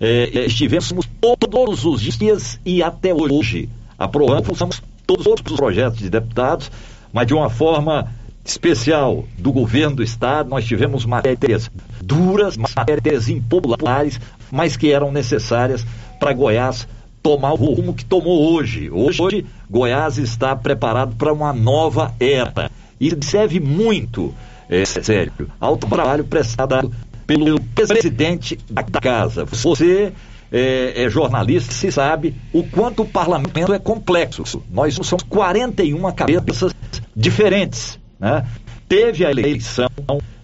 É, 0.00 0.46
estivemos 0.46 0.90
todos 1.20 1.84
os 1.84 2.00
dias 2.00 2.58
e 2.64 2.82
até 2.82 3.14
hoje 3.14 3.68
aprovamos 3.98 4.82
todos 5.06 5.26
os 5.26 5.40
projetos 5.40 5.98
de 5.98 6.10
deputados, 6.10 6.70
mas 7.12 7.26
de 7.26 7.34
uma 7.34 7.48
forma 7.48 8.10
especial 8.44 9.24
do 9.38 9.52
governo 9.52 9.96
do 9.96 10.02
estado, 10.02 10.50
nós 10.50 10.66
tivemos 10.66 11.06
matérias 11.06 11.70
duras, 12.02 12.56
matérias 12.56 13.28
impopulares, 13.28 14.20
mas 14.50 14.76
que 14.76 14.92
eram 14.92 15.10
necessárias 15.10 15.86
para 16.20 16.32
Goiás 16.32 16.86
tomar 17.22 17.52
o 17.52 17.56
rumo 17.56 17.94
que 17.94 18.04
tomou 18.04 18.52
hoje. 18.52 18.90
Hoje, 18.90 19.46
Goiás 19.70 20.18
está 20.18 20.54
preparado 20.54 21.16
para 21.16 21.32
uma 21.32 21.54
nova 21.54 22.14
era. 22.20 22.70
E 23.00 23.10
serve 23.24 23.60
muito, 23.60 24.34
é, 24.68 24.84
sério, 24.84 25.32
ao 25.60 25.76
trabalho 25.76 26.24
prestado 26.24 26.92
pelo 27.26 27.60
presidente 27.60 28.58
da 28.70 28.82
casa. 28.82 29.44
Você 29.44 30.12
é, 30.52 31.04
é, 31.04 31.10
jornalista 31.10 31.72
se 31.72 31.90
sabe 31.90 32.34
o 32.52 32.62
quanto 32.62 33.02
o 33.02 33.06
parlamento 33.06 33.72
é 33.72 33.78
complexo. 33.78 34.62
Nós 34.70 34.94
somos 34.94 35.24
41 35.28 36.12
cabeças 36.12 36.72
diferentes. 37.14 37.98
Né? 38.20 38.46
Teve 38.88 39.24
a 39.24 39.30
eleição, 39.30 39.88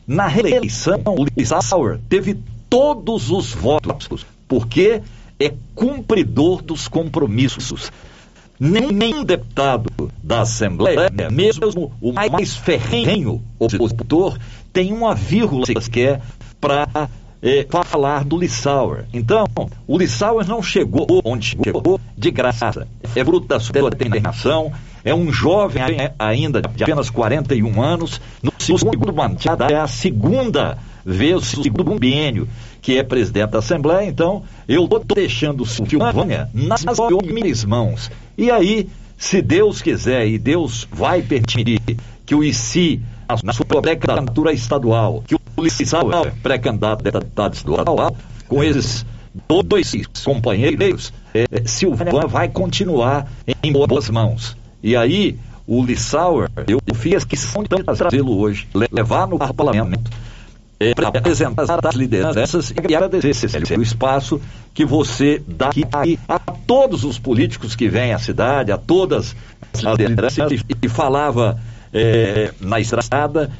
na 0.06 0.26
reeleição, 0.26 1.00
o 1.06 1.24
Lissauer 1.36 2.00
teve 2.08 2.36
todos 2.68 3.30
os 3.30 3.52
votos, 3.52 4.26
porque 4.48 5.00
é 5.38 5.52
cumpridor 5.74 6.62
dos 6.62 6.88
compromissos 6.88 7.92
nenhum 8.60 9.24
deputado 9.24 9.90
da 10.22 10.42
Assembleia, 10.42 11.10
mesmo 11.32 11.90
o 12.00 12.12
mais 12.12 12.54
ferrenho 12.54 13.42
opositor, 13.58 14.38
tem 14.70 14.92
uma 14.92 15.14
vírgula 15.14 15.64
sequer 15.64 16.20
para 16.60 17.08
é, 17.42 17.66
falar 17.84 18.24
do 18.24 18.38
Lissauer. 18.38 19.06
Então, 19.14 19.46
o 19.86 19.96
Lissauer 19.96 20.46
não 20.46 20.62
chegou 20.62 21.06
onde 21.24 21.46
chegou 21.46 21.98
de 22.16 22.30
graça. 22.30 22.86
É 23.16 23.24
fruto 23.24 23.46
da 23.46 23.58
sua 23.58 23.88
determinação, 23.88 24.70
é 25.02 25.14
um 25.14 25.32
jovem 25.32 25.82
ainda 26.18 26.60
de 26.60 26.84
apenas 26.84 27.08
41 27.08 27.82
anos, 27.82 28.20
no 28.42 28.52
segundo 28.58 29.12
mandato, 29.12 29.62
é 29.70 29.76
a 29.76 29.86
segunda 29.86 30.76
vez, 31.04 31.54
o 31.54 31.62
segundo 31.62 31.98
biênio 31.98 32.46
que 32.80 32.98
é 32.98 33.02
presidente 33.02 33.50
da 33.50 33.58
Assembleia, 33.58 34.08
então 34.08 34.42
eu 34.68 34.84
estou 34.84 35.04
deixando 35.14 35.66
Silvânia 35.66 36.48
nas 36.54 36.84
minhas 37.22 37.64
mãos. 37.64 38.10
E 38.36 38.50
aí, 38.50 38.88
se 39.16 39.42
Deus 39.42 39.82
quiser 39.82 40.26
e 40.26 40.38
Deus 40.38 40.88
vai 40.90 41.22
permitir 41.22 41.80
que 42.24 42.34
o 42.34 42.42
ICI, 42.42 43.02
na 43.44 43.52
sua 43.52 43.66
pré-candidatura 43.66 44.52
estadual, 44.52 45.22
que 45.26 45.34
o 45.34 45.40
Lissau 45.62 46.10
é 46.24 46.30
pré-candidato 46.42 47.06
a 47.06 47.10
deputado 47.10 47.54
estadual, 47.54 48.16
com 48.48 48.64
esses 48.64 49.04
dois 49.64 49.92
companheiros, 50.24 51.12
é, 51.34 51.44
Silvânia 51.66 52.26
vai 52.26 52.48
continuar 52.48 53.30
em 53.62 53.72
boas 53.72 54.08
mãos. 54.08 54.56
E 54.82 54.96
aí, 54.96 55.38
o 55.66 55.84
Lissauer, 55.84 56.48
eu 56.66 56.80
fiz 56.94 57.24
questão 57.24 57.62
de 57.62 57.68
trazê-lo 57.68 58.38
hoje, 58.38 58.66
levar 58.90 59.28
no 59.28 59.38
parlamento 59.38 60.10
é, 60.80 60.94
para 60.94 61.08
apresentar 61.08 61.86
as 61.86 61.94
lideranças 61.94 62.70
e 62.70 62.94
agradecer, 62.96 63.48
Célio, 63.48 63.78
o 63.78 63.82
espaço 63.82 64.40
que 64.72 64.82
você 64.84 65.42
dá 65.46 65.68
aqui 65.68 66.18
a 66.26 66.38
todos 66.38 67.04
os 67.04 67.18
políticos 67.18 67.76
que 67.76 67.86
vêm 67.86 68.14
à 68.14 68.18
cidade, 68.18 68.72
a 68.72 68.78
todas 68.78 69.36
as 69.74 69.98
lideranças, 69.98 70.64
e, 70.82 70.88
falava 70.88 71.60
é, 71.92 72.54
na 72.60 72.80
estrada 72.80 73.50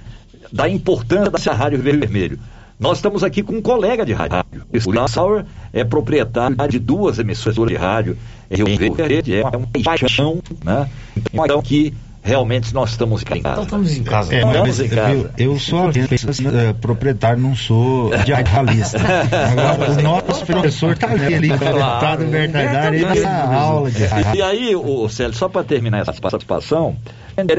da 0.51 0.67
importância 0.67 1.53
da 1.53 1.57
Rádio 1.57 1.79
Vermelho. 1.79 2.39
Nós 2.79 2.97
estamos 2.97 3.23
aqui 3.23 3.43
com 3.43 3.57
um 3.57 3.61
colega 3.61 4.07
de 4.07 4.15
rádio. 4.15 4.43
O 4.87 4.93
Nassauer 4.93 5.45
é 5.71 5.85
proprietário 5.85 6.57
de 6.71 6.79
duas 6.79 7.19
emissoras 7.19 7.69
de 7.69 7.77
rádio. 7.77 8.17
Rio 8.51 8.95
Verde 8.95 9.35
é 9.35 9.43
uma 9.45 9.69
paixão, 9.85 10.41
né? 10.65 10.89
Então, 11.35 11.61
que 11.61 11.93
realmente 12.23 12.75
nós 12.75 12.91
estamos 12.91 13.23
em 13.23 13.25
casa. 13.25 13.39
Então 13.39 13.63
estamos 13.63 13.97
em 13.97 14.03
casa. 14.03 14.35
É, 14.35 14.45
estamos 14.45 14.81
em 14.81 14.89
casa. 14.89 15.13
Eu, 15.13 15.31
eu 15.39 15.59
sou 15.59 15.89
assim, 15.89 16.47
é, 16.57 16.73
proprietário, 16.73 17.43
não 17.43 17.57
sou 17.57 18.11
diarista. 18.25 18.99
Agora, 18.99 19.93
o 19.93 20.03
nosso 20.03 20.45
professor 20.45 20.93
está 20.93 21.11
ali, 21.11 21.49
claro. 21.49 22.29
verdade, 22.29 22.97
ele 22.97 23.25
aula 23.25 23.91
de 23.91 24.05
rádio. 24.05 24.35
E 24.35 24.43
aí, 24.43 24.77
o 24.77 25.09
Célio, 25.09 25.35
só 25.35 25.49
para 25.49 25.65
terminar 25.65 26.01
essa 26.01 26.13
participação, 26.13 26.97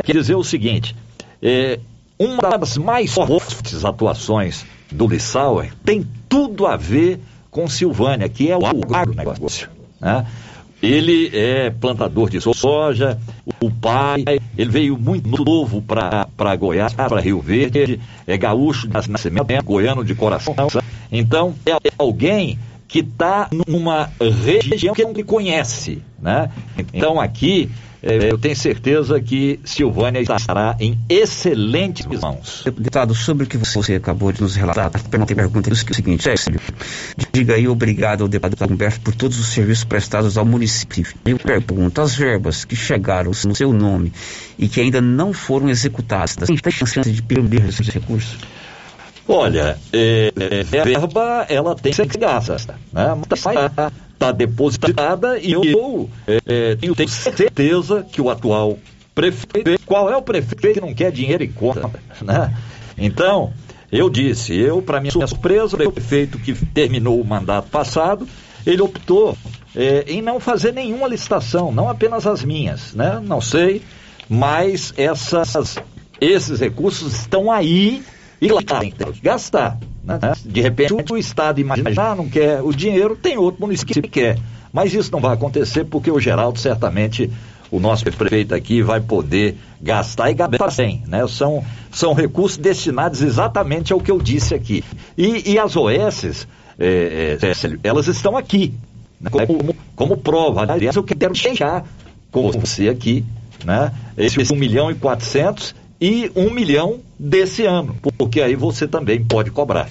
queria 0.04 0.22
dizer 0.22 0.36
o 0.36 0.44
seguinte, 0.44 0.96
é, 1.42 1.80
uma 2.20 2.58
das 2.58 2.78
mais 2.78 3.14
fortes 3.14 3.84
atuações 3.84 4.66
do 4.92 5.08
Lissauer 5.08 5.74
tem 5.84 6.06
tudo 6.30 6.68
a 6.68 6.78
ver 6.78 7.20
com 7.50 7.68
Silvânia, 7.68 8.30
que 8.30 8.50
é 8.50 8.58
o 8.58 8.66
agronegócio. 8.66 9.70
Né? 10.00 10.26
Ele 10.82 11.30
é 11.34 11.70
plantador 11.70 12.30
de 12.30 12.42
soja, 12.42 13.20
o 13.60 13.70
pai, 13.70 14.24
ele 14.58 14.70
veio 14.70 14.98
muito 14.98 15.44
novo 15.44 15.82
para 15.82 16.56
Goiás, 16.56 16.94
para 16.94 17.22
Rio 17.22 17.40
Verde, 17.40 18.00
é 18.26 18.38
gaúcho 18.38 18.88
de 18.88 19.10
nascimento, 19.10 19.52
é 19.52 19.62
goiano 19.62 20.04
de 20.04 20.16
coração. 20.16 20.56
Então, 21.12 21.54
é 21.66 21.92
alguém 21.98 22.58
que 22.88 23.00
está 23.00 23.48
numa 23.68 24.10
região 24.20 24.94
que 24.94 25.04
não 25.04 25.14
conhece. 25.24 26.02
Né? 26.20 26.50
Então, 26.94 27.22
aqui, 27.22 27.70
eu 28.04 28.38
tenho 28.38 28.56
certeza 28.56 29.22
que 29.22 29.60
Silvânia 29.64 30.22
estará 30.22 30.76
em 30.80 30.98
excelentes 31.08 32.06
mãos. 32.06 32.64
Deputado, 32.66 33.14
sobre 33.14 33.44
o 33.44 33.48
que 33.48 33.58
você 33.58 33.96
acabou 33.96 34.32
de 34.32 34.42
nos 34.42 34.56
relatar, 34.56 34.92
perguntei 35.10 35.36
pergunta 35.36 35.70
é 35.70 35.74
o 35.74 35.76
seguinte, 35.76 36.24
Célio, 36.24 36.60
diga 37.32 37.54
aí 37.54 37.68
obrigado 37.68 38.24
ao 38.24 38.28
deputado 38.28 38.72
Humberto 38.74 39.02
por 39.02 39.14
todos 39.14 39.40
os 39.40 39.48
serviços 39.48 39.84
prestados 39.84 40.38
ao 40.38 40.46
município. 40.46 41.06
Eu 41.26 41.38
pergunto, 41.38 42.02
as 42.02 42.16
verbas 42.16 42.66
que 42.66 42.76
chegaram 42.76 43.32
no 43.46 43.56
seu 43.56 43.72
nome 43.72 44.12
e 44.58 44.68
que 44.68 44.82
ainda 44.82 45.00
não 45.00 45.32
foram 45.32 45.70
executadas, 45.70 46.36
tem 46.36 46.72
chance 46.72 47.12
de 47.12 47.22
perder 47.22 47.68
esses 47.70 47.88
recursos? 47.88 48.38
Olha, 49.28 49.78
é, 49.94 50.34
é, 50.36 50.64
verba 50.64 51.46
ela 51.48 51.76
tem 51.76 51.92
que 51.92 51.96
ser 51.96 52.08
gasta, 52.18 52.76
né? 52.92 53.18
Está 53.34 53.92
tá 54.18 54.32
depositada 54.32 55.40
e 55.40 55.52
eu 55.52 56.10
é, 56.28 56.40
é, 56.46 56.76
tenho, 56.76 56.96
tenho 56.96 57.10
certeza 57.10 58.06
que 58.12 58.22
o 58.22 58.30
atual 58.30 58.78
prefeito, 59.16 59.80
qual 59.86 60.12
é 60.12 60.18
o 60.18 60.22
prefeito 60.22 60.74
que 60.74 60.82
não 60.82 60.94
quer 60.94 61.12
dinheiro 61.12 61.44
em 61.44 61.52
conta, 61.52 61.90
né? 62.22 62.56
Então, 62.98 63.54
eu 63.92 64.10
disse, 64.10 64.56
eu, 64.56 64.82
para 64.82 65.00
minha 65.00 65.12
surpresa, 65.12 65.76
o 65.76 65.92
prefeito 65.92 66.40
que 66.40 66.54
terminou 66.54 67.20
o 67.20 67.26
mandato 67.26 67.70
passado, 67.70 68.28
ele 68.66 68.82
optou 68.82 69.38
é, 69.76 70.06
em 70.08 70.22
não 70.22 70.40
fazer 70.40 70.72
nenhuma 70.72 71.08
licitação, 71.08 71.72
não 71.72 71.90
apenas 71.90 72.26
as 72.28 72.44
minhas, 72.44 72.94
né? 72.94 73.22
Não 73.24 73.42
sei, 73.42 73.82
mas 74.30 74.94
essas, 74.98 75.78
esses 76.20 76.60
recursos 76.60 77.14
estão 77.14 77.52
aí 77.52 78.04
e 78.42 78.48
lá 78.48 78.62
que 78.64 79.22
gastar. 79.22 79.78
Né? 80.04 80.20
De 80.44 80.62
repente 80.62 80.94
o 80.94 81.18
Estado 81.18 81.62
imagina, 81.62 81.92
ah, 81.96 82.16
não 82.16 82.28
quer 82.28 82.62
o 82.62 82.74
dinheiro, 82.74 83.16
tem 83.16 83.38
outro 83.38 83.62
município 83.62 84.02
que 84.02 84.10
quer. 84.10 84.40
Mas 84.74 84.94
isso 84.94 85.12
não 85.12 85.20
vai 85.20 85.34
acontecer 85.34 85.86
porque 85.86 86.10
o 86.10 86.20
Geraldo 86.20 86.58
certamente 86.58 87.30
o 87.70 87.80
nosso 87.80 88.04
prefeito 88.04 88.54
aqui 88.54 88.82
vai 88.82 89.00
poder 89.00 89.56
gastar 89.82 90.30
e 90.30 90.34
gastar 90.34 90.72
sem, 90.72 91.04
né? 91.08 91.26
São, 91.28 91.64
são 91.90 92.14
recursos 92.14 92.58
destinados 92.58 93.22
exatamente 93.22 93.94
ao 93.94 94.00
que 94.00 94.12
eu 94.12 94.20
disse 94.20 94.54
aqui. 94.54 94.84
E, 95.18 95.54
e 95.54 95.60
as 95.60 95.76
OS, 95.78 96.48
é, 96.78 97.38
é, 97.42 97.78
elas 97.84 98.08
estão 98.08 98.36
aqui, 98.36 98.74
né? 99.20 99.30
como, 99.30 99.76
como 99.96 100.18
prova. 100.18 100.70
Aliás, 100.70 100.96
eu 100.96 101.04
quero 101.04 101.34
deixar 101.34 101.86
com 102.30 102.52
você 102.52 102.90
aqui, 102.90 103.24
né? 103.64 103.94
Esse 104.18 104.54
1 104.54 104.56
milhão 104.58 104.92
e 104.92 104.96
400 104.96 105.74
e 106.02 106.32
1 106.36 106.50
milhão 106.52 107.00
desse 107.20 107.64
ano, 107.64 107.96
porque 108.18 108.42
aí 108.42 108.56
você 108.56 108.88
também 108.88 109.24
pode 109.24 109.52
cobrar. 109.52 109.88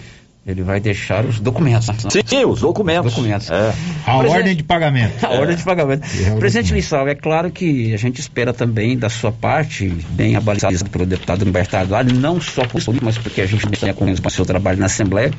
Ele 0.47 0.63
vai 0.63 0.81
deixar 0.81 1.25
os 1.25 1.39
documentos. 1.39 1.87
Né? 1.87 1.95
Sim, 2.11 2.21
sim 2.25 2.45
os 2.45 2.61
documentos. 2.61 3.13
documentos. 3.13 3.51
É. 3.51 3.73
A 4.07 4.19
Presidente, 4.19 4.39
ordem 4.39 4.57
de 4.57 4.63
pagamento. 4.65 5.25
A 5.25 5.35
é. 5.35 5.39
ordem 5.39 5.57
de 5.57 5.63
pagamento. 5.63 6.07
É. 6.27 6.37
Presidente 6.37 6.73
Lissau, 6.75 7.07
é 7.07 7.15
claro 7.15 7.51
que 7.51 7.95
a 7.95 7.97
gente 7.99 8.21
espera 8.21 8.53
também 8.53 8.99
da 8.99 9.09
sua 9.11 9.31
parte, 9.31 9.87
bem 10.11 10.35
abalizado 10.35 10.91
pelo 10.91 11.07
deputado 11.07 11.47
Humberto 11.47 11.77
Aguilar, 11.77 12.05
não 12.05 12.41
só 12.41 12.67
por 12.67 12.79
isso, 12.79 12.93
mas 13.03 13.19
porque 13.19 13.43
a 13.43 13.47
gente 13.47 13.65
tem 13.67 13.93
com 13.93 14.11
o 14.11 14.31
seu 14.31 14.47
trabalho 14.47 14.79
na 14.79 14.87
Assembleia, 14.87 15.31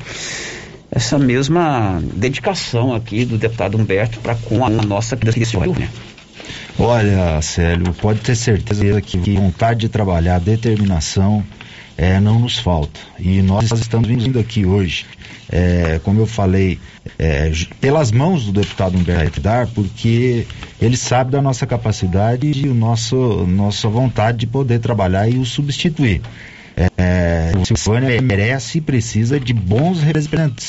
essa 0.90 1.18
mesma 1.18 2.00
dedicação 2.14 2.94
aqui 2.94 3.24
do 3.24 3.36
deputado 3.36 3.76
Humberto 3.76 4.20
para 4.20 4.36
com 4.36 4.64
a 4.64 4.70
nossa 4.70 5.16
querida 5.16 5.36
Olha, 6.78 7.40
Célio, 7.42 7.92
pode 7.94 8.20
ter 8.20 8.34
certeza 8.34 9.00
que 9.00 9.18
vontade 9.34 9.80
de 9.80 9.88
trabalhar, 9.88 10.40
determinação, 10.40 11.44
é, 11.96 12.18
não 12.18 12.38
nos 12.38 12.58
falta. 12.58 12.98
E 13.18 13.42
nós 13.42 13.70
estamos 13.70 14.08
vindo 14.08 14.38
aqui 14.38 14.64
hoje, 14.64 15.04
é, 15.50 16.00
como 16.02 16.20
eu 16.20 16.26
falei, 16.26 16.80
é, 17.18 17.52
pelas 17.80 18.10
mãos 18.10 18.46
do 18.46 18.52
deputado 18.52 18.96
Humberto 18.96 19.40
Dar, 19.40 19.66
porque 19.68 20.46
ele 20.80 20.96
sabe 20.96 21.30
da 21.30 21.42
nossa 21.42 21.66
capacidade 21.66 22.50
e 22.50 22.68
o 22.68 22.74
nosso, 22.74 23.46
nossa 23.46 23.88
vontade 23.88 24.38
de 24.38 24.46
poder 24.46 24.80
trabalhar 24.80 25.28
e 25.28 25.38
o 25.38 25.44
substituir. 25.44 26.22
É, 26.96 27.52
o 27.60 27.66
Silvânia 27.66 28.20
merece 28.22 28.78
e 28.78 28.80
precisa 28.80 29.38
de 29.38 29.52
bons 29.52 30.02
representantes. 30.02 30.68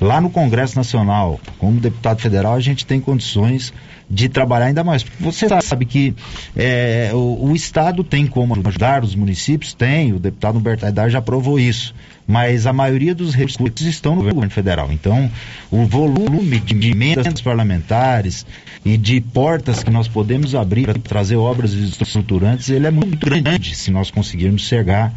Lá 0.00 0.20
no 0.20 0.28
Congresso 0.28 0.76
Nacional, 0.76 1.40
como 1.58 1.80
deputado 1.80 2.20
federal, 2.20 2.54
a 2.54 2.60
gente 2.60 2.84
tem 2.84 3.00
condições 3.00 3.72
de 4.12 4.28
trabalhar 4.28 4.66
ainda 4.66 4.84
mais. 4.84 5.02
Você 5.18 5.48
sabe 5.62 5.86
que 5.86 6.14
é, 6.54 7.10
o, 7.14 7.46
o, 7.46 7.56
Estado 7.56 8.04
tem 8.04 8.26
como 8.26 8.54
ajudar, 8.68 9.02
os 9.02 9.14
municípios 9.14 9.72
têm, 9.72 10.12
o 10.12 10.18
deputado 10.18 10.58
Humberto 10.58 10.84
Aidar 10.84 11.08
já 11.08 11.22
provou 11.22 11.58
isso, 11.58 11.94
mas 12.28 12.66
a 12.66 12.74
maioria 12.74 13.14
dos 13.14 13.34
recursos 13.34 13.80
estão 13.86 14.14
no 14.14 14.22
governo 14.22 14.50
federal. 14.50 14.92
Então, 14.92 15.30
o 15.70 15.86
volume 15.86 16.60
de 16.60 16.90
emendas 16.90 17.40
parlamentares 17.40 18.44
e 18.84 18.98
de 18.98 19.18
portas 19.18 19.82
que 19.82 19.90
nós 19.90 20.08
podemos 20.08 20.54
abrir 20.54 20.84
para 20.84 20.98
trazer 20.98 21.36
obras 21.36 21.72
estruturantes, 21.72 22.68
ele 22.68 22.86
é 22.86 22.90
muito 22.90 23.16
grande 23.16 23.74
se 23.74 23.90
nós 23.90 24.10
conseguirmos 24.10 24.60
chegar 24.60 25.10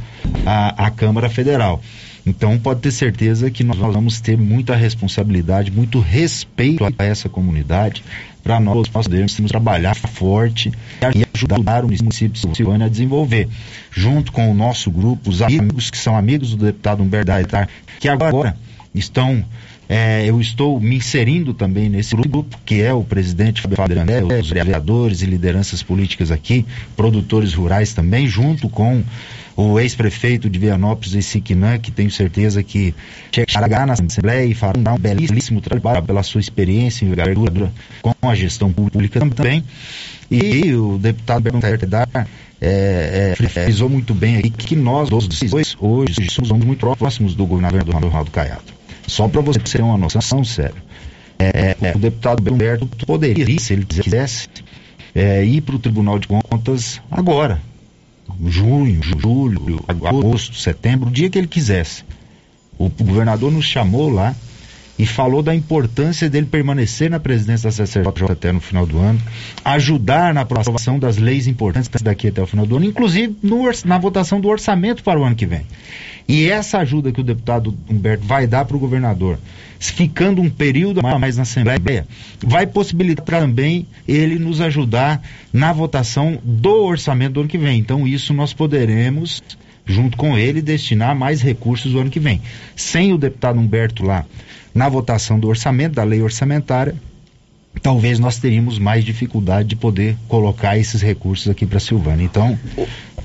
à, 0.46 0.86
à 0.86 0.90
Câmara 0.90 1.30
Federal. 1.30 1.82
Então 2.26 2.58
pode 2.58 2.82
ter 2.82 2.92
certeza 2.92 3.52
que 3.52 3.64
nós 3.64 3.78
vamos 3.78 4.20
ter 4.20 4.36
muita 4.36 4.76
responsabilidade, 4.76 5.70
muito 5.70 6.00
respeito 6.00 6.84
a 6.98 7.04
essa 7.04 7.30
comunidade, 7.30 8.04
para 8.46 8.60
nós 8.60 8.88
podermos 8.88 9.34
trabalhar 9.48 9.96
forte 9.96 10.72
e 11.16 11.26
ajudar 11.34 11.84
o 11.84 11.88
município 11.88 12.30
de 12.30 12.56
Silvânia 12.56 12.86
a 12.86 12.90
desenvolver. 12.90 13.50
Junto 13.90 14.32
com 14.32 14.52
o 14.52 14.54
nosso 14.54 14.92
grupo, 14.92 15.32
os 15.32 15.42
amigos 15.42 15.90
que 15.90 15.98
são 15.98 16.16
amigos 16.16 16.52
do 16.52 16.64
deputado 16.64 17.02
Humberto 17.02 17.32
Aitar, 17.32 17.68
que 18.00 18.08
agora 18.08 18.56
estão 18.94 19.44
é, 19.90 20.26
eu 20.26 20.40
estou 20.40 20.80
me 20.80 20.96
inserindo 20.96 21.56
também 21.56 21.90
nesse 21.90 22.16
grupo, 22.16 22.60
que 22.64 22.82
é 22.82 22.94
o 22.94 23.04
presidente 23.04 23.62
Fábio 23.62 24.00
André, 24.00 24.24
os 24.24 24.50
vereadores 24.50 25.24
e 25.24 25.26
lideranças 25.26 25.82
políticas 25.82 26.32
aqui, 26.32 26.66
produtores 26.96 27.54
rurais 27.54 27.94
também, 27.94 28.28
junto 28.28 28.70
com 28.70 29.04
o 29.56 29.80
ex-prefeito 29.80 30.50
de 30.50 30.60
Vianópolis, 30.60 31.26
Siquinã, 31.26 31.78
que 31.80 31.92
tenho 31.92 32.12
certeza 32.12 32.62
que 32.62 32.94
chegará 33.48 33.86
na 33.86 33.94
Assembleia 33.94 34.46
e 34.46 34.54
fará 34.54 34.94
um 34.94 34.98
belíssimo 34.98 35.62
trabalho 35.62 36.04
pela 36.04 36.24
sua 36.24 36.42
experiência 36.42 37.06
e 37.06 37.08
envergadura 37.08 37.72
com 38.02 38.14
a 38.30 38.36
gestão 38.36 38.72
pública 38.72 39.20
também. 39.20 39.64
E 40.30 40.74
o 40.74 40.98
deputado 40.98 41.44
Bernardo 41.44 41.86
é, 42.62 43.36
é, 43.40 43.48
frisou 43.48 43.90
muito 43.90 44.14
bem 44.14 44.38
aí 44.38 44.50
que 44.50 44.76
nós, 44.76 45.10
os 45.12 45.28
dois, 45.28 45.78
hoje 45.80 46.28
somos 46.30 46.66
muito 46.66 46.86
próximos 46.96 47.36
do 47.36 47.46
governador 47.46 47.96
Ronaldo 47.96 48.32
Caiado. 48.32 48.74
Só 49.08 49.28
para 49.28 49.42
você 49.42 49.60
ter 49.60 49.82
uma 49.82 49.98
noção, 49.98 50.44
sério. 50.44 50.82
É, 51.38 51.76
é, 51.82 51.96
o 51.96 52.00
deputado 52.00 52.42
Humberto 52.52 52.88
poderia, 53.06 53.60
se 53.60 53.74
ele 53.74 53.86
quisesse, 53.86 54.48
é, 55.14 55.46
ir 55.46 55.62
para 55.62 55.76
o 55.76 55.80
Tribunal 55.80 56.18
de 56.18 56.28
Contas 56.28 57.02
agora. 57.12 57.62
Junho, 58.48 59.02
julho, 59.02 59.84
agosto, 59.88 60.56
setembro, 60.56 61.10
o 61.10 61.12
dia 61.12 61.30
que 61.30 61.38
ele 61.38 61.48
quisesse. 61.48 62.04
O 62.78 62.90
governador 62.90 63.52
nos 63.52 63.66
chamou 63.66 64.10
lá 64.10 64.36
e 64.98 65.06
falou 65.06 65.44
da 65.44 65.54
importância 65.54 66.30
dele 66.30 66.46
permanecer 66.46 67.10
na 67.10 67.20
presidência 67.20 67.70
da 67.70 67.76
CCJ 67.76 68.32
até 68.32 68.52
no 68.52 68.62
final 68.62 68.86
do 68.86 68.98
ano, 68.98 69.20
ajudar 69.64 70.34
na 70.34 70.42
aprovação 70.42 70.98
das 70.98 71.18
leis 71.18 71.48
importantes 71.48 71.90
daqui 72.02 72.30
até 72.30 72.42
o 72.42 72.48
final 72.48 72.66
do 72.66 72.78
ano, 72.78 72.86
inclusive 72.86 73.36
no, 73.44 73.64
na 73.84 73.98
votação 73.98 74.40
do 74.40 74.48
orçamento 74.48 75.04
para 75.04 75.20
o 75.20 75.24
ano 75.24 75.36
que 75.36 75.46
vem. 75.46 75.66
E 76.28 76.50
essa 76.50 76.80
ajuda 76.80 77.12
que 77.12 77.22
o 77.22 77.24
deputado 77.24 77.78
Humberto 77.90 78.26
vai 78.26 78.48
dar 78.48 78.66
para 78.66 78.76
o 78.76 78.80
governador, 78.80 79.38
ficando 79.80 80.42
um 80.42 80.50
período 80.50 81.02
mais 81.04 81.38
na 81.38 81.44
Assembleia, 81.44 82.08
vai 82.40 82.66
possibilitar 82.66 83.26
também 83.26 83.86
ele 84.08 84.40
nos 84.40 84.60
ajudar 84.60 85.22
na 85.54 85.72
votação 85.72 86.40
do 86.44 86.84
orçamento 86.84 87.34
do 87.34 87.40
ano 87.42 87.50
que 87.50 87.58
vem. 87.58 87.80
Então, 87.80 88.08
isso 88.08 88.34
nós 88.34 88.54
poderemos, 88.54 89.44
junto 89.86 90.18
com 90.18 90.36
ele, 90.38 90.62
destinar 90.62 91.16
mais 91.16 91.42
recursos 91.42 91.92
do 91.92 92.00
ano 92.00 92.10
que 92.10 92.20
vem. 92.20 92.42
Sem 92.76 93.14
o 93.14 93.18
deputado 93.18 93.60
Humberto 93.60 94.04
lá 94.04 94.26
na 94.74 94.90
votação 94.90 95.40
do 95.40 95.48
orçamento, 95.48 95.94
da 95.94 96.04
lei 96.04 96.22
orçamentária, 96.22 96.96
talvez 97.82 98.20
nós 98.20 98.38
teríamos 98.38 98.80
mais 98.80 99.04
dificuldade 99.04 99.70
de 99.70 99.76
poder 99.76 100.18
colocar 100.28 100.78
esses 100.78 101.02
recursos 101.02 101.50
aqui 101.50 101.66
para 101.66 101.80
Silvânia. 101.80 102.24
Então, 102.24 102.58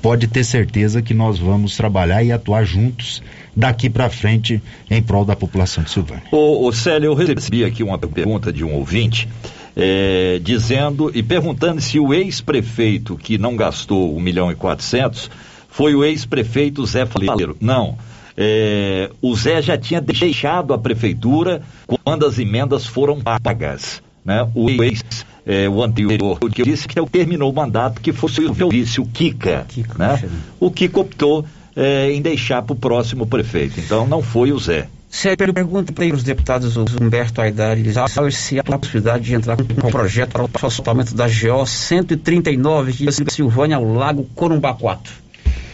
pode 0.01 0.27
ter 0.27 0.43
certeza 0.43 1.01
que 1.01 1.13
nós 1.13 1.37
vamos 1.37 1.75
trabalhar 1.75 2.23
e 2.23 2.31
atuar 2.31 2.63
juntos 2.63 3.21
daqui 3.55 3.89
para 3.89 4.09
frente 4.09 4.61
em 4.89 5.01
prol 5.01 5.25
da 5.25 5.35
população 5.35 5.83
de 5.83 5.91
Silvânia. 5.91 6.23
Ô, 6.31 6.67
ô 6.67 6.71
Célio, 6.71 7.07
eu 7.07 7.13
recebi 7.13 7.63
aqui 7.63 7.83
uma 7.83 7.97
pergunta 7.97 8.51
de 8.51 8.63
um 8.63 8.73
ouvinte 8.73 9.27
é, 9.75 10.39
dizendo 10.43 11.11
e 11.13 11.23
perguntando 11.23 11.79
se 11.81 11.99
o 11.99 12.13
ex-prefeito 12.13 13.17
que 13.17 13.37
não 13.37 13.55
gastou 13.55 14.15
1 14.15 14.19
milhão 14.19 14.51
e 14.51 14.55
400 14.55 15.29
foi 15.69 15.95
o 15.95 16.03
ex-prefeito 16.03 16.85
Zé 16.85 17.05
Faleiro. 17.05 17.55
Não. 17.59 17.97
É, 18.35 19.09
o 19.21 19.35
Zé 19.35 19.61
já 19.61 19.77
tinha 19.77 20.01
deixado 20.01 20.73
a 20.73 20.77
prefeitura 20.77 21.61
quando 22.03 22.25
as 22.25 22.39
emendas 22.39 22.85
foram 22.85 23.19
pagas. 23.21 24.01
Né? 24.23 24.47
O 24.53 24.69
ex 24.69 25.03
é, 25.45 25.67
o 25.67 25.81
anterior, 25.83 26.39
que 26.51 26.61
eu 26.61 26.65
disse 26.65 26.87
que 26.87 27.03
terminou 27.07 27.51
o 27.51 27.55
mandato, 27.55 27.99
que 27.99 28.13
fosse 28.13 28.41
o 28.41 28.69
vice, 28.69 29.01
o 29.01 29.05
Kika. 29.05 29.65
Kiko, 29.67 29.97
né? 29.97 30.21
O 30.59 30.69
Kika 30.69 30.99
optou 30.99 31.45
é, 31.75 32.11
em 32.11 32.21
deixar 32.21 32.61
para 32.61 32.73
o 32.73 32.75
próximo 32.75 33.25
prefeito. 33.25 33.79
Então 33.79 34.05
não 34.05 34.21
foi 34.21 34.51
o 34.51 34.59
Zé. 34.59 34.87
Sério, 35.09 35.53
pergunta 35.53 35.91
para 35.91 36.05
os 36.05 36.23
deputados 36.23 36.77
Humberto 36.77 37.41
Aidar 37.41 37.77
e 37.77 37.91
se 38.31 38.57
há 38.57 38.63
a 38.65 38.79
possibilidade 38.79 39.25
de 39.25 39.33
entrar 39.33 39.57
com 39.57 39.63
um 39.63 39.91
projeto 39.91 40.31
para 40.31 40.43
o 40.45 40.67
assaltamento 40.67 41.13
da 41.13 41.27
GO 41.27 41.65
139 41.65 42.93
que 42.93 43.05
liga 43.05 43.29
Silvânia 43.29 43.75
ao 43.75 43.83
Lago 43.83 44.23
Corumbá 44.33 44.73
4. 44.73 45.13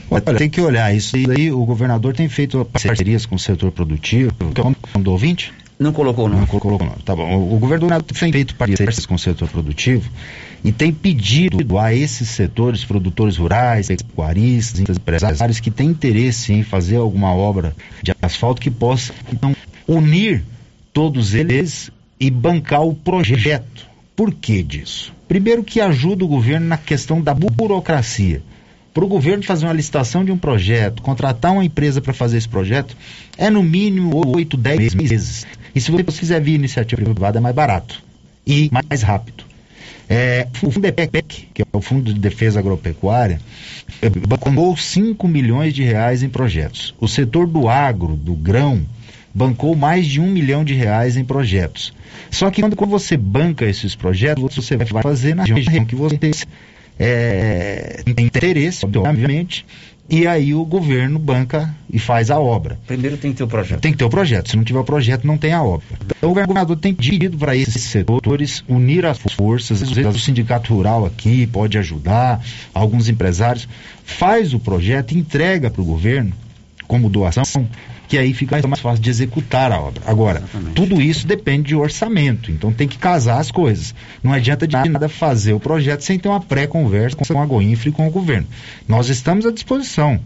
Olha, 0.09 0.21
tem 0.21 0.49
que 0.49 0.59
olhar 0.59 0.95
isso 0.95 1.15
aí. 1.15 1.51
O 1.51 1.63
governador 1.65 2.15
tem 2.15 2.27
feito 2.27 2.65
parcerias 2.65 3.27
com 3.27 3.35
o 3.35 3.39
setor 3.39 3.71
produtivo. 3.71 4.33
Que 4.55 4.61
é 4.61 4.63
o 4.63 4.67
nome 4.67 5.03
do 5.03 5.11
ouvinte? 5.11 5.53
Não 5.79 5.93
colocou 5.93 6.27
não. 6.27 6.39
Não 6.39 6.47
colocou 6.47 6.87
não. 6.87 6.95
Tá 7.05 7.15
bom. 7.15 7.53
O, 7.53 7.59
governo 7.59 7.87
tem 8.01 8.31
feito 8.31 8.55
parcerias 8.55 9.05
com 9.05 9.13
o 9.13 9.19
setor 9.19 9.47
produtivo 9.47 10.09
e 10.63 10.71
tem 10.71 10.91
pedido 10.91 11.77
a 11.77 11.93
esses 11.93 12.29
setores, 12.29 12.83
produtores 12.83 13.37
rurais, 13.37 13.87
pecuaristas, 13.87 14.97
empresários 14.97 15.59
que 15.59 15.69
têm 15.69 15.89
interesse 15.89 16.51
em 16.51 16.63
fazer 16.63 16.97
alguma 16.97 17.33
obra 17.33 17.75
de 18.01 18.11
asfalto 18.21 18.59
que 18.59 18.71
possa 18.71 19.13
então, 19.31 19.55
unir 19.87 20.43
todos 20.91 21.35
eles 21.35 21.91
e 22.19 22.31
bancar 22.31 22.81
o 22.81 22.95
projeto. 22.95 23.87
Por 24.15 24.33
que 24.33 24.63
disso? 24.63 25.13
Primeiro 25.27 25.63
que 25.63 25.79
ajuda 25.79 26.25
o 26.25 26.27
governo 26.27 26.65
na 26.65 26.77
questão 26.77 27.21
da 27.21 27.35
burocracia. 27.35 28.41
Para 28.97 29.05
o 29.05 29.07
governo 29.07 29.43
fazer 29.43 29.67
uma 29.67 29.73
licitação 29.73 30.25
de 30.25 30.31
um 30.31 30.37
projeto, 30.39 31.03
contratar 31.03 31.51
uma 31.51 31.63
empresa 31.63 32.01
para 32.01 32.13
fazer 32.13 32.39
esse 32.39 32.49
projeto, 32.49 32.97
é 33.37 33.47
no 33.47 33.61
mínimo 33.61 34.25
8, 34.25 34.57
10 34.57 34.95
meses. 34.95 35.45
E 35.77 35.79
se 35.79 35.91
você 35.91 36.11
fizer 36.11 36.41
via 36.41 36.55
iniciativa 36.55 37.03
privada, 37.03 37.37
é 37.37 37.39
mais 37.41 37.53
barato 37.53 38.03
e 38.47 38.67
mais 38.71 39.03
rápido. 39.03 39.43
É, 40.09 40.47
o 40.63 40.71
Fundo 40.71 40.87
EPEC, 40.87 41.49
que 41.53 41.61
é 41.61 41.65
o 41.71 41.81
Fundo 41.81 42.11
de 42.11 42.19
Defesa 42.19 42.57
Agropecuária, 42.57 43.39
bancou 44.27 44.75
5 44.75 45.27
milhões 45.27 45.75
de 45.75 45.83
reais 45.83 46.23
em 46.23 46.29
projetos. 46.29 46.95
O 46.99 47.07
setor 47.07 47.45
do 47.45 47.69
agro, 47.69 48.15
do 48.15 48.33
grão, 48.33 48.83
bancou 49.31 49.75
mais 49.75 50.07
de 50.07 50.19
um 50.19 50.31
milhão 50.31 50.63
de 50.63 50.73
reais 50.73 51.15
em 51.15 51.23
projetos. 51.23 51.93
Só 52.31 52.49
que 52.49 52.59
quando, 52.59 52.75
quando 52.75 52.89
você 52.89 53.15
banca 53.15 53.63
esses 53.63 53.93
projetos, 53.93 54.55
você 54.55 54.77
vai 54.77 55.03
fazer 55.03 55.35
na 55.35 55.43
região 55.43 55.85
que 55.85 55.95
você 55.95 56.17
é, 56.97 58.01
tem 58.15 58.25
interesse, 58.25 58.83
obviamente, 58.83 59.63
e 60.09 60.25
aí 60.25 60.53
o 60.53 60.63
governo 60.63 61.19
banca 61.19 61.75
e 61.91 61.99
faz 61.99 62.31
a 62.31 62.39
obra. 62.39 62.79
Primeiro 62.87 63.17
tem 63.17 63.31
que 63.31 63.37
ter 63.37 63.43
o 63.43 63.47
projeto. 63.47 63.81
Tem 63.81 63.91
que 63.91 63.97
ter 63.97 64.05
o 64.05 64.09
projeto. 64.09 64.49
Se 64.49 64.55
não 64.55 64.63
tiver 64.63 64.79
o 64.79 64.83
projeto, 64.83 65.27
não 65.27 65.37
tem 65.37 65.51
a 65.51 65.61
obra. 65.61 65.85
Então 66.17 66.31
o 66.31 66.33
governador 66.33 66.77
tem 66.77 66.93
pedido 66.93 67.37
para 67.37 67.55
esses 67.55 67.81
setores 67.83 68.63
unir 68.67 69.05
as 69.05 69.19
forças. 69.19 69.83
Às 69.83 69.91
vezes 69.91 70.15
o 70.15 70.19
sindicato 70.19 70.73
rural 70.73 71.05
aqui 71.05 71.45
pode 71.47 71.77
ajudar, 71.77 72.41
alguns 72.73 73.09
empresários. 73.09 73.67
Faz 74.05 74.53
o 74.53 74.59
projeto, 74.59 75.11
entrega 75.11 75.69
para 75.69 75.81
o 75.81 75.85
governo 75.85 76.31
como 76.87 77.09
doação 77.09 77.67
que 78.07 78.17
aí 78.17 78.33
fica 78.33 78.59
mais 78.67 78.79
fácil 78.79 79.01
de 79.01 79.09
executar 79.09 79.71
a 79.71 79.79
obra. 79.79 80.01
Agora, 80.05 80.39
Exatamente. 80.39 80.73
tudo 80.75 81.01
isso 81.01 81.27
depende 81.27 81.67
de 81.67 81.75
orçamento, 81.75 82.51
então 82.51 82.71
tem 82.71 82.87
que 82.87 82.97
casar 82.97 83.39
as 83.39 83.51
coisas. 83.51 83.93
Não 84.23 84.31
adianta 84.31 84.65
de 84.67 84.75
nada 84.75 85.09
fazer 85.09 85.53
o 85.53 85.59
projeto 85.59 86.01
sem 86.01 86.17
ter 86.17 86.29
uma 86.29 86.39
pré-conversa 86.39 87.17
com 87.17 87.41
a 87.41 87.45
Goinfra 87.45 87.89
e 87.89 87.91
com 87.91 88.07
o 88.07 88.11
governo. 88.11 88.47
Nós 88.87 89.09
estamos 89.09 89.45
à 89.45 89.51
disposição 89.51 90.19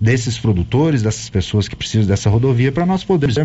desses 0.00 0.38
produtores, 0.38 1.02
dessas 1.02 1.30
pessoas 1.30 1.68
que 1.68 1.76
precisam 1.76 2.06
dessa 2.06 2.28
rodovia, 2.28 2.70
para 2.70 2.84
nós 2.84 3.04
podermos 3.04 3.36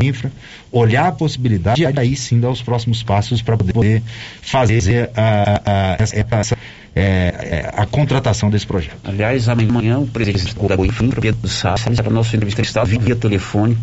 infra, 0.00 0.30
olhar 0.70 1.08
a 1.08 1.12
possibilidade 1.12 1.82
e 1.82 1.86
aí 1.86 2.14
sim 2.14 2.38
dar 2.38 2.50
os 2.50 2.62
próximos 2.62 3.02
passos 3.02 3.42
para 3.42 3.56
poder 3.56 4.02
fazer 4.40 5.04
uh, 5.04 5.10
uh, 5.10 5.96
essa, 5.98 6.56
é, 6.94 7.02
é, 7.02 7.70
a 7.76 7.86
contratação 7.86 8.48
desse 8.48 8.66
projeto. 8.66 8.96
Aliás, 9.04 9.48
amanhã 9.48 9.98
o 9.98 10.06
presidente 10.06 10.54
da 10.54 10.76
Goinfra, 10.76 11.20
Pedro 11.20 11.48
Salles, 11.48 12.00
para 12.00 12.10
nosso 12.10 12.36
entrevista 12.36 12.84
via 12.84 13.16
telefone, 13.16 13.76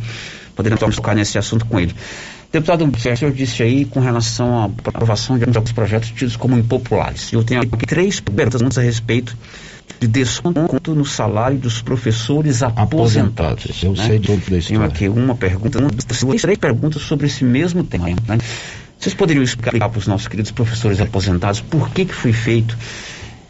poderemos 0.55 0.95
tocar 0.95 1.15
nesse 1.15 1.37
assunto 1.37 1.65
com 1.65 1.79
ele. 1.79 1.93
Deputado, 2.51 2.85
o 2.85 2.99
senhor 2.99 3.31
disse 3.31 3.63
aí 3.63 3.85
com 3.85 4.01
relação 4.01 4.63
à 4.63 4.65
aprovação 4.65 5.37
de 5.37 5.45
alguns 5.45 5.71
projetos 5.71 6.11
tidos 6.11 6.35
como 6.35 6.57
impopulares. 6.57 7.31
Eu 7.31 7.43
tenho 7.43 7.61
aqui 7.61 7.85
três 7.85 8.19
perguntas 8.19 8.77
a 8.77 8.81
respeito 8.81 9.37
de 9.99 10.07
desconto 10.07 10.93
no 10.93 11.05
salário 11.05 11.57
dos 11.57 11.81
professores 11.81 12.61
aposentados. 12.63 13.65
aposentados 13.65 13.83
eu 13.83 13.93
né? 13.93 14.07
sei 14.07 14.19
de 14.19 14.31
história. 14.31 14.61
Tenho 14.61 14.83
aqui 14.83 15.07
uma 15.07 15.35
pergunta, 15.35 15.79
duas, 15.79 16.41
três 16.41 16.57
perguntas 16.57 17.01
sobre 17.03 17.27
esse 17.27 17.43
mesmo 17.43 17.83
tema. 17.83 18.09
Né? 18.09 18.37
Vocês 19.01 19.15
poderiam 19.15 19.41
explicar 19.41 19.89
para 19.89 19.97
os 19.97 20.05
nossos 20.05 20.27
queridos 20.27 20.51
professores 20.51 21.01
aposentados 21.01 21.59
por 21.59 21.89
que, 21.89 22.05
que 22.05 22.13
foi 22.13 22.31
feito 22.31 22.77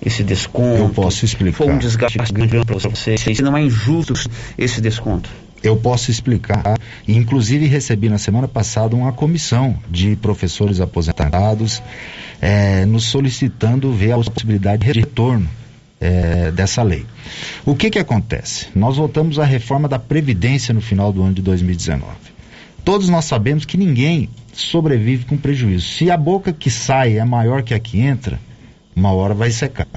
esse 0.01 0.23
desconto? 0.23 0.81
Eu 0.81 0.87
posso 0.87 1.25
explicar. 1.25 1.57
Foi 1.57 1.67
um 1.67 1.77
desgaste 1.77 2.17
grande 2.31 2.65
para 2.65 2.77
vocês? 2.77 3.19
Se 3.19 3.41
não 3.41 3.57
é 3.57 3.61
injusto 3.61 4.13
esse 4.57 4.79
desconto? 4.79 5.29
Eu 5.61 5.75
posso 5.75 6.09
explicar. 6.09 6.79
Inclusive 7.05 7.65
recebi 7.65 8.07
na 8.07 8.17
semana 8.17 8.47
passada 8.47 8.95
uma 8.95 9.11
comissão 9.11 9.77
de 9.89 10.15
professores 10.15 10.79
aposentados 10.79 11.83
é, 12.39 12.85
nos 12.85 13.03
solicitando 13.03 13.91
ver 13.91 14.13
a 14.13 14.17
possibilidade 14.19 14.85
de 14.85 14.99
retorno 15.01 15.49
é, 15.99 16.49
dessa 16.51 16.81
lei. 16.81 17.05
O 17.65 17.75
que 17.75 17.89
que 17.89 17.99
acontece? 17.99 18.67
Nós 18.73 18.95
voltamos 18.95 19.37
à 19.37 19.43
reforma 19.43 19.89
da 19.89 19.99
Previdência 19.99 20.73
no 20.73 20.79
final 20.79 21.11
do 21.11 21.21
ano 21.21 21.33
de 21.33 21.41
2019. 21.41 22.05
Todos 22.85 23.09
nós 23.09 23.25
sabemos 23.25 23.65
que 23.65 23.77
ninguém 23.77 24.29
sobrevive 24.53 25.25
com 25.25 25.37
prejuízo. 25.37 25.87
Se 25.87 26.09
a 26.11 26.17
boca 26.17 26.53
que 26.53 26.69
sai 26.69 27.17
é 27.17 27.25
maior 27.25 27.63
que 27.63 27.73
a 27.73 27.79
que 27.79 27.99
entra, 27.99 28.39
uma 28.95 29.11
hora 29.11 29.33
vai 29.33 29.51
secar. 29.51 29.87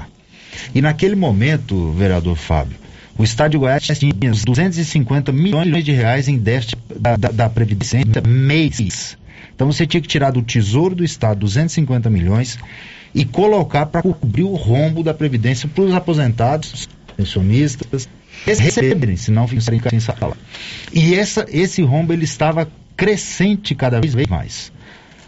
E 0.75 0.81
naquele 0.81 1.17
momento, 1.17 1.93
vereador 1.93 2.37
Fábio, 2.37 2.77
o 3.17 3.23
Estado 3.23 3.53
de 3.53 3.59
Goiás 3.59 3.85
tinha 3.85 4.13
250 4.13 5.33
milhões 5.33 5.85
de 5.85 5.93
reais 5.93 6.29
em 6.29 6.37
déficit 6.37 6.77
da, 6.99 7.17
da, 7.17 7.29
da 7.31 7.49
Previdência 7.49 8.01
mês. 8.27 9.17
Então 9.55 9.71
você 9.71 9.87
tinha 9.87 10.01
que 10.01 10.09
tirar 10.09 10.33
do 10.33 10.43
Tesouro 10.43 10.95
do 10.95 11.05
Estado 11.05 11.41
250 11.41 12.11
milhões 12.11 12.59
e 13.15 13.25
colocar 13.25 13.87
para 13.87 14.03
cobrir 14.03 14.43
o 14.43 14.55
rombo 14.55 15.03
da 15.03 15.15
Previdência 15.15 15.69
para 15.69 15.85
os 15.85 15.95
aposentados, 15.95 16.89
pensionistas, 17.17 18.09
receberem, 18.47 19.17
senão 19.17 19.47
ficarem 19.47 19.81
sem 19.81 20.01
salário. 20.01 20.37
E 20.93 21.15
essa, 21.15 21.47
esse 21.51 21.83
rombo 21.83 22.13
ele 22.13 22.25
estava 22.25 22.69
crescente 22.97 23.75
cada 23.75 24.01
vez 24.01 24.15
mais. 24.29 24.73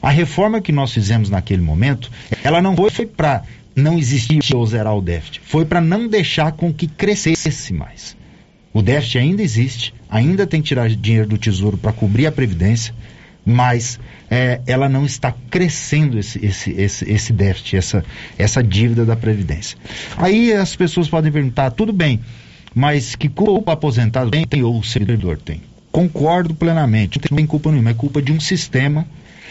A 0.02 0.10
reforma 0.10 0.60
que 0.60 0.72
nós 0.72 0.92
fizemos 0.92 1.30
naquele 1.30 1.62
momento, 1.62 2.10
ela 2.44 2.62
não 2.62 2.76
foi, 2.76 3.06
para 3.06 3.42
não 3.74 3.98
existir 3.98 4.54
ou 4.54 4.64
zerar 4.66 4.96
o 4.96 5.02
déficit, 5.02 5.40
foi 5.44 5.64
para 5.64 5.80
não 5.80 6.08
deixar 6.08 6.52
com 6.52 6.72
que 6.72 6.86
crescesse 6.86 7.72
mais. 7.72 8.16
O 8.72 8.82
déficit 8.82 9.18
ainda 9.18 9.42
existe, 9.42 9.94
ainda 10.08 10.46
tem 10.46 10.60
que 10.60 10.68
tirar 10.68 10.88
dinheiro 10.88 11.26
do 11.26 11.38
tesouro 11.38 11.76
para 11.76 11.92
cobrir 11.92 12.26
a 12.26 12.32
previdência, 12.32 12.94
mas 13.44 13.98
é, 14.30 14.60
ela 14.66 14.88
não 14.88 15.06
está 15.06 15.34
crescendo 15.50 16.18
esse, 16.18 16.44
esse, 16.44 16.70
esse, 16.72 17.10
esse 17.10 17.32
déficit, 17.32 17.76
essa, 17.76 18.04
essa 18.36 18.62
dívida 18.62 19.04
da 19.04 19.16
previdência. 19.16 19.78
Aí 20.16 20.52
as 20.52 20.74
pessoas 20.76 21.08
podem 21.08 21.30
perguntar, 21.30 21.70
tudo 21.70 21.92
bem, 21.92 22.20
mas 22.76 23.14
que 23.14 23.26
culpa 23.26 23.70
o 23.70 23.72
aposentado 23.72 24.30
tem 24.30 24.62
ou 24.62 24.78
o 24.78 24.84
servidor 24.84 25.38
tem? 25.38 25.62
Concordo 25.90 26.54
plenamente, 26.54 27.18
não 27.30 27.38
tem 27.38 27.46
culpa 27.46 27.70
nenhuma, 27.70 27.88
é 27.88 27.94
culpa 27.94 28.20
de 28.20 28.30
um 28.30 28.38
sistema 28.38 29.06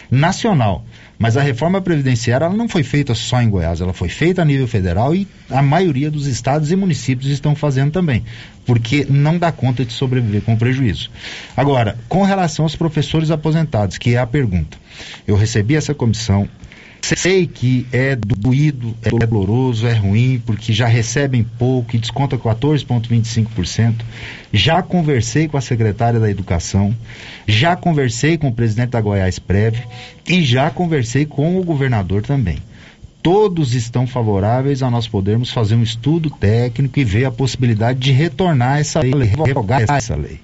nacional. 0.08 0.84
Mas 1.18 1.36
a 1.36 1.42
reforma 1.42 1.80
previdenciária 1.80 2.44
ela 2.44 2.54
não 2.54 2.68
foi 2.68 2.84
feita 2.84 3.16
só 3.16 3.42
em 3.42 3.50
Goiás, 3.50 3.80
ela 3.80 3.92
foi 3.92 4.08
feita 4.08 4.42
a 4.42 4.44
nível 4.44 4.68
federal 4.68 5.12
e 5.12 5.26
a 5.50 5.60
maioria 5.60 6.08
dos 6.08 6.28
estados 6.28 6.70
e 6.70 6.76
municípios 6.76 7.28
estão 7.28 7.56
fazendo 7.56 7.90
também, 7.90 8.22
porque 8.64 9.04
não 9.10 9.36
dá 9.36 9.50
conta 9.50 9.84
de 9.84 9.92
sobreviver 9.92 10.42
com 10.42 10.56
prejuízo. 10.56 11.10
Agora, 11.56 11.98
com 12.08 12.22
relação 12.22 12.64
aos 12.64 12.76
professores 12.76 13.32
aposentados, 13.32 13.98
que 13.98 14.14
é 14.14 14.18
a 14.18 14.26
pergunta, 14.26 14.78
eu 15.26 15.34
recebi 15.34 15.74
essa 15.74 15.92
comissão, 15.92 16.48
Sei 17.14 17.46
que 17.46 17.86
é 17.92 18.16
doído, 18.16 18.92
é 19.00 19.10
doloroso, 19.10 19.86
é 19.86 19.92
ruim, 19.92 20.42
porque 20.44 20.72
já 20.72 20.88
recebem 20.88 21.44
pouco 21.44 21.94
e 21.94 21.98
desconta 22.00 22.36
14,25%. 22.36 23.94
Já 24.52 24.82
conversei 24.82 25.46
com 25.46 25.56
a 25.56 25.60
secretária 25.60 26.18
da 26.18 26.28
Educação, 26.28 26.96
já 27.46 27.76
conversei 27.76 28.36
com 28.36 28.48
o 28.48 28.52
presidente 28.52 28.90
da 28.90 29.00
Goiás 29.00 29.38
Prev 29.38 29.76
e 30.26 30.42
já 30.42 30.68
conversei 30.68 31.24
com 31.24 31.60
o 31.60 31.64
governador 31.64 32.22
também. 32.22 32.58
Todos 33.22 33.74
estão 33.74 34.06
favoráveis 34.06 34.82
a 34.82 34.90
nós 34.90 35.06
podermos 35.06 35.52
fazer 35.52 35.76
um 35.76 35.82
estudo 35.82 36.28
técnico 36.30 36.98
e 36.98 37.04
ver 37.04 37.24
a 37.26 37.30
possibilidade 37.30 38.00
de 38.00 38.10
retornar 38.10 38.78
essa 38.78 39.00
lei, 39.00 39.32
revogar 39.44 39.82
essa 39.88 40.16
lei. 40.16 40.40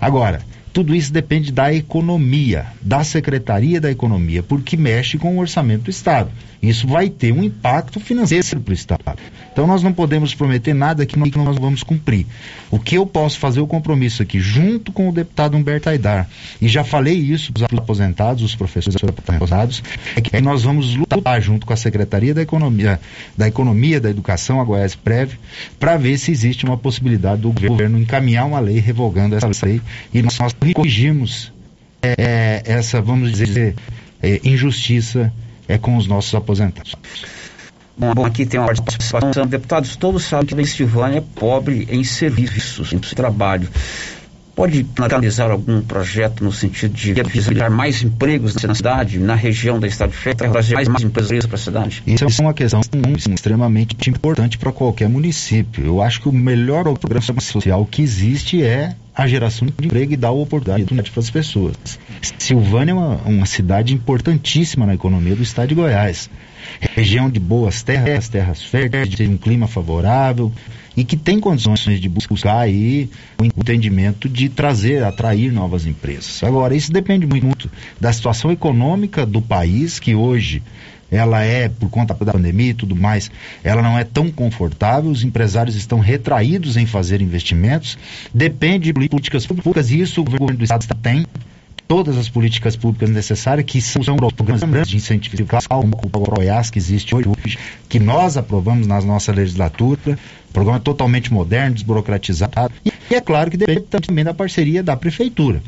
Agora, 0.00 0.40
tudo 0.72 0.94
isso 0.94 1.12
depende 1.12 1.50
da 1.50 1.72
economia, 1.72 2.66
da 2.80 3.02
Secretaria 3.02 3.80
da 3.80 3.90
Economia, 3.90 4.42
porque 4.42 4.76
mexe 4.76 5.18
com 5.18 5.36
o 5.36 5.40
orçamento 5.40 5.84
do 5.84 5.90
Estado. 5.90 6.30
Isso 6.62 6.86
vai 6.86 7.08
ter 7.08 7.32
um 7.32 7.42
impacto 7.42 7.98
financeiro 7.98 8.60
para 8.60 8.70
o 8.70 8.74
Estado. 8.74 9.18
Então 9.50 9.66
nós 9.66 9.82
não 9.82 9.92
podemos 9.92 10.34
prometer 10.34 10.74
nada 10.74 11.06
que 11.06 11.18
nós 11.18 11.56
vamos 11.56 11.82
cumprir. 11.82 12.26
O 12.70 12.78
que 12.78 12.96
eu 12.96 13.06
posso 13.06 13.38
fazer 13.38 13.60
o 13.60 13.66
compromisso 13.66 14.22
aqui, 14.22 14.38
junto 14.38 14.92
com 14.92 15.08
o 15.08 15.12
deputado 15.12 15.56
Humberto 15.56 15.88
Aidar, 15.88 16.28
e 16.60 16.68
já 16.68 16.84
falei 16.84 17.14
isso 17.14 17.52
para 17.52 17.64
os 17.72 17.78
aposentados, 17.78 18.42
os 18.42 18.54
professores 18.54 18.96
aposentados, 19.02 19.82
é 20.14 20.20
que 20.20 20.40
nós 20.40 20.62
vamos 20.62 20.94
lutar 20.94 21.40
junto 21.40 21.66
com 21.66 21.72
a 21.72 21.76
Secretaria 21.76 22.34
da 22.34 22.42
Economia, 22.42 23.00
da 23.36 23.48
Economia, 23.48 24.00
da 24.00 24.10
Educação, 24.10 24.60
a 24.60 24.64
Goiás 24.64 24.94
Prev, 24.94 25.32
para 25.78 25.96
ver 25.96 26.18
se 26.18 26.30
existe 26.30 26.64
uma 26.64 26.76
possibilidade 26.76 27.40
do 27.40 27.52
governo 27.52 27.98
encaminhar 27.98 28.46
uma 28.46 28.60
lei 28.60 28.78
revogando 28.78 29.34
essa 29.34 29.48
lei 29.64 29.80
e 30.12 30.22
nós 30.22 30.52
corrigimos 30.74 31.52
é, 32.02 32.62
essa, 32.64 33.00
vamos 33.00 33.32
dizer, 33.32 33.74
é, 34.22 34.40
injustiça 34.44 35.32
é 35.68 35.78
com 35.78 35.96
os 35.96 36.06
nossos 36.06 36.34
aposentados. 36.34 36.94
Bom, 37.96 38.24
aqui 38.24 38.46
tem 38.46 38.58
uma 38.58 38.66
participação. 38.66 39.46
Deputados, 39.46 39.94
todos 39.94 40.24
sabem 40.24 40.46
que 40.46 40.60
a 40.60 40.66
Silvânia 40.66 41.18
é 41.18 41.24
pobre 41.34 41.86
em 41.90 42.02
serviços, 42.02 42.94
em 42.94 42.98
trabalho. 42.98 43.68
pode 44.56 44.86
analisar 44.98 45.50
algum 45.50 45.82
projeto 45.82 46.42
no 46.42 46.50
sentido 46.50 46.94
de 46.94 47.12
viabilizar 47.12 47.70
mais 47.70 48.02
empregos 48.02 48.54
na 48.54 48.74
cidade, 48.74 49.18
na 49.18 49.34
região 49.34 49.78
da 49.78 49.86
Estado 49.86 50.10
de 50.10 50.16
Fé, 50.16 50.32
trazer 50.32 50.74
mais, 50.74 50.88
mais 50.88 51.04
empresas 51.04 51.44
para 51.44 51.56
a 51.56 51.58
cidade? 51.58 52.02
Isso 52.06 52.24
é 52.24 52.42
uma 52.42 52.54
questão 52.54 52.80
extremamente 53.30 53.94
importante 54.08 54.56
para 54.56 54.72
qualquer 54.72 55.08
município. 55.08 55.84
Eu 55.84 56.00
acho 56.00 56.22
que 56.22 56.28
o 56.28 56.32
melhor 56.32 56.84
programa 56.98 57.40
social 57.40 57.84
que 57.84 58.00
existe 58.00 58.62
é 58.62 58.94
a 59.22 59.26
geração 59.26 59.68
de 59.68 59.86
emprego 59.86 60.14
e 60.14 60.16
dar 60.16 60.30
oportunidade 60.30 61.10
para 61.10 61.20
as 61.20 61.30
pessoas. 61.30 61.76
Silvânia 62.38 62.92
é 62.92 62.94
uma, 62.94 63.16
uma 63.16 63.46
cidade 63.46 63.92
importantíssima 63.92 64.86
na 64.86 64.94
economia 64.94 65.36
do 65.36 65.42
estado 65.42 65.68
de 65.68 65.74
Goiás. 65.74 66.30
Região 66.94 67.28
de 67.28 67.38
boas 67.38 67.82
terras, 67.82 68.28
terras 68.28 68.62
férteis, 68.62 69.20
um 69.28 69.36
clima 69.36 69.66
favorável, 69.66 70.50
e 70.96 71.04
que 71.04 71.16
tem 71.16 71.38
condições 71.38 72.00
de 72.00 72.08
buscar 72.08 72.58
aí 72.58 73.10
o 73.38 73.44
entendimento 73.44 74.28
de 74.28 74.48
trazer, 74.48 75.04
atrair 75.04 75.52
novas 75.52 75.86
empresas. 75.86 76.42
Agora, 76.42 76.74
isso 76.74 76.90
depende 76.90 77.26
muito 77.26 77.70
da 78.00 78.12
situação 78.12 78.50
econômica 78.50 79.26
do 79.26 79.42
país, 79.42 79.98
que 79.98 80.14
hoje 80.14 80.62
ela 81.10 81.42
é, 81.42 81.68
por 81.68 81.90
conta 81.90 82.14
da 82.14 82.32
pandemia 82.32 82.70
e 82.70 82.74
tudo 82.74 82.94
mais, 82.94 83.30
ela 83.64 83.82
não 83.82 83.98
é 83.98 84.04
tão 84.04 84.30
confortável, 84.30 85.10
os 85.10 85.24
empresários 85.24 85.74
estão 85.76 85.98
retraídos 85.98 86.76
em 86.76 86.86
fazer 86.86 87.20
investimentos, 87.20 87.98
depende 88.32 88.92
de 88.92 89.08
políticas 89.08 89.46
públicas, 89.46 89.90
e 89.90 90.00
isso 90.00 90.20
o 90.20 90.24
governo 90.24 90.56
do 90.56 90.64
estado 90.64 90.86
tem, 91.02 91.26
todas 91.90 92.16
as 92.16 92.28
políticas 92.28 92.76
públicas 92.76 93.10
necessárias, 93.10 93.66
que 93.66 93.80
são 93.80 94.04
programas 94.36 94.88
de 94.88 94.96
incentivo 94.96 95.44
como 95.68 95.96
o 96.04 96.08
Goiás, 96.08 96.70
que 96.70 96.78
existe 96.78 97.14
hoje, 97.16 97.58
que 97.88 97.98
nós 97.98 98.36
aprovamos 98.36 98.86
na 98.86 99.00
nossa 99.00 99.32
legislatura, 99.32 100.16
programa 100.52 100.78
totalmente 100.78 101.32
moderno, 101.32 101.74
desburocratizado, 101.74 102.72
e 102.84 103.14
é 103.14 103.20
claro 103.20 103.50
que 103.50 103.56
depende 103.56 103.86
também 104.06 104.24
da 104.24 104.32
parceria 104.32 104.84
da 104.84 104.96
prefeitura. 104.96 105.60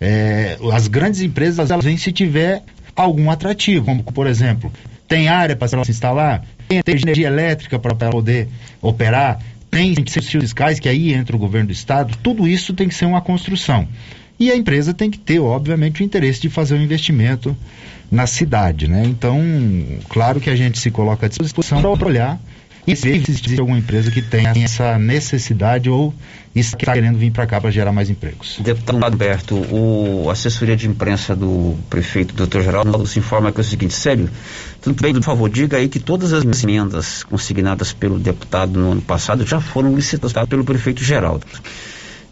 É, 0.00 0.58
as 0.72 0.88
grandes 0.88 1.20
empresas, 1.20 1.70
elas 1.70 1.84
vêm 1.84 1.96
se 1.96 2.10
tiver 2.10 2.64
algum 2.94 3.30
atrativo, 3.30 3.84
como 3.84 4.02
por 4.02 4.26
exemplo, 4.26 4.72
tem 5.08 5.28
área 5.28 5.56
para 5.56 5.68
se 5.68 5.90
instalar, 5.90 6.44
tem 6.68 6.82
energia 6.86 7.26
elétrica 7.26 7.78
para 7.78 7.94
poder 7.94 8.48
operar, 8.80 9.40
tem 9.70 9.92
incentivos 9.92 10.44
fiscais, 10.44 10.78
que 10.78 10.88
aí 10.88 11.12
entra 11.12 11.34
o 11.34 11.38
governo 11.38 11.68
do 11.68 11.72
estado, 11.72 12.16
tudo 12.22 12.46
isso 12.46 12.74
tem 12.74 12.88
que 12.88 12.94
ser 12.94 13.06
uma 13.06 13.20
construção. 13.20 13.88
E 14.38 14.50
a 14.50 14.56
empresa 14.56 14.94
tem 14.94 15.10
que 15.10 15.18
ter, 15.18 15.38
obviamente, 15.38 16.02
o 16.02 16.04
interesse 16.04 16.40
de 16.40 16.48
fazer 16.48 16.74
um 16.74 16.82
investimento 16.82 17.56
na 18.10 18.26
cidade, 18.26 18.88
né? 18.88 19.02
Então, 19.04 19.38
claro 20.08 20.40
que 20.40 20.48
a 20.48 20.56
gente 20.56 20.78
se 20.78 20.90
coloca 20.90 21.26
à 21.26 21.28
disposição 21.28 21.80
para 21.82 22.08
olhar 22.08 22.40
e 22.86 22.96
se 22.96 23.08
existe 23.08 23.58
alguma 23.60 23.78
empresa 23.78 24.10
que 24.10 24.22
tenha 24.22 24.52
essa 24.56 24.98
necessidade 24.98 25.90
ou 25.90 26.14
está 26.54 26.92
querendo 26.92 27.18
vir 27.18 27.30
para 27.30 27.46
cá 27.46 27.60
para 27.60 27.70
gerar 27.70 27.92
mais 27.92 28.10
empregos. 28.10 28.58
Deputado 28.60 29.04
Alberto, 29.04 29.54
o 29.70 30.28
assessoria 30.30 30.76
de 30.76 30.88
imprensa 30.88 31.36
do 31.36 31.76
prefeito, 31.88 32.34
doutor 32.34 32.62
Geraldo, 32.62 33.06
se 33.06 33.18
informa 33.18 33.52
que 33.52 33.60
é 33.60 33.62
o 33.62 33.64
seguinte, 33.64 33.94
sério, 33.94 34.28
tudo 34.80 35.00
bem, 35.00 35.12
por 35.12 35.22
favor, 35.22 35.48
diga 35.48 35.76
aí 35.76 35.88
que 35.88 36.00
todas 36.00 36.32
as 36.32 36.44
emendas 36.62 37.22
consignadas 37.22 37.92
pelo 37.92 38.18
deputado 38.18 38.78
no 38.78 38.92
ano 38.92 39.02
passado 39.02 39.46
já 39.46 39.60
foram 39.60 39.94
licitadas 39.94 40.48
pelo 40.48 40.64
prefeito 40.64 41.04
Geraldo. 41.04 41.46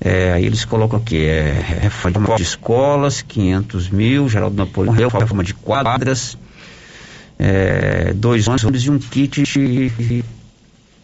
É, 0.00 0.32
aí 0.32 0.44
eles 0.44 0.64
colocam 0.64 0.98
aqui, 0.98 1.24
é, 1.24 1.80
reforma 1.82 2.36
de 2.36 2.42
escolas, 2.42 3.20
500 3.22 3.90
mil, 3.90 4.28
Geraldo 4.28 4.56
Napoleão, 4.56 4.94
reforma 4.94 5.42
de 5.42 5.54
quadras, 5.54 6.38
é, 7.38 8.12
dois 8.14 8.46
ônibus 8.48 8.84
e 8.84 8.90
um 8.90 8.98
kit 8.98 9.42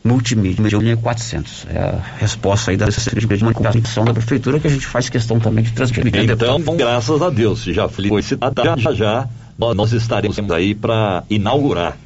multimídia, 0.05 0.63
de 0.63 0.77
linha 0.77 0.97
400. 0.99 1.67
É 1.71 1.79
a 1.79 2.03
resposta 2.19 2.71
aí 2.71 2.77
da 2.77 2.91
Secretaria 2.91 3.39
de 3.39 3.55
Comunicação 3.55 4.05
da 4.05 4.13
Prefeitura 4.13 4.61
que 4.61 4.67
a 4.67 4.71
gente 4.71 4.87
faz 4.87 5.09
questão 5.09 5.41
também 5.41 5.65
de 5.65 5.73
transmitir. 5.73 6.31
Então, 6.31 6.61
graças 6.77 7.23
a 7.23 7.31
Deus, 7.31 7.65
já 7.65 7.89
foi 7.89 8.23
citado, 8.23 8.55
já 8.81 8.93
já 8.93 9.29
nós 9.59 9.93
estaremos 9.93 10.39
aí 10.51 10.75
para 10.75 11.25
inaugurar. 11.31 11.97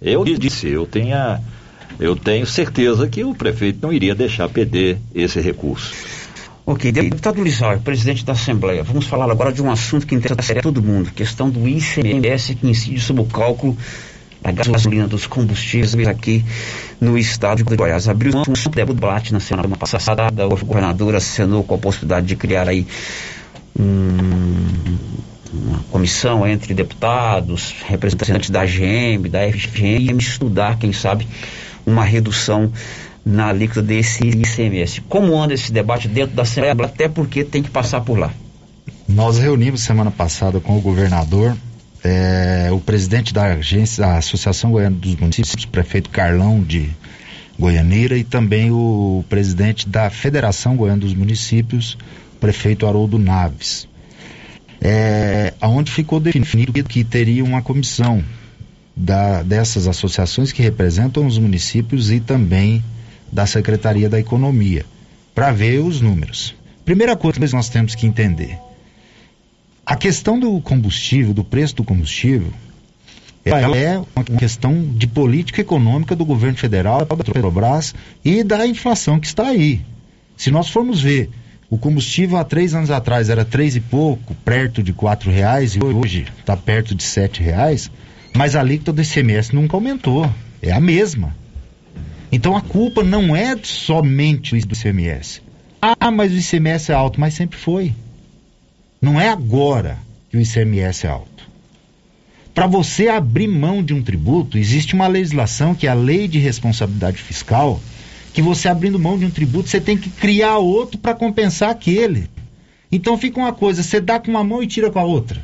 Eu 0.00 0.24
disse, 0.24 0.68
eu 0.68 0.86
tenho, 0.86 1.16
eu 1.98 2.14
tenho 2.14 2.46
certeza 2.46 3.08
que 3.08 3.24
o 3.24 3.34
prefeito 3.34 3.78
não 3.82 3.92
iria 3.92 4.14
deixar 4.14 4.48
perder 4.48 4.98
esse 5.12 5.40
recurso. 5.40 5.92
Ok, 6.64 6.92
deputado 6.92 7.42
Lizar, 7.42 7.80
presidente 7.80 8.24
da 8.24 8.34
Assembleia, 8.34 8.84
vamos 8.84 9.06
falar 9.06 9.28
agora 9.28 9.52
de 9.52 9.60
um 9.60 9.68
assunto 9.68 10.06
que 10.06 10.14
interessa 10.14 10.54
todo 10.62 10.80
mundo, 10.80 11.10
questão 11.10 11.50
do 11.50 11.66
ICMS 11.66 12.54
que 12.54 12.68
incide 12.68 13.00
sobre 13.00 13.22
o 13.22 13.26
cálculo 13.26 13.76
da 14.42 14.50
gasolina 14.50 15.06
dos 15.06 15.26
combustíveis 15.26 16.08
aqui 16.08 16.44
no 17.00 17.16
estado 17.16 17.62
de 17.62 17.76
Goiás. 17.76 18.08
Abriu 18.08 18.32
um 18.36 18.70
debate 18.84 19.32
na 19.32 19.40
semana 19.40 19.76
passada, 19.76 20.28
o 20.46 20.66
governador 20.66 21.14
acenou 21.14 21.62
com 21.62 21.76
a 21.76 21.78
possibilidade 21.78 22.26
de 22.26 22.34
criar 22.34 22.68
aí 22.68 22.86
um, 23.78 24.98
uma 25.52 25.78
comissão 25.90 26.46
entre 26.46 26.74
deputados, 26.74 27.74
representantes 27.86 28.50
da 28.50 28.64
GM, 28.64 29.28
da 29.30 29.40
FGM, 29.50 30.18
estudar, 30.18 30.78
quem 30.78 30.92
sabe, 30.92 31.26
uma 31.86 32.04
redução 32.04 32.72
na 33.24 33.48
alíquota 33.48 33.82
desse 33.82 34.24
ICMS. 34.26 35.00
Como 35.02 35.40
anda 35.40 35.54
esse 35.54 35.72
debate 35.72 36.08
dentro 36.08 36.34
da 36.34 36.42
Assembleia, 36.42 36.74
até 36.84 37.08
porque 37.08 37.44
tem 37.44 37.62
que 37.62 37.70
passar 37.70 38.00
por 38.00 38.18
lá? 38.18 38.32
Nós 39.08 39.38
reunimos 39.38 39.82
semana 39.82 40.10
passada 40.10 40.58
com 40.58 40.76
o 40.76 40.80
governador, 40.80 41.56
é, 42.04 42.68
o 42.72 42.80
presidente 42.80 43.32
da 43.32 43.44
agência, 43.44 44.04
da 44.04 44.18
Associação 44.18 44.72
Goiana 44.72 44.96
dos 44.96 45.16
Municípios, 45.16 45.64
prefeito 45.64 46.10
Carlão 46.10 46.62
de 46.62 46.90
Goianeira, 47.58 48.16
e 48.16 48.24
também 48.24 48.70
o 48.70 49.24
presidente 49.28 49.88
da 49.88 50.10
Federação 50.10 50.76
Goiana 50.76 51.00
dos 51.00 51.14
Municípios, 51.14 51.96
prefeito 52.40 52.86
Haroldo 52.86 53.18
Naves. 53.18 53.88
É, 54.80 55.54
onde 55.62 55.92
ficou 55.92 56.18
definido 56.18 56.72
que 56.82 57.04
teria 57.04 57.44
uma 57.44 57.62
comissão 57.62 58.22
da, 58.96 59.42
dessas 59.42 59.86
associações 59.86 60.50
que 60.50 60.60
representam 60.60 61.24
os 61.24 61.38
municípios 61.38 62.10
e 62.10 62.18
também 62.18 62.82
da 63.30 63.46
Secretaria 63.46 64.08
da 64.08 64.18
Economia, 64.18 64.84
para 65.34 65.52
ver 65.52 65.78
os 65.78 66.00
números. 66.00 66.54
Primeira 66.84 67.16
coisa 67.16 67.38
que 67.38 67.52
nós 67.52 67.68
temos 67.68 67.94
que 67.94 68.06
entender: 68.06 68.58
a 69.84 69.96
questão 69.96 70.38
do 70.38 70.60
combustível, 70.60 71.34
do 71.34 71.44
preço 71.44 71.76
do 71.76 71.84
combustível, 71.84 72.52
ela 73.44 73.76
é 73.76 73.98
uma 73.98 74.24
questão 74.38 74.84
de 74.94 75.06
política 75.06 75.60
econômica 75.60 76.14
do 76.14 76.24
governo 76.24 76.56
federal, 76.56 77.04
da 77.04 77.16
Petrobras 77.16 77.94
e 78.24 78.44
da 78.44 78.66
inflação 78.66 79.18
que 79.18 79.26
está 79.26 79.48
aí. 79.48 79.80
Se 80.36 80.50
nós 80.50 80.68
formos 80.68 81.00
ver, 81.00 81.28
o 81.68 81.76
combustível 81.76 82.36
há 82.36 82.44
três 82.44 82.74
anos 82.74 82.90
atrás 82.90 83.28
era 83.28 83.44
três 83.44 83.74
e 83.74 83.80
pouco, 83.80 84.34
perto 84.44 84.82
de 84.82 84.92
quatro 84.92 85.30
reais, 85.30 85.74
e 85.74 85.82
hoje 85.82 86.26
está 86.38 86.56
perto 86.56 86.94
de 86.94 87.02
sete 87.02 87.42
reais, 87.42 87.90
mas 88.34 88.54
a 88.54 88.60
alíquota 88.60 88.92
do 88.92 89.02
ICMS 89.02 89.54
nunca 89.54 89.76
aumentou, 89.76 90.30
é 90.60 90.70
a 90.70 90.80
mesma. 90.80 91.34
Então 92.30 92.56
a 92.56 92.60
culpa 92.60 93.02
não 93.02 93.34
é 93.34 93.56
somente 93.62 94.58
do 94.60 94.74
ICMS. 94.74 95.42
Ah, 95.80 96.10
mas 96.10 96.30
o 96.32 96.36
ICMS 96.36 96.92
é 96.92 96.94
alto, 96.94 97.20
mas 97.20 97.34
sempre 97.34 97.58
foi. 97.58 97.92
Não 99.02 99.20
é 99.20 99.28
agora 99.28 99.98
que 100.30 100.36
o 100.36 100.40
ICMS 100.40 101.08
é 101.08 101.10
alto. 101.10 101.50
Para 102.54 102.68
você 102.68 103.08
abrir 103.08 103.48
mão 103.48 103.82
de 103.82 103.92
um 103.92 104.00
tributo, 104.00 104.56
existe 104.56 104.94
uma 104.94 105.08
legislação 105.08 105.74
que 105.74 105.88
é 105.88 105.90
a 105.90 105.94
Lei 105.94 106.28
de 106.28 106.38
Responsabilidade 106.38 107.16
Fiscal, 107.16 107.80
que 108.32 108.40
você 108.40 108.68
abrindo 108.68 109.00
mão 109.00 109.18
de 109.18 109.24
um 109.24 109.30
tributo, 109.30 109.68
você 109.68 109.80
tem 109.80 109.96
que 109.96 110.08
criar 110.08 110.58
outro 110.58 110.98
para 110.98 111.16
compensar 111.16 111.70
aquele. 111.70 112.30
Então 112.92 113.18
fica 113.18 113.40
uma 113.40 113.52
coisa, 113.52 113.82
você 113.82 114.00
dá 114.00 114.20
com 114.20 114.30
uma 114.30 114.44
mão 114.44 114.62
e 114.62 114.68
tira 114.68 114.88
com 114.88 115.00
a 115.00 115.04
outra. 115.04 115.42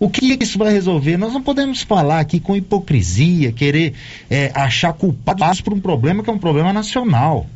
O 0.00 0.10
que 0.10 0.36
isso 0.42 0.58
vai 0.58 0.72
resolver? 0.72 1.16
Nós 1.16 1.32
não 1.32 1.42
podemos 1.42 1.82
falar 1.82 2.18
aqui 2.18 2.40
com 2.40 2.56
hipocrisia, 2.56 3.52
querer 3.52 3.94
é, 4.28 4.50
achar 4.52 4.92
culpados 4.92 5.60
por 5.60 5.72
um 5.72 5.80
problema 5.80 6.24
que 6.24 6.28
é 6.28 6.32
um 6.32 6.38
problema 6.38 6.72
nacional. 6.72 7.46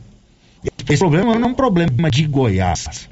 Esse 0.88 0.98
problema 1.00 1.34
não 1.34 1.48
é 1.48 1.50
um 1.50 1.54
problema 1.54 2.08
de 2.08 2.24
Goiás. 2.24 3.08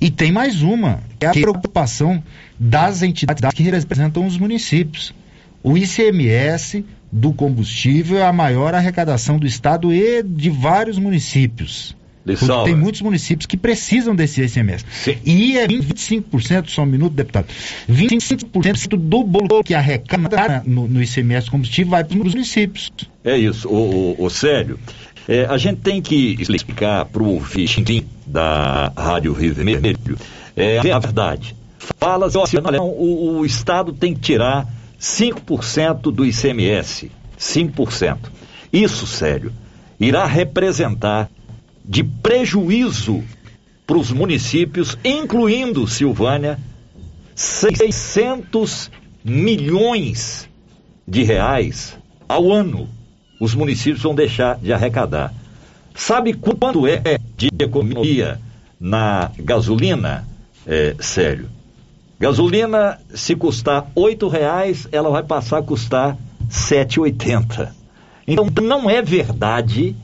E 0.00 0.10
tem 0.10 0.30
mais 0.30 0.62
uma, 0.62 1.00
que 1.18 1.26
é 1.26 1.28
a 1.28 1.32
preocupação 1.32 2.22
das 2.58 3.02
entidades 3.02 3.42
que 3.54 3.62
representam 3.62 4.26
os 4.26 4.36
municípios. 4.36 5.14
O 5.62 5.76
ICMS 5.76 6.84
do 7.10 7.32
combustível 7.32 8.18
é 8.18 8.24
a 8.24 8.32
maior 8.32 8.74
arrecadação 8.74 9.38
do 9.38 9.46
estado 9.46 9.92
e 9.92 10.22
de 10.22 10.50
vários 10.50 10.98
municípios. 10.98 11.96
Porque 12.24 12.64
tem 12.64 12.74
muitos 12.74 13.00
municípios 13.02 13.46
que 13.46 13.56
precisam 13.56 14.14
desse 14.14 14.42
ICMS. 14.42 14.84
Sim. 14.90 15.16
E 15.24 15.56
é 15.56 15.66
25%, 15.68 16.68
só 16.68 16.82
um 16.82 16.86
minuto, 16.86 17.12
deputado, 17.12 17.46
25% 17.88 18.96
do 18.96 19.22
bolo 19.22 19.62
que 19.62 19.74
arrecada 19.74 20.62
no, 20.66 20.88
no 20.88 21.00
ICMS 21.00 21.48
combustível 21.48 21.92
vai 21.92 22.02
para 22.02 22.18
os 22.18 22.34
municípios. 22.34 22.90
É 23.22 23.38
isso, 23.38 23.68
o, 23.68 24.16
o, 24.18 24.24
o 24.24 24.30
Célio. 24.30 24.76
É, 25.28 25.44
a 25.46 25.56
gente 25.56 25.80
tem 25.80 26.00
que 26.00 26.36
explicar 26.40 27.04
para 27.06 27.22
o 27.22 27.34
ouvinte 27.34 28.06
da 28.24 28.92
Rádio 28.96 29.32
Rio 29.32 29.54
Vermelho 29.54 30.18
é, 30.56 30.78
a 30.78 30.98
verdade. 30.98 31.54
Fala 31.98 32.26
assim, 32.26 32.38
o, 32.80 33.38
o 33.38 33.46
Estado 33.46 33.92
tem 33.92 34.14
que 34.14 34.20
tirar 34.20 34.66
5% 35.00 36.12
do 36.12 36.24
ICMS. 36.24 37.10
5%. 37.38 38.18
Isso, 38.72 39.06
sério, 39.06 39.52
irá 39.98 40.26
representar 40.26 41.28
de 41.84 42.02
prejuízo 42.02 43.22
para 43.86 43.98
os 43.98 44.10
municípios, 44.10 44.98
incluindo 45.04 45.86
Silvânia, 45.86 46.58
600 47.34 48.90
milhões 49.24 50.48
de 51.06 51.22
reais 51.22 51.96
ao 52.28 52.50
ano 52.50 52.88
os 53.40 53.54
municípios 53.54 54.02
vão 54.02 54.14
deixar 54.14 54.58
de 54.58 54.72
arrecadar. 54.72 55.32
Sabe 55.94 56.34
quanto 56.34 56.86
é 56.86 57.18
de 57.36 57.48
economia 57.58 58.40
na 58.78 59.30
gasolina, 59.38 60.26
é, 60.66 60.94
sério? 61.00 61.48
Gasolina, 62.18 62.98
se 63.14 63.34
custar 63.34 63.86
oito 63.94 64.28
reais, 64.28 64.88
ela 64.90 65.10
vai 65.10 65.22
passar 65.22 65.58
a 65.58 65.62
custar 65.62 66.16
sete 66.48 66.98
oitenta. 66.98 67.74
Então, 68.26 68.48
não 68.62 68.88
é 68.88 69.02
verdade 69.02 69.94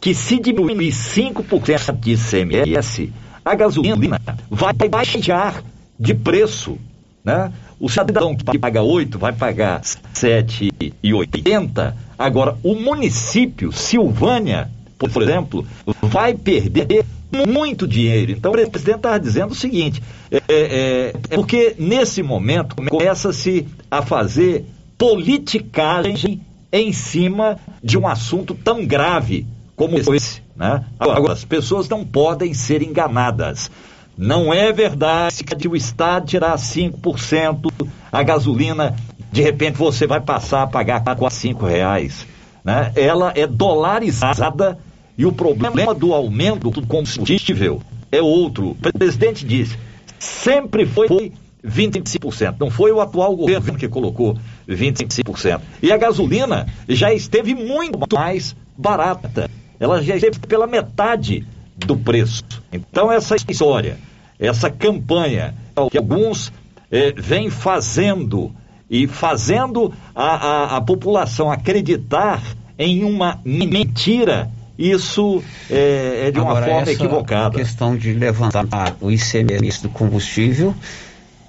que 0.00 0.14
se 0.14 0.38
diminuir 0.38 0.90
5% 0.90 1.98
de 1.98 2.12
ICMS, 2.12 3.12
a 3.44 3.54
gasolina 3.54 4.20
vai 4.50 4.74
baixar 4.88 5.62
de 5.98 6.14
preço, 6.14 6.78
né? 7.24 7.50
O 7.78 7.88
cidadão 7.88 8.36
que 8.36 8.58
paga 8.58 8.82
8 8.82 9.18
vai 9.18 9.32
pagar 9.32 9.80
7,80. 9.80 11.94
Agora, 12.18 12.56
o 12.62 12.74
município, 12.74 13.72
Silvânia, 13.72 14.70
por 14.96 15.22
exemplo, 15.22 15.66
vai 16.02 16.34
perder 16.34 17.04
muito 17.46 17.86
dinheiro. 17.86 18.32
Então, 18.32 18.52
o 18.52 18.54
presidente 18.54 18.96
estava 18.96 19.18
dizendo 19.18 19.50
o 19.50 19.54
seguinte: 19.54 20.02
é, 20.30 20.42
é, 20.48 21.12
é 21.30 21.34
porque 21.34 21.74
nesse 21.78 22.22
momento 22.22 22.76
começa-se 22.76 23.66
a 23.90 24.02
fazer 24.02 24.64
politicagem 24.96 26.40
em 26.72 26.92
cima 26.92 27.58
de 27.82 27.98
um 27.98 28.06
assunto 28.06 28.54
tão 28.54 28.86
grave 28.86 29.46
como 29.76 29.98
esse. 29.98 30.42
Né? 30.56 30.84
Agora, 30.98 31.32
as 31.32 31.44
pessoas 31.44 31.88
não 31.88 32.04
podem 32.04 32.54
ser 32.54 32.82
enganadas. 32.82 33.70
Não 34.16 34.54
é 34.54 34.72
verdade 34.72 35.42
que 35.42 35.68
o 35.68 35.74
Estado 35.74 36.26
tirar 36.26 36.56
5% 36.56 37.72
a 38.12 38.22
gasolina, 38.22 38.94
de 39.32 39.42
repente 39.42 39.76
você 39.76 40.06
vai 40.06 40.20
passar 40.20 40.62
a 40.62 40.66
pagar 40.66 41.02
quase 41.16 41.36
5 41.36 41.66
reais. 41.66 42.26
Né? 42.64 42.92
Ela 42.94 43.32
é 43.34 43.46
dolarizada 43.46 44.78
e 45.18 45.26
o 45.26 45.32
problema 45.32 45.94
do 45.94 46.14
aumento 46.14 46.70
do 46.70 46.86
combustível 46.86 47.82
é 48.10 48.22
outro. 48.22 48.70
O 48.70 48.92
presidente 48.92 49.44
disse, 49.44 49.76
sempre 50.18 50.86
foi 50.86 51.32
25%. 51.66 52.56
Não 52.60 52.70
foi 52.70 52.92
o 52.92 53.00
atual 53.00 53.34
governo 53.34 53.76
que 53.76 53.88
colocou 53.88 54.36
25%. 54.68 55.60
E 55.82 55.90
a 55.90 55.96
gasolina 55.96 56.66
já 56.88 57.12
esteve 57.12 57.54
muito 57.54 57.98
mais 58.12 58.54
barata. 58.76 59.50
Ela 59.80 60.02
já 60.02 60.14
esteve 60.14 60.38
pela 60.40 60.66
metade 60.66 61.46
do 61.76 61.96
preço. 61.96 62.44
Então, 62.72 63.10
essa 63.10 63.36
história, 63.36 63.98
essa 64.38 64.70
campanha 64.70 65.54
que 65.90 65.98
alguns 65.98 66.52
eh, 66.90 67.12
vêm 67.16 67.50
fazendo 67.50 68.54
e 68.88 69.06
fazendo 69.06 69.92
a, 70.14 70.24
a, 70.24 70.76
a, 70.76 70.80
população 70.80 71.50
acreditar 71.50 72.42
em 72.78 73.02
uma 73.02 73.40
mentira, 73.44 74.50
isso 74.78 75.42
é, 75.70 76.28
é 76.28 76.30
de 76.30 76.38
Agora, 76.38 76.60
uma 76.60 76.66
forma 76.66 76.92
equivocada. 76.92 77.56
A 77.56 77.60
questão 77.60 77.96
de 77.96 78.12
levantar 78.12 78.96
o 79.00 79.10
ICMS 79.10 79.82
do 79.82 79.88
combustível 79.88 80.74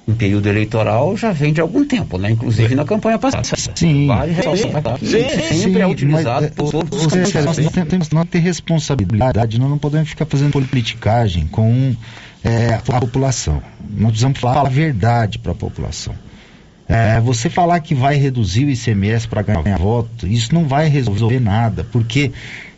em 0.07 0.13
período 0.13 0.47
eleitoral 0.47 1.17
já 1.17 1.31
vem 1.31 1.51
de 1.51 1.59
algum 1.59 1.85
tempo, 1.85 2.17
né? 2.17 2.31
Inclusive 2.31 2.75
na 2.75 2.85
campanha 2.85 3.17
passada. 3.17 3.45
Sim. 3.73 4.07
Vale 4.07 4.33
ressaltar 4.33 4.99
que 4.99 5.05
sempre 5.07 5.81
é 5.81 5.87
utilizado 5.87 6.51
por 6.51 6.71
todos 6.71 7.05
os 7.05 7.07
candidatos. 7.07 7.57
Nós 7.57 7.87
temos 7.87 8.07
que 8.07 8.25
ter 8.25 8.39
responsabilidade, 8.39 9.59
nós 9.59 9.69
não 9.69 9.77
podemos 9.77 10.09
ficar 10.09 10.25
fazendo 10.25 10.51
politicagem 10.51 11.47
com 11.47 11.95
é, 12.43 12.79
a 12.87 12.99
população. 12.99 13.61
Nós 13.89 14.11
precisamos 14.11 14.39
falar 14.39 14.61
a 14.61 14.69
verdade 14.69 15.39
para 15.39 15.53
a 15.53 15.55
população. 15.55 16.13
É, 16.87 17.19
você 17.19 17.49
falar 17.49 17.79
que 17.79 17.95
vai 17.95 18.15
reduzir 18.15 18.65
o 18.65 18.69
ICMS 18.69 19.27
para 19.27 19.41
ganhar 19.41 19.77
voto, 19.79 20.27
isso 20.27 20.53
não 20.53 20.67
vai 20.67 20.87
resolver 20.87 21.39
nada, 21.39 21.83
porque 21.91 22.31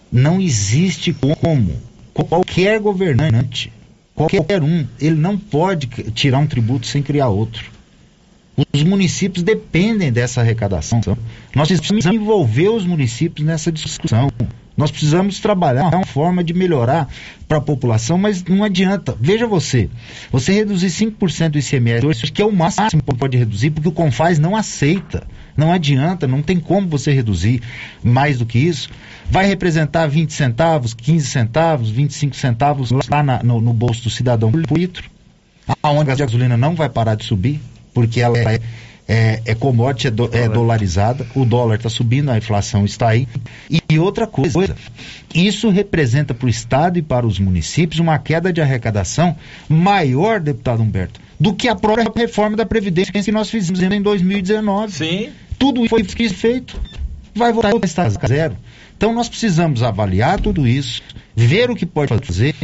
não 0.09 0.39
existe 0.39 1.13
como 1.41 1.75
qualquer 2.13 2.79
governante 2.79 3.69
Qualquer 4.17 4.63
um, 4.63 4.83
ele 4.99 5.15
não 5.15 5.37
pode 5.37 5.85
tirar 6.11 6.39
um 6.39 6.47
tributo 6.47 6.87
sem 6.87 7.03
criar 7.03 7.27
outro. 7.27 7.63
Os 8.73 8.81
municípios 8.81 9.43
dependem 9.43 10.11
dessa 10.11 10.41
arrecadação. 10.41 10.99
Nós 11.55 11.67
precisamos 11.67 12.07
envolver 12.07 12.69
os 12.69 12.83
municípios 12.83 13.45
nessa 13.45 13.71
discussão. 13.71 14.31
Nós 14.75 14.89
precisamos 14.89 15.39
trabalhar 15.39 15.93
uma 15.93 16.03
forma 16.03 16.43
de 16.43 16.51
melhorar 16.51 17.07
para 17.47 17.59
a 17.59 17.61
população, 17.61 18.17
mas 18.17 18.43
não 18.43 18.63
adianta. 18.63 19.15
Veja 19.21 19.45
você, 19.45 19.87
você 20.31 20.51
reduzir 20.51 20.87
5% 20.87 21.49
do 21.49 21.59
ICMS 21.59 22.31
que 22.31 22.41
é 22.41 22.45
o 22.45 22.51
máximo 22.51 23.03
que 23.03 23.15
pode 23.15 23.37
reduzir, 23.37 23.69
porque 23.69 23.89
o 23.89 23.91
Confaz 23.91 24.39
não 24.39 24.55
aceita. 24.55 25.27
Não 25.57 25.73
adianta, 25.73 26.27
não 26.27 26.43
tem 26.43 26.59
como 26.59 26.87
você 26.87 27.11
reduzir 27.11 27.63
mais 28.03 28.37
do 28.37 28.45
que 28.45 28.59
isso. 28.59 28.89
Vai 29.29 29.47
representar 29.47 30.05
20 30.05 30.31
centavos, 30.31 30.93
15 30.93 31.25
centavos, 31.25 31.89
25 31.89 32.35
centavos 32.35 32.91
lá 32.91 33.23
na, 33.23 33.41
no, 33.41 33.59
no, 33.59 33.73
bolso 33.73 34.03
do 34.03 34.09
cidadão 34.11 34.51
por 34.51 34.77
litro. 34.77 35.09
Aonde 35.81 36.11
a 36.11 36.15
gasolina 36.15 36.55
não 36.55 36.75
vai 36.75 36.87
parar 36.87 37.15
de 37.15 37.25
subir, 37.25 37.59
porque 37.93 38.21
ela 38.21 38.37
é, 38.37 38.61
é, 39.07 39.41
é 39.45 39.55
commodity, 39.55 40.07
é, 40.07 40.11
do, 40.11 40.29
é 40.31 40.47
dolarizada, 40.47 41.25
o 41.33 41.43
dólar 41.43 41.75
está 41.75 41.89
subindo, 41.89 42.29
a 42.29 42.37
inflação 42.37 42.85
está 42.85 43.09
aí. 43.09 43.27
E, 43.69 43.81
e 43.89 43.97
outra 43.97 44.27
coisa, 44.27 44.75
isso 45.33 45.69
representa 45.69 46.33
para 46.33 46.45
o 46.45 46.49
Estado 46.49 46.99
e 46.99 47.01
para 47.01 47.25
os 47.25 47.39
municípios 47.39 47.99
uma 47.99 48.19
queda 48.19 48.53
de 48.53 48.61
arrecadação 48.61 49.35
maior, 49.67 50.39
deputado 50.39 50.83
Humberto, 50.83 51.19
do 51.39 51.53
que 51.53 51.67
a 51.67 51.75
própria 51.75 52.11
reforma 52.15 52.57
da 52.57 52.65
Previdência 52.65 53.13
que 53.13 53.31
nós 53.31 53.49
fizemos 53.49 53.81
em 53.81 54.01
2019. 54.01 54.91
Sim. 54.91 55.29
Tudo 55.57 55.87
foi 55.87 56.03
feito, 56.03 56.79
vai 57.33 57.51
voltar 57.51 57.73
a 57.73 57.85
estar 57.85 58.09
zero. 58.09 58.55
Então 58.95 59.13
nós 59.13 59.29
precisamos 59.29 59.83
avaliar 59.83 60.39
tudo 60.39 60.67
isso, 60.67 61.03
ver 61.35 61.69
o 61.69 61.75
que 61.75 61.85
pode 61.85 62.13
fazer 62.25 62.55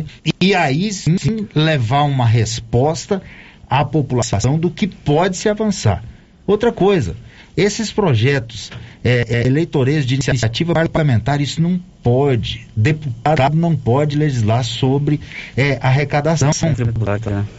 e 0.42 0.56
aí 0.56 0.92
sim 0.92 1.48
levar 1.54 2.04
uma 2.04 2.26
resposta 2.26 3.22
à 3.70 3.86
população 3.86 4.58
do 4.58 4.72
que 4.72 4.88
pode 4.88 5.38
se 5.38 5.48
avançar. 5.48 6.04
Outra 6.46 6.72
coisa, 6.72 7.16
esses 7.56 7.92
projetos 7.92 8.72
é, 9.04 9.26
é, 9.30 9.48
eleitoreiros 9.48 10.06
de 10.06 10.16
iniciativa 10.16 10.74
parlamentar, 10.74 11.40
isso 11.40 11.62
não 11.62 11.80
pode. 12.02 12.68
Deputado 12.76 13.56
não 13.56 13.76
pode 13.76 14.18
legislar 14.18 14.64
sobre 14.64 15.20
é, 15.56 15.78
arrecadação. 15.82 16.50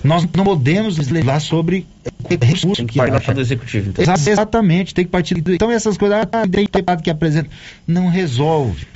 Nós 0.02 0.26
não 0.34 0.44
podemos 0.44 0.98
legislar 0.98 1.40
sobre 1.40 1.86
recursos. 2.28 2.76
Tem 2.76 2.86
que 2.86 2.98
partir 2.98 3.34
do 3.34 3.40
executivo. 3.40 3.90
Então. 3.90 4.14
Exatamente, 4.14 4.94
tem 4.94 5.04
que 5.04 5.10
partir 5.10 5.40
do. 5.40 5.54
Então 5.54 5.70
essas 5.70 5.96
coisas, 5.96 6.18
ah, 6.32 6.46
tem 6.48 6.64
deputado 6.64 7.02
que 7.02 7.10
apresenta. 7.10 7.48
Não 7.86 8.08
resolve. 8.08 8.86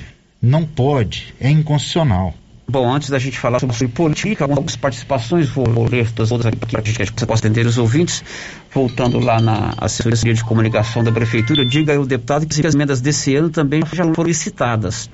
Não 0.41 0.65
pode. 0.65 1.33
É 1.39 1.49
inconstitucional. 1.49 2.33
Bom, 2.69 2.93
antes 2.93 3.09
da 3.09 3.17
gente 3.17 3.39
falar 3.39 3.59
sobre 3.59 3.87
política, 3.87 4.43
algumas 4.43 4.75
participações, 4.75 5.49
vou, 5.49 5.89
ler 5.89 6.11
todas 6.11 6.31
outras 6.31 6.53
aqui 6.53 6.67
para 6.67 6.83
que 6.83 6.91
você 6.91 7.25
possa 7.25 7.47
entender 7.47 7.65
os 7.65 7.79
ouvintes. 7.79 8.23
Voltando 8.71 9.17
lá 9.19 9.41
na 9.41 9.73
assessoria 9.79 10.35
de 10.35 10.43
comunicação 10.43 11.03
da 11.03 11.11
prefeitura, 11.11 11.65
diga 11.65 11.95
ao 11.95 12.05
deputado 12.05 12.45
que 12.45 12.67
as 12.67 12.75
emendas 12.75 13.01
desse 13.01 13.35
ano 13.35 13.49
também 13.49 13.81
já 13.91 14.03
foram 14.13 14.27
licitadas. 14.27 15.09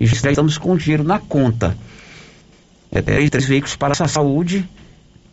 E 0.00 0.06
já 0.06 0.30
estamos 0.30 0.56
com 0.56 0.74
dinheiro 0.78 1.04
na 1.04 1.18
conta. 1.18 1.76
É, 2.90 3.02
três 3.02 3.44
veículos 3.44 3.76
para 3.76 3.92
a 3.92 4.08
saúde, 4.08 4.66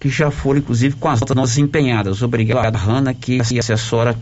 que 0.02 0.10
já 0.10 0.32
foram, 0.32 0.60
inclusive, 0.60 0.96
com 0.96 1.08
as 1.08 1.20
notas 1.20 1.60
empenhadas. 1.60 2.24
Obrigado, 2.24 2.76
Hanna, 2.76 3.14
que 3.14 3.40
assessora 3.40 4.18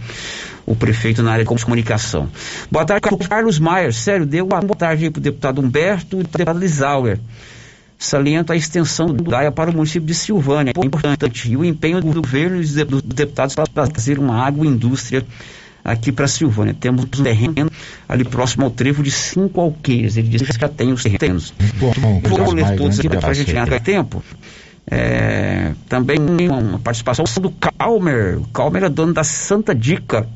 o 0.65 0.75
prefeito 0.75 1.23
na 1.23 1.31
área 1.31 1.45
de 1.45 1.63
comunicação. 1.63 2.29
Boa 2.69 2.85
tarde, 2.85 3.07
Carlos 3.29 3.59
Maier. 3.59 3.93
Sério, 3.93 4.25
deu 4.25 4.45
uma 4.45 4.59
boa 4.59 4.75
tarde 4.75 5.05
aí 5.05 5.09
para 5.09 5.19
o 5.19 5.23
deputado 5.23 5.61
Humberto 5.61 6.17
e 6.17 6.19
o 6.19 6.23
deputado 6.23 6.59
Lisauer. 6.59 7.17
Saliento 7.97 8.51
a 8.51 8.57
extensão 8.57 9.07
do 9.07 9.23
DAIA 9.23 9.53
para 9.53 9.71
o 9.71 9.73
município 9.73 10.05
de 10.05 10.13
Silvânia, 10.13 10.73
é 10.75 10.85
importante, 10.85 11.51
e 11.51 11.55
o 11.55 11.63
empenho 11.63 12.01
do 12.01 12.21
governo 12.21 12.61
e 12.61 12.83
dos 12.83 13.01
deputados 13.01 13.55
para 13.55 13.87
trazer 13.87 14.19
uma 14.19 14.45
agroindústria 14.45 15.25
aqui 15.83 16.11
para 16.11 16.27
Silvânia. 16.27 16.73
Temos 16.73 17.05
um 17.05 17.23
terreno 17.23 17.71
ali 18.07 18.25
próximo 18.25 18.65
ao 18.65 18.71
trevo 18.71 19.01
de 19.01 19.11
cinco 19.11 19.61
alqueires. 19.61 20.17
Ele 20.17 20.27
diz 20.27 20.41
que 20.41 20.59
já 20.59 20.67
tem 20.67 20.91
os 20.91 21.03
terrenos. 21.03 21.53
Bom, 21.77 21.93
bom, 21.97 22.21
Vou 22.21 22.53
ler 22.53 22.75
todos 22.75 22.99
aqui 22.99 23.09
para 23.09 23.29
a 23.29 23.33
gente 23.33 23.51
ganhar 23.51 23.79
tempo. 23.79 24.21
É, 24.91 25.73
também 25.87 26.17
uma 26.49 26.79
participação 26.79 27.25
do 27.41 27.51
Calmer. 27.51 28.39
O 28.39 28.47
Calmer 28.47 28.83
é 28.83 28.89
dono 28.89 29.13
da 29.13 29.23
Santa 29.23 29.75
Dica. 29.75 30.27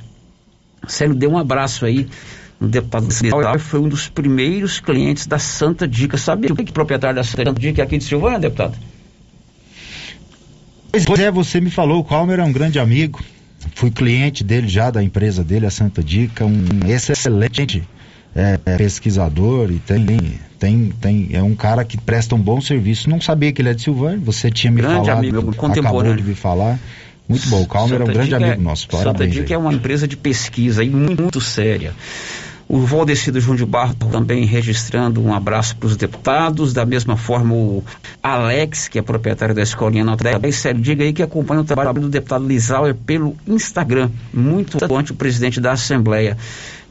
Sério, 0.87 1.15
dê 1.15 1.27
um 1.27 1.37
abraço 1.37 1.85
aí. 1.85 2.07
O 2.61 2.67
deputado 2.67 3.59
foi 3.59 3.79
um 3.79 3.89
dos 3.89 4.07
primeiros 4.07 4.79
clientes 4.79 5.25
da 5.25 5.39
Santa 5.39 5.87
Dica. 5.87 6.17
Sabe 6.17 6.51
o 6.51 6.55
que, 6.55 6.63
o 6.63 6.73
proprietário 6.73 7.15
da 7.15 7.23
Santa 7.23 7.51
Dica 7.53 7.81
é 7.81 7.83
aqui 7.83 7.97
de 7.97 8.03
Silvânia, 8.03 8.39
deputado? 8.39 8.77
Pois 11.05 11.19
é, 11.19 11.31
você 11.31 11.59
me 11.59 11.71
falou, 11.71 11.99
o 11.99 12.03
Calmer 12.03 12.39
é 12.39 12.43
um 12.43 12.53
grande 12.53 12.79
amigo. 12.79 13.19
Fui 13.75 13.89
cliente 13.89 14.43
dele 14.43 14.67
já, 14.67 14.91
da 14.91 15.01
empresa 15.01 15.43
dele, 15.43 15.65
a 15.65 15.71
Santa 15.71 16.03
Dica, 16.03 16.45
um 16.45 16.63
excelente 16.87 17.83
é, 18.35 18.59
é 18.65 18.77
pesquisador 18.77 19.71
e 19.71 19.79
tem, 19.79 20.39
tem, 20.59 20.89
tem, 20.99 21.29
é 21.33 21.43
um 21.43 21.55
cara 21.55 21.83
que 21.83 21.97
presta 21.97 22.35
um 22.35 22.39
bom 22.39 22.59
serviço. 22.59 23.09
Não 23.09 23.21
sabia 23.21 23.51
que 23.51 23.61
ele 23.61 23.69
é 23.69 23.73
de 23.73 23.83
Silvânia, 23.83 24.19
você 24.19 24.49
tinha 24.49 24.71
me 24.71 24.81
Grande 24.81 25.05
falado, 25.05 25.17
amigo, 25.19 25.37
acabou 25.37 25.53
contemporâneo. 25.53 26.17
de 26.17 26.23
me 26.23 26.35
falar. 26.35 26.79
Muito 27.27 27.47
bom, 27.47 27.61
o 27.61 27.67
Calmer 27.67 28.01
é 28.01 28.03
um 28.03 28.07
Santa 28.07 28.13
grande 28.13 28.35
amigo 28.35 28.61
nosso. 28.61 28.87
Santa. 28.91 29.27
Dica 29.27 29.53
é 29.53 29.57
uma 29.57 29.73
empresa 29.73 30.07
de 30.07 30.17
pesquisa 30.17 30.83
e 30.83 30.89
muito, 30.89 31.21
muito 31.21 31.41
séria. 31.41 31.93
O 32.67 32.79
Valdecido 32.79 33.39
João 33.39 33.55
de 33.55 33.65
Barro 33.65 33.93
também 33.93 34.45
registrando 34.45 35.21
um 35.21 35.33
abraço 35.33 35.75
para 35.75 35.87
os 35.87 35.97
deputados. 35.97 36.73
Da 36.73 36.85
mesma 36.85 37.17
forma, 37.17 37.53
o 37.53 37.83
Alex, 38.21 38.87
que 38.87 38.97
é 38.97 39.01
proprietário 39.01 39.53
da 39.53 39.61
Escolinha 39.61 40.03
Nota 40.03 40.39
10, 40.39 40.55
sério, 40.55 40.81
diga 40.81 41.03
aí 41.03 41.13
que 41.13 41.21
acompanha 41.21 41.61
o 41.61 41.63
trabalho 41.63 41.93
do 41.93 42.09
deputado 42.09 42.47
Lisauer 42.47 42.95
pelo 42.95 43.35
Instagram. 43.47 44.09
Muito 44.33 44.83
atuante 44.83 45.11
o 45.11 45.15
presidente 45.15 45.59
da 45.59 45.73
Assembleia 45.73 46.37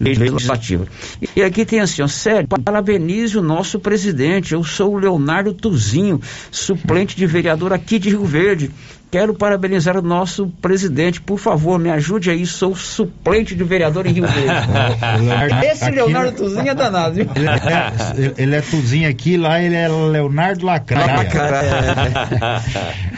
Legislativa. 0.02 0.86
E 1.36 1.42
aqui 1.42 1.64
tem 1.64 1.80
assim, 1.80 2.02
ó, 2.02 2.08
sério, 2.08 2.48
parabenize 2.64 3.38
o 3.38 3.42
nosso 3.42 3.78
presidente. 3.78 4.52
Eu 4.52 4.64
sou 4.64 4.94
o 4.94 4.98
Leonardo 4.98 5.54
Tuzinho, 5.54 6.20
suplente 6.50 7.16
de 7.16 7.26
vereador 7.26 7.72
aqui 7.72 7.98
de 7.98 8.10
Rio 8.10 8.24
Verde. 8.24 8.70
Quero 9.12 9.34
parabenizar 9.34 9.94
o 9.98 10.00
nosso 10.00 10.46
presidente. 10.62 11.20
Por 11.20 11.38
favor, 11.38 11.78
me 11.78 11.90
ajude 11.90 12.30
aí. 12.30 12.46
Sou 12.46 12.74
suplente 12.74 13.54
de 13.54 13.62
vereador 13.62 14.06
em 14.06 14.12
Rio 14.12 14.26
Verde. 14.26 14.50
Esse 15.70 15.84
Aqui- 15.84 15.96
Leonardo 15.96 16.32
Tuzinho 16.32 16.68
é 16.70 16.74
danado, 16.74 17.16
viu? 17.16 17.26
Ele 17.36 17.46
é, 17.46 18.32
ele 18.38 18.56
é 18.56 18.60
Tuzinho 18.62 19.06
aqui, 19.10 19.36
lá 19.36 19.60
ele 19.60 19.74
é 19.76 19.86
Leonardo 19.86 20.64
Lacraia. 20.64 21.28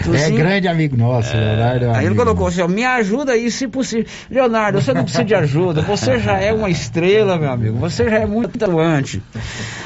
É 0.00 0.02
Tuzinho. 0.02 0.36
grande 0.36 0.66
amigo 0.66 0.96
nosso, 0.96 1.32
Leonardo. 1.36 1.84
é 1.84 1.88
um 1.88 1.94
Aí 1.94 2.06
ele 2.06 2.14
colocou 2.16 2.48
assim, 2.48 2.60
ó, 2.62 2.66
me 2.66 2.84
ajuda 2.84 3.30
aí, 3.32 3.48
se 3.48 3.68
possível. 3.68 4.04
Leonardo, 4.28 4.80
você 4.80 4.92
não 4.92 5.04
precisa 5.04 5.24
de 5.24 5.34
ajuda, 5.36 5.80
você 5.82 6.18
já 6.18 6.38
é 6.40 6.52
uma 6.52 6.68
estrela, 6.70 7.38
meu 7.38 7.52
amigo, 7.52 7.78
você 7.78 8.10
já 8.10 8.18
é 8.18 8.26
muito 8.26 8.62
atuante. 8.62 9.22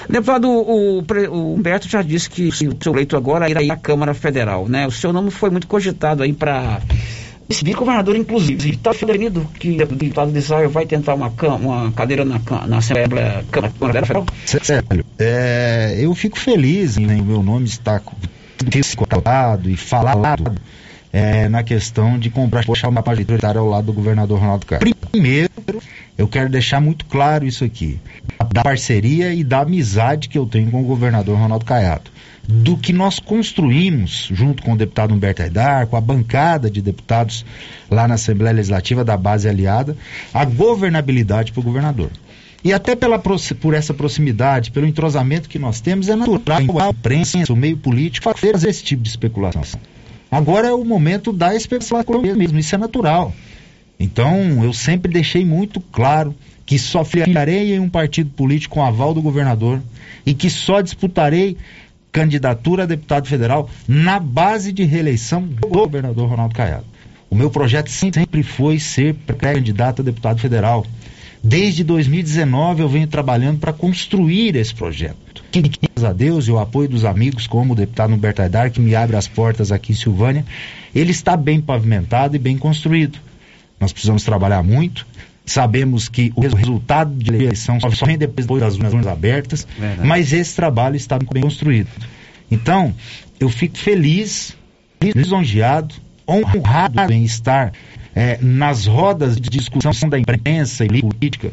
Deputado, 0.09 0.49
o, 0.51 0.99
o 1.03 1.55
Humberto 1.55 1.89
já 1.89 2.01
disse 2.03 2.31
que 2.31 2.49
o 2.49 2.53
seu 2.53 2.93
leito 2.93 3.17
agora 3.17 3.49
irá 3.49 3.63
ir 3.63 3.71
à 3.71 3.77
Câmara 3.77 4.15
Federal, 4.15 4.69
né? 4.69 4.87
O 4.87 4.91
seu 4.91 5.13
nome 5.13 5.31
foi 5.31 5.51
muito 5.51 5.67
cogitado 5.67 6.23
aí 6.23 6.33
para 6.33 6.81
vice-governador, 7.49 8.17
inclusive. 8.17 8.71
Está 8.71 8.91
definido 8.93 9.47
que 9.59 9.71
o 9.73 9.77
deputado 9.77 10.33
de 10.33 10.39
Israel 10.39 10.71
vai 10.71 10.87
tentar 10.87 11.15
uma, 11.15 11.33
uma 11.57 11.93
cadeira 11.93 12.25
na, 12.25 12.41
na 12.67 12.79
Assembleia 12.79 13.45
Câmara 13.51 13.73
Federal? 14.03 14.27
Sério, 14.45 15.05
é, 15.19 15.97
eu 16.01 16.15
fico 16.15 16.39
feliz 16.39 16.97
em 16.97 17.07
o 17.21 17.25
meu 17.25 17.43
nome 17.43 17.67
estar 17.67 18.01
co- 18.01 18.17
colocado 18.97 19.71
e 19.71 19.77
falado 19.77 20.55
é, 21.13 21.49
na 21.49 21.63
questão 21.63 22.19
de 22.19 22.29
comprar 22.29 22.65
puxar 22.65 22.89
uma 22.89 23.03
majoritária 23.07 23.59
ao 23.61 23.67
lado 23.69 23.87
do 23.87 23.93
governador 23.93 24.39
Ronaldo 24.41 24.67
Caiado. 24.67 24.95
Primeiro, 25.11 25.51
eu 26.19 26.27
quero 26.27 26.51
deixar 26.51 26.81
muito 26.81 27.05
claro 27.05 27.47
isso 27.47 27.65
aqui, 27.65 28.01
da 28.53 28.63
parceria 28.63 29.33
e 29.33 29.45
da 29.45 29.61
amizade 29.61 30.29
que 30.29 30.37
eu 30.37 30.45
tenho 30.45 30.69
com 30.69 30.83
o 30.83 30.85
governador 30.85 31.39
Ronaldo 31.39 31.65
Caiado. 31.65 32.11
Do 32.47 32.77
que 32.77 32.93
nós 32.93 33.21
construímos 33.21 34.29
junto 34.33 34.63
com 34.63 34.73
o 34.73 34.77
deputado 34.77 35.15
Humberto 35.15 35.43
Aidar, 35.43 35.87
com 35.87 35.97
a 35.97 36.01
bancada 36.01 36.69
de 36.69 36.83
deputados 36.83 37.45
lá 37.89 38.09
na 38.09 38.15
Assembleia 38.15 38.55
Legislativa 38.55 39.05
da 39.05 39.17
base 39.17 39.49
aliada, 39.49 39.97
a 40.35 40.45
governabilidade 40.45 41.53
para 41.53 41.61
o 41.61 41.63
governador. 41.63 42.11
E 42.65 42.73
até 42.73 42.97
pela, 42.97 43.19
por 43.19 43.75
essa 43.75 43.95
proximidade, 43.95 44.73
pelo 44.73 44.87
entrosamento 44.87 45.49
que 45.49 45.59
nós 45.59 45.81
temos, 45.81 46.09
é 46.09 46.17
natural 46.17 46.59
a 46.59 46.89
imprensa, 46.89 47.53
o 47.53 47.57
meio 47.57 47.77
político, 47.77 48.37
fazer 48.37 48.69
esse 48.69 48.83
tipo 48.83 49.03
de 49.03 49.11
especulação. 49.11 49.63
Agora 50.31 50.69
é 50.69 50.73
o 50.73 50.85
momento 50.85 51.33
da 51.33 51.55
especulação 51.55 52.21
mesmo, 52.21 52.59
isso 52.59 52.75
é 52.75 52.79
natural. 52.79 53.33
Então, 53.99 54.63
eu 54.63 54.73
sempre 54.73 55.13
deixei 55.13 55.45
muito 55.45 55.81
claro 55.81 56.35
que 56.65 56.79
só 56.79 57.05
filiarei 57.05 57.75
em 57.75 57.81
um 57.81 57.89
partido 57.89 58.31
político 58.31 58.75
com 58.75 58.85
aval 58.85 59.15
do 59.15 59.23
governador 59.23 59.81
e 60.25 60.35
que 60.35 60.51
só 60.51 60.81
disputarei 60.81 61.57
candidatura 62.13 62.83
a 62.83 62.87
deputado 62.87 63.27
federal 63.27 63.71
na 63.87 64.19
base 64.21 64.73
de 64.73 64.85
reeleição 64.85 65.43
do 65.43 65.69
governador 65.69 66.29
Ronaldo 66.29 66.55
Caiado. 66.55 66.85
O 67.31 67.35
meu 67.35 67.51
projeto 67.51 67.91
sempre 67.91 68.43
foi 68.43 68.79
ser 68.79 69.15
pré-candidato 69.15 70.03
a 70.03 70.05
deputado 70.05 70.41
federal. 70.41 70.87
Desde 71.43 71.85
2019 71.85 72.83
eu 72.83 72.89
venho 72.89 73.07
trabalhando 73.07 73.59
para 73.59 73.73
construir 73.73 74.57
esse 74.57 74.75
projeto. 74.75 75.45
Que, 75.51 75.63
graças 75.63 76.05
a 76.05 76.13
Deus 76.13 76.49
e 76.49 76.51
o 76.51 76.59
apoio 76.59 76.89
dos 76.89 77.05
amigos, 77.05 77.47
como 77.47 77.73
o 77.73 77.77
deputado 77.77 78.13
Humberto 78.13 78.43
Aidar, 78.43 78.71
que 78.71 78.81
me 78.81 78.95
abre 78.95 79.17
as 79.17 79.29
portas 79.29 79.71
aqui 79.71 79.93
em 79.93 79.97
Silvânia, 79.97 80.45
ele 80.95 81.11
está 81.11 81.37
bem 81.37 81.61
pavimentado 81.61 82.37
e 82.37 82.39
bem 82.39 82.59
construído. 82.59 83.19
Nós 83.81 83.93
precisamos 83.93 84.23
trabalhar 84.25 84.63
muito. 84.63 85.07
Sabemos 85.47 86.09
que 86.09 86.33
o 86.37 86.41
resultado 86.41 87.15
de 87.15 87.33
eleição 87.33 87.81
só 87.81 87.89
vem 88.05 88.19
depois 88.19 88.47
das 88.61 88.77
urnas 88.77 89.07
abertas, 89.07 89.67
Verdade. 89.79 90.07
mas 90.07 90.33
esse 90.33 90.55
trabalho 90.55 90.97
está 90.97 91.19
bem 91.19 91.43
construído. 91.43 91.89
Então, 92.51 92.95
eu 93.41 93.49
fico 93.49 93.79
feliz, 93.79 94.55
lisonjeado, 95.01 95.95
honrado 96.29 97.11
em 97.11 97.25
estar 97.25 97.73
eh, 98.15 98.39
nas 98.43 98.87
rodas 98.87 99.37
de 99.37 99.49
discussão 99.49 100.09
da 100.09 100.19
imprensa 100.19 100.85
e 100.85 101.01
política, 101.01 101.53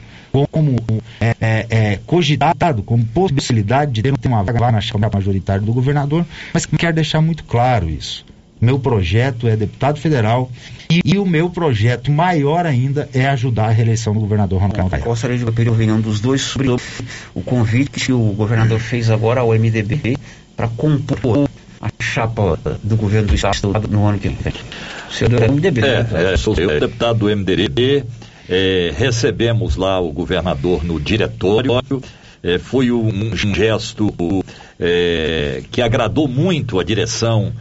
como 0.51 0.75
é, 1.21 1.35
é, 1.39 1.67
é, 1.69 1.99
cogitado, 2.05 2.81
como 2.83 3.05
possibilidade 3.05 3.91
de 3.91 4.01
ter 4.01 4.27
uma 4.27 4.43
vaga 4.43 4.71
na 4.71 4.81
Câmara 4.81 5.11
majoritária 5.13 5.61
do 5.61 5.71
governador, 5.71 6.25
mas 6.53 6.65
quero 6.65 6.95
deixar 6.95 7.21
muito 7.21 7.43
claro 7.43 7.89
isso. 7.89 8.25
Meu 8.59 8.79
projeto 8.79 9.47
é 9.47 9.55
deputado 9.55 9.99
federal 9.99 10.49
e, 10.89 11.01
e 11.03 11.17
o 11.17 11.25
meu 11.25 11.49
projeto 11.49 12.11
maior 12.11 12.65
ainda 12.65 13.09
é 13.13 13.27
ajudar 13.27 13.65
a 13.65 13.71
reeleição 13.71 14.13
do 14.13 14.19
governador 14.21 14.61
Ronaldo 14.61 14.89
Caiado. 14.89 15.09
Gostaria 15.09 15.37
de 15.37 15.45
ouvir 15.45 15.67
a 15.67 15.71
opinião 15.71 15.99
dos 15.99 16.19
dois 16.19 16.41
sobre 16.41 16.69
o 16.69 17.41
convite 17.41 17.99
que 17.99 18.13
o 18.13 18.31
governador 18.31 18.79
fez 18.79 19.09
agora 19.09 19.41
ao 19.41 19.49
MDB 19.49 20.17
para 20.55 20.67
compor 20.69 21.49
a 21.81 21.89
chapa 22.01 22.57
do 22.81 22.95
governo 22.95 23.27
do 23.27 23.35
estado 23.35 23.87
no 23.89 24.07
ano 24.07 24.17
que 24.17 24.29
vem. 24.29 24.53
O 25.09 25.13
senhor 25.13 25.33
é 25.33 25.47
do 25.47 25.53
MDB, 25.53 25.81
né? 25.81 26.07
É, 26.13 26.33
é, 26.33 26.37
sou 26.37 26.55
eu, 26.57 26.79
deputado 26.79 27.19
do 27.19 27.35
MDB. 27.35 28.03
é, 28.49 28.93
recebemos 28.97 29.75
lá 29.75 29.99
o 29.99 30.11
governador 30.11 30.83
no 30.83 30.99
diretório. 30.99 31.73
é, 32.41 32.57
foi 32.57 32.91
um, 32.91 33.07
um 33.07 33.35
gesto 33.35 34.13
é, 34.79 35.61
que 35.71 35.81
agradou 35.81 36.27
muito 36.27 36.79
a 36.79 36.83
direção 36.83 37.51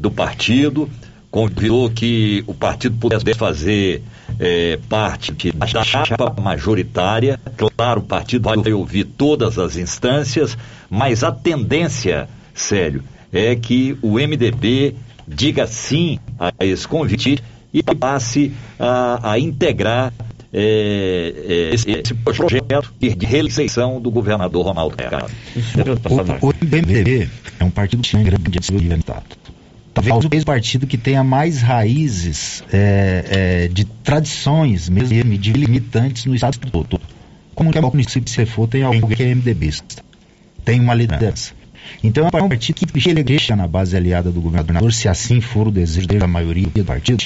do 0.00 0.10
partido. 0.10 0.88
Convidou 1.30 1.88
que 1.90 2.42
o 2.46 2.54
partido 2.54 2.96
pudesse 2.96 3.34
fazer 3.34 4.02
é, 4.38 4.78
parte 4.88 5.52
da 5.52 5.84
chapa 5.84 6.34
majoritária. 6.40 7.38
Claro, 7.76 8.00
o 8.00 8.04
partido 8.04 8.48
vai 8.48 8.72
ouvir 8.72 9.04
todas 9.04 9.56
as 9.56 9.76
instâncias, 9.76 10.58
mas 10.88 11.22
a 11.22 11.30
tendência, 11.30 12.28
sério, 12.52 13.04
é 13.32 13.54
que 13.54 13.96
o 14.02 14.14
MDB 14.14 14.96
diga 15.28 15.68
sim 15.68 16.18
a 16.36 16.52
esse 16.64 16.88
convite 16.88 17.40
e 17.72 17.80
passe 17.82 18.52
a, 18.76 19.32
a 19.32 19.38
integrar 19.38 20.12
é, 20.52 21.32
é, 21.46 21.74
esse, 21.74 21.88
esse 21.90 22.14
projeto 22.14 22.92
de 22.98 23.08
reeleição 23.24 24.00
do 24.00 24.10
governador 24.10 24.66
Ronaldo 24.66 24.96
Caiado. 24.96 25.30
O, 26.40 26.48
o 26.48 26.54
MDB 26.60 27.28
é 27.60 27.64
um 27.64 27.70
partido 27.70 28.02
que 28.02 28.10
tem 28.10 28.24
grande 28.24 28.58
estado. 28.58 29.22
Talvez 30.08 30.42
o 30.42 30.46
partido 30.46 30.86
que 30.86 30.96
tenha 30.96 31.22
mais 31.22 31.60
raízes 31.60 32.62
é, 32.72 33.24
é, 33.64 33.68
de 33.68 33.84
tradições 33.84 34.88
mesmo, 34.88 35.36
de 35.36 35.52
limitantes 35.52 36.24
no 36.24 36.34
estado 36.34 36.58
todo. 36.70 37.00
Como 37.54 37.70
que 37.70 37.78
é 37.78 37.80
o 37.80 37.90
município 37.90 38.22
que 38.22 38.30
você 38.30 38.46
for, 38.46 38.66
tem 38.66 38.82
alguém 38.82 39.06
que 39.06 39.22
é 39.22 39.34
MDBista. 39.34 40.02
Tem 40.64 40.80
uma 40.80 40.94
liderança. 40.94 41.52
Então 42.02 42.28
é 42.32 42.42
um 42.42 42.48
partido 42.48 42.74
que 42.86 43.00
chega 43.00 43.56
na 43.56 43.66
base 43.66 43.96
aliada 43.96 44.30
do 44.30 44.40
governador, 44.40 44.92
se 44.92 45.08
assim 45.08 45.40
for 45.40 45.68
o 45.68 45.70
desejo 45.70 46.06
da 46.06 46.26
maioria 46.26 46.66
do 46.66 46.84
partido, 46.84 47.24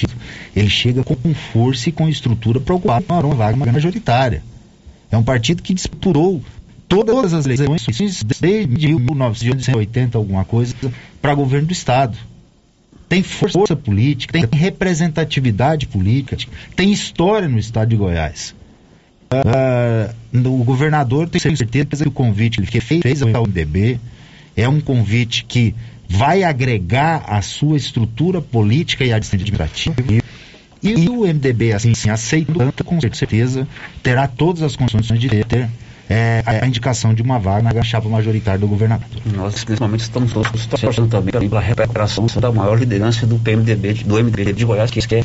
ele 0.55 0.69
chega 0.69 1.03
com 1.03 1.33
força 1.33 1.89
e 1.89 1.91
com 1.91 2.09
estrutura 2.09 2.59
para 2.59 2.75
ocupar 2.75 3.01
uma 3.23 3.35
vaga 3.35 3.71
majoritária. 3.71 4.43
É 5.11 5.17
um 5.17 5.23
partido 5.23 5.61
que 5.61 5.73
disputou 5.73 6.41
todas 6.87 7.33
as 7.33 7.45
eleições 7.45 8.23
desde 8.39 8.95
1980 8.95 10.17
alguma 10.17 10.43
coisa 10.43 10.75
para 11.21 11.33
governo 11.33 11.67
do 11.67 11.73
estado. 11.73 12.17
Tem 13.07 13.21
força 13.21 13.75
política, 13.75 14.33
tem 14.33 14.59
representatividade 14.59 15.87
política, 15.87 16.37
tem 16.75 16.91
história 16.91 17.47
no 17.47 17.59
estado 17.59 17.89
de 17.89 17.95
Goiás. 17.95 18.55
Uh, 19.31 20.47
o 20.47 20.63
governador 20.63 21.29
tem 21.29 21.39
certeza 21.55 22.03
que 22.03 22.09
o 22.09 22.11
convite 22.11 22.61
que 22.61 22.79
fez, 22.79 23.21
ao 23.21 23.43
MDB 23.43 23.99
é 24.55 24.67
um 24.67 24.79
convite 24.79 25.45
que 25.45 25.75
vai 26.07 26.43
agregar 26.43 27.25
a 27.27 27.41
sua 27.41 27.77
estrutura 27.77 28.41
política 28.41 29.03
e 29.03 29.11
administrativa. 29.11 29.95
E 30.81 31.09
o 31.09 31.21
MDB, 31.25 31.73
assim, 31.73 31.91
assim 31.91 32.09
aceitando, 32.09 32.71
com 32.83 33.01
certeza, 33.01 33.67
terá 34.03 34.27
todas 34.27 34.61
as 34.61 34.75
condições 34.75 35.19
de 35.19 35.43
ter 35.43 35.67
é, 36.09 36.43
a 36.45 36.67
indicação 36.67 37.13
de 37.13 37.21
uma 37.21 37.39
vaga 37.39 37.73
na 37.73 37.83
chapa 37.83 38.07
majoritária 38.07 38.59
do 38.59 38.67
governador. 38.67 39.07
Nós, 39.35 39.65
nesse 39.65 39.81
momento, 39.81 40.01
estamos 40.01 40.31
todos 40.31 40.65
torcendo 40.67 41.07
também 41.07 41.49
pela 41.49 41.59
recuperação 41.59 42.27
da 42.39 42.51
maior 42.51 42.77
liderança 42.77 43.25
do 43.25 43.39
PMDB, 43.39 43.93
do 44.05 44.15
MDB 44.15 44.53
de 44.53 44.65
Goiás, 44.65 44.91
que 44.91 45.15
é 45.15 45.23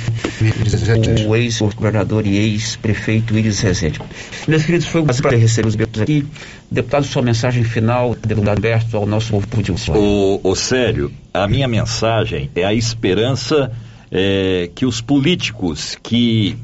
o 1.27 1.36
ex-governador 1.36 2.27
e 2.27 2.36
ex-prefeito 2.36 3.36
Iris 3.36 3.61
Rezende. 3.61 4.01
Meus 4.48 4.65
queridos, 4.65 4.86
foi 4.86 5.02
um 5.02 5.07
prazer 5.07 5.39
receber 5.39 5.69
os 5.69 5.77
membros 5.77 6.02
aqui. 6.02 6.27
Deputado, 6.70 7.05
sua 7.05 7.23
mensagem 7.23 7.65
final, 7.65 8.15
deputado 8.15 8.57
Alberto, 8.57 8.97
ao 8.97 9.07
nosso 9.07 9.31
povo 9.31 9.47
de 9.62 9.73
o, 9.90 10.40
o 10.43 10.57
sério, 10.57 11.12
a 11.35 11.47
minha 11.47 11.69
mensagem 11.69 12.51
é 12.55 12.65
a 12.65 12.73
esperança 12.73 13.70
é, 14.11 14.70
que 14.74 14.86
os 14.86 15.01
políticos 15.01 15.98
que 16.02 16.57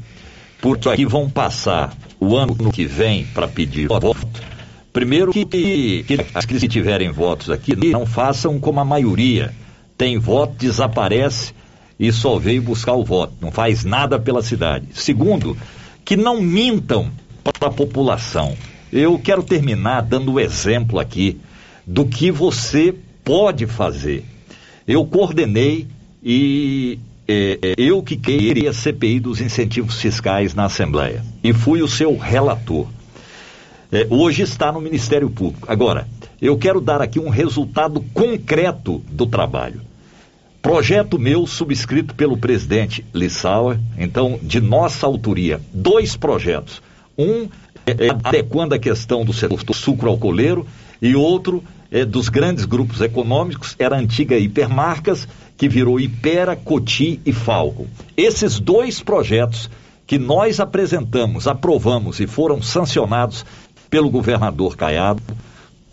por 0.60 0.78
aqui 0.88 1.05
vão 1.05 1.28
passar 1.28 1.93
o 2.20 2.36
ano 2.36 2.72
que 2.72 2.86
vem 2.86 3.24
para 3.26 3.47
pedir 3.47 3.88
voto, 3.88 4.26
primeiro 4.93 5.32
que, 5.32 5.44
que, 5.44 6.06
as 6.34 6.44
que 6.44 6.68
tiverem 6.68 7.10
votos 7.10 7.51
aqui 7.51 7.74
não 7.76 8.06
façam 8.06 8.59
como 8.59 8.80
a 8.80 8.84
maioria. 8.84 9.55
Tem 9.97 10.18
voto, 10.18 10.55
desaparece 10.59 11.55
e 11.98 12.12
só 12.12 12.38
veio 12.38 12.62
buscar 12.62 12.93
o 12.93 13.05
voto, 13.05 13.34
não 13.40 13.51
faz 13.51 13.84
nada 13.84 14.18
pela 14.18 14.43
cidade. 14.43 14.88
Segundo, 14.93 15.56
que 16.05 16.16
não 16.16 16.40
mintam 16.40 17.10
para 17.43 17.68
a 17.68 17.72
população. 17.72 18.56
Eu 18.93 19.18
quero 19.18 19.43
terminar 19.43 20.02
dando 20.02 20.34
o 20.34 20.40
exemplo 20.40 20.98
aqui 20.98 21.40
do 21.86 22.05
que 22.05 22.30
você 22.30 22.94
pode 23.24 23.66
fazer. 23.66 24.24
Eu 24.86 25.05
coordenei 25.06 25.86
e 26.22 26.98
é, 27.28 27.59
é, 27.62 27.74
eu 27.77 28.03
que 28.03 28.16
queria 28.16 28.70
a 28.70 28.74
CPI 28.74 29.20
dos 29.20 29.40
incentivos 29.40 30.01
fiscais 30.01 30.55
na 30.55 30.66
Assembleia 30.66 31.24
e 31.43 31.53
fui 31.53 31.82
o 31.82 31.89
seu 31.89 32.16
relator. 32.16 32.86
É, 33.90 34.07
hoje 34.11 34.43
está 34.43 34.70
no 34.70 34.81
Ministério 34.81 35.31
Público. 35.31 35.66
Agora, 35.70 36.07
eu 36.40 36.57
quero 36.57 36.81
dar 36.81 37.01
aqui 37.01 37.19
um 37.19 37.28
resultado 37.28 38.01
concreto 38.12 39.03
do 39.11 39.27
trabalho. 39.27 39.81
Projeto 40.61 41.19
meu 41.19 41.47
subscrito 41.47 42.15
pelo 42.15 42.36
presidente 42.36 43.05
Lissauer, 43.15 43.78
então, 43.97 44.39
de 44.43 44.61
nossa 44.61 45.07
autoria, 45.07 45.61
dois 45.73 46.16
projetos. 46.16 46.82
Um 47.16 47.48
é, 47.86 47.93
adequando 48.24 48.74
a 48.74 48.78
questão 48.78 49.24
do 49.24 49.32
setor 49.32 49.62
do 49.62 49.73
sucro 49.73 50.11
alcooleiro 50.11 50.66
e 51.01 51.15
outro 51.15 51.62
é, 51.90 52.05
dos 52.05 52.28
grandes 52.28 52.65
grupos 52.65 53.01
econômicos, 53.01 53.77
era 53.78 53.97
a 53.97 53.98
antiga 53.98 54.36
Hipermarcas, 54.36 55.28
que 55.57 55.69
virou 55.69 55.99
Ipera, 55.99 56.55
Coti 56.55 57.20
e 57.24 57.33
Falco. 57.33 57.87
Esses 58.16 58.61
dois 58.61 59.03
projetos 59.03 59.70
que 60.07 60.19
nós 60.19 60.61
apresentamos, 60.61 61.49
aprovamos 61.49 62.20
e 62.20 62.27
foram 62.27 62.62
sancionados 62.62 63.45
pelo 63.91 64.11
governador 64.11 64.77
Caiado, 64.77 65.23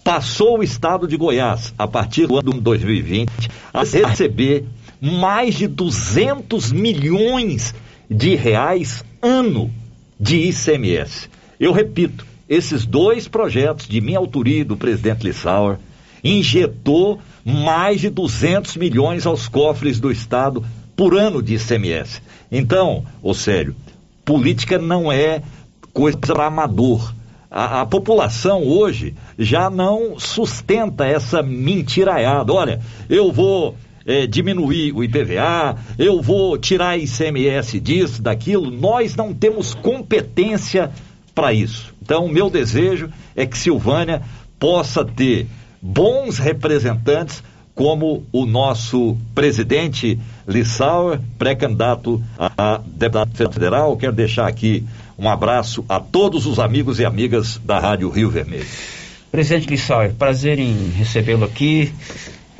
passou 0.04 0.60
o 0.60 0.64
estado 0.64 1.08
de 1.08 1.16
Goiás, 1.16 1.74
a 1.78 1.88
partir 1.88 2.28
do 2.28 2.38
ano 2.38 2.60
2020, 2.60 3.32
a 3.74 3.84
receber 3.84 4.66
mais 5.02 5.56
de 5.56 5.68
200 5.68 6.72
milhões 6.72 7.74
de 8.10 8.36
reais 8.36 9.04
ano 9.22 9.72
de 10.20 10.50
ICMS. 10.50 11.30
Eu 11.60 11.72
repito, 11.72 12.26
esses 12.48 12.86
dois 12.86 13.28
projetos 13.28 13.88
de 13.88 14.02
minha 14.02 14.20
autoria 14.20 14.60
e 14.60 14.64
do 14.64 14.78
presidente 14.78 15.24
Lissauer 15.24 15.78
injetou 16.24 17.20
mais 17.44 18.02
de 18.02 18.10
200 18.10 18.78
milhões 18.78 19.26
aos 19.26 19.48
cofres 19.48 20.00
do 20.00 20.12
Estado 20.12 20.64
por 20.96 21.16
ano 21.18 21.42
de 21.42 21.56
ICMS. 21.56 22.22
Então, 22.52 23.04
ô 23.22 23.34
sério, 23.34 23.76
política 24.24 24.78
não 24.78 25.12
é 25.12 25.42
coisa 25.92 26.18
para 26.18 26.46
amador. 26.46 27.14
A, 27.50 27.82
a, 27.82 27.86
população 27.86 28.64
hoje 28.64 29.14
já 29.38 29.70
não 29.70 30.18
sustenta 30.18 31.06
essa 31.06 31.44
mentiraiada. 31.44 32.52
Olha, 32.52 32.80
eu 33.10 33.32
vou 33.32 33.76
é, 34.06 34.26
diminuir 34.26 34.92
o 34.94 35.04
IPVA, 35.04 35.78
eu 36.00 36.22
vou 36.22 36.58
tirar 36.58 36.98
ICMS 36.98 37.80
disso, 37.80 38.22
daquilo. 38.22 38.72
Nós 38.72 39.16
não 39.16 39.34
temos 39.34 39.76
competência 39.76 40.92
para 41.36 41.54
isso. 41.54 41.94
Então, 42.02 42.26
o 42.26 42.32
meu 42.32 42.50
desejo 42.50 43.10
é 43.36 43.46
que 43.46 43.58
Silvânia 43.58 44.22
possa 44.60 45.06
ter 45.06 45.48
bons 45.84 46.38
representantes, 46.38 47.44
como 47.76 48.24
o 48.32 48.46
nosso 48.46 49.18
presidente 49.36 50.18
Lissauer, 50.48 51.20
pré-candidato 51.38 52.24
a 52.38 52.80
deputado 52.86 53.54
federal. 53.54 53.98
Quero 53.98 54.14
deixar 54.14 54.48
aqui 54.48 54.86
um 55.20 55.28
abraço 55.28 55.84
a 55.90 56.00
todos 56.00 56.46
os 56.46 56.58
amigos 56.58 57.00
e 57.00 57.06
amigas 57.06 57.60
da 57.66 57.80
Rádio 57.80 58.10
Rio 58.10 58.30
Vermelho. 58.30 58.66
Presidente 59.30 59.68
Lissauer, 59.68 60.14
prazer 60.14 60.58
em 60.60 60.90
recebê-lo 60.92 61.44
aqui. 61.44 61.92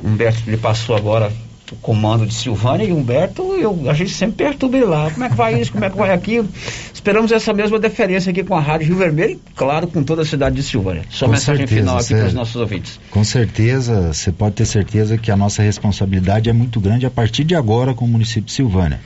Humberto 0.02 0.50
lhe 0.50 0.56
passou 0.58 0.94
agora 0.94 1.32
o 1.72 1.76
comando 1.76 2.26
de 2.26 2.34
Silvânia 2.34 2.84
e 2.84 2.92
Humberto, 2.92 3.42
eu, 3.54 3.88
a 3.88 3.94
gente 3.94 4.12
sempre 4.12 4.44
perturba 4.44 4.76
ele 4.76 4.86
lá. 4.86 5.10
Como 5.10 5.24
é 5.24 5.28
que 5.28 5.34
vai 5.34 5.60
isso? 5.60 5.72
Como 5.72 5.84
é 5.84 5.90
que 5.90 5.96
vai 5.96 6.12
aquilo? 6.12 6.48
Esperamos 6.92 7.32
essa 7.32 7.52
mesma 7.52 7.78
deferência 7.78 8.30
aqui 8.30 8.42
com 8.42 8.54
a 8.54 8.60
Rádio 8.60 8.88
Rio 8.88 8.96
Vermelho 8.96 9.32
e, 9.32 9.40
claro, 9.54 9.86
com 9.86 10.02
toda 10.02 10.22
a 10.22 10.24
cidade 10.24 10.56
de 10.56 10.62
Silvânia. 10.62 11.02
Sua 11.10 11.28
com 11.28 11.32
mensagem 11.32 11.66
certeza, 11.66 11.80
final 11.80 11.98
aqui 11.98 12.14
para 12.14 12.26
os 12.26 12.34
nossos 12.34 12.56
ouvintes. 12.56 13.00
Com 13.10 13.24
certeza, 13.24 14.12
você 14.12 14.30
pode 14.30 14.56
ter 14.56 14.66
certeza 14.66 15.16
que 15.16 15.30
a 15.30 15.36
nossa 15.36 15.62
responsabilidade 15.62 16.50
é 16.50 16.52
muito 16.52 16.80
grande 16.80 17.06
a 17.06 17.10
partir 17.10 17.44
de 17.44 17.54
agora 17.54 17.94
com 17.94 18.04
o 18.04 18.08
município 18.08 18.44
de 18.44 18.52
Silvânia. 18.52 19.00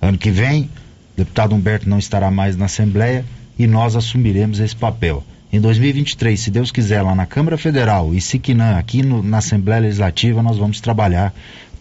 Ano 0.00 0.18
que 0.18 0.30
vem, 0.30 0.64
o 1.14 1.18
deputado 1.18 1.54
Humberto 1.54 1.88
não 1.88 1.98
estará 1.98 2.30
mais 2.30 2.56
na 2.56 2.66
Assembleia 2.66 3.24
e 3.58 3.66
nós 3.66 3.96
assumiremos 3.96 4.60
esse 4.60 4.76
papel. 4.76 5.24
Em 5.52 5.60
2023, 5.60 6.40
se 6.40 6.50
Deus 6.50 6.72
quiser, 6.72 7.00
lá 7.02 7.14
na 7.14 7.26
Câmara 7.26 7.56
Federal 7.56 8.12
e 8.12 8.20
Siquinã, 8.20 8.76
aqui 8.76 9.04
no, 9.04 9.22
na 9.22 9.38
Assembleia 9.38 9.82
Legislativa, 9.82 10.42
nós 10.42 10.58
vamos 10.58 10.80
trabalhar 10.80 11.32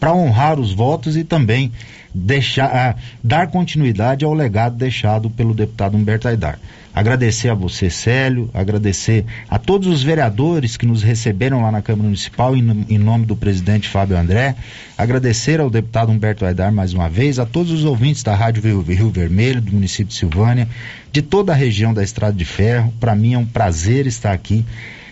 para 0.04 0.14
honrar 0.14 0.60
os 0.60 0.74
votos 0.74 1.16
e 1.16 1.24
também 1.24 1.72
deixar, 2.14 2.66
ah, 2.66 2.96
dar 3.24 3.48
continuidade 3.48 4.26
ao 4.26 4.34
legado 4.34 4.76
deixado 4.76 5.30
pelo 5.30 5.54
deputado 5.54 5.96
Humberto 5.96 6.28
Aidar. 6.28 6.60
Agradecer 6.94 7.48
a 7.48 7.54
você, 7.54 7.90
Célio, 7.90 8.50
agradecer 8.54 9.24
a 9.50 9.58
todos 9.58 9.88
os 9.88 10.04
vereadores 10.04 10.76
que 10.76 10.86
nos 10.86 11.02
receberam 11.02 11.62
lá 11.62 11.72
na 11.72 11.82
Câmara 11.82 12.04
Municipal 12.04 12.54
em, 12.54 12.86
em 12.90 12.98
nome 12.98 13.26
do 13.26 13.34
presidente 13.34 13.88
Fábio 13.88 14.18
André, 14.18 14.58
agradecer 14.98 15.62
ao 15.62 15.70
deputado 15.70 16.12
Humberto 16.12 16.46
Aidar 16.46 16.74
mais 16.74 16.94
uma 16.94 17.08
vez, 17.08 17.40
a 17.40 17.46
todos 17.46 17.72
os 17.72 17.86
ouvintes 17.86 18.24
da 18.24 18.36
Rádio 18.36 18.62
Rio, 18.62 18.82
Rio 18.82 19.10
Vermelho, 19.10 19.62
do 19.62 19.72
município 19.72 20.08
de 20.08 20.16
Silvânia, 20.16 20.68
de 21.14 21.22
toda 21.22 21.54
a 21.54 21.56
região 21.56 21.94
da 21.94 22.04
Estrada 22.04 22.36
de 22.36 22.44
Ferro. 22.44 22.94
Para 23.00 23.16
mim 23.16 23.36
é 23.36 23.38
um 23.38 23.46
prazer 23.46 24.06
estar 24.06 24.34
aqui 24.34 24.66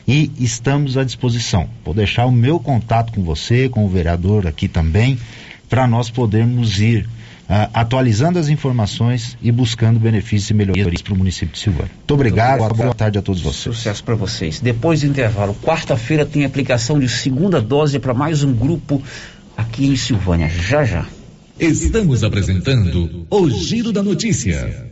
e 0.07 0.31
estamos 0.39 0.97
à 0.97 1.03
disposição. 1.03 1.69
Vou 1.83 1.93
deixar 1.93 2.25
o 2.25 2.31
meu 2.31 2.59
contato 2.59 3.13
com 3.13 3.23
você, 3.23 3.69
com 3.69 3.85
o 3.85 3.89
vereador 3.89 4.47
aqui 4.47 4.67
também, 4.67 5.17
para 5.69 5.87
nós 5.87 6.09
podermos 6.09 6.79
ir 6.79 7.03
uh, 7.03 7.69
atualizando 7.73 8.39
as 8.39 8.49
informações 8.49 9.37
e 9.41 9.51
buscando 9.51 9.99
benefícios 9.99 10.49
e 10.49 10.53
melhorias 10.53 11.01
para 11.01 11.13
o 11.13 11.17
município 11.17 11.53
de 11.53 11.59
Silvânia. 11.59 11.91
Muito 11.95 12.13
obrigado, 12.13 12.59
boa, 12.59 12.73
boa 12.73 12.93
tarde 12.93 13.17
a 13.17 13.21
todos 13.21 13.41
vocês. 13.41 13.75
Sucesso 13.75 14.03
para 14.03 14.15
vocês. 14.15 14.59
Depois 14.59 15.01
do 15.01 15.07
intervalo, 15.07 15.55
quarta-feira 15.55 16.25
tem 16.25 16.45
aplicação 16.45 16.99
de 16.99 17.07
segunda 17.07 17.61
dose 17.61 17.99
para 17.99 18.13
mais 18.13 18.43
um 18.43 18.53
grupo 18.53 19.01
aqui 19.55 19.85
em 19.87 19.95
Silvânia. 19.95 20.49
Já 20.49 20.83
já. 20.83 21.05
Estamos 21.59 22.23
apresentando 22.23 23.27
o 23.29 23.49
Giro 23.49 23.91
da 23.91 24.01
Notícia. 24.01 24.91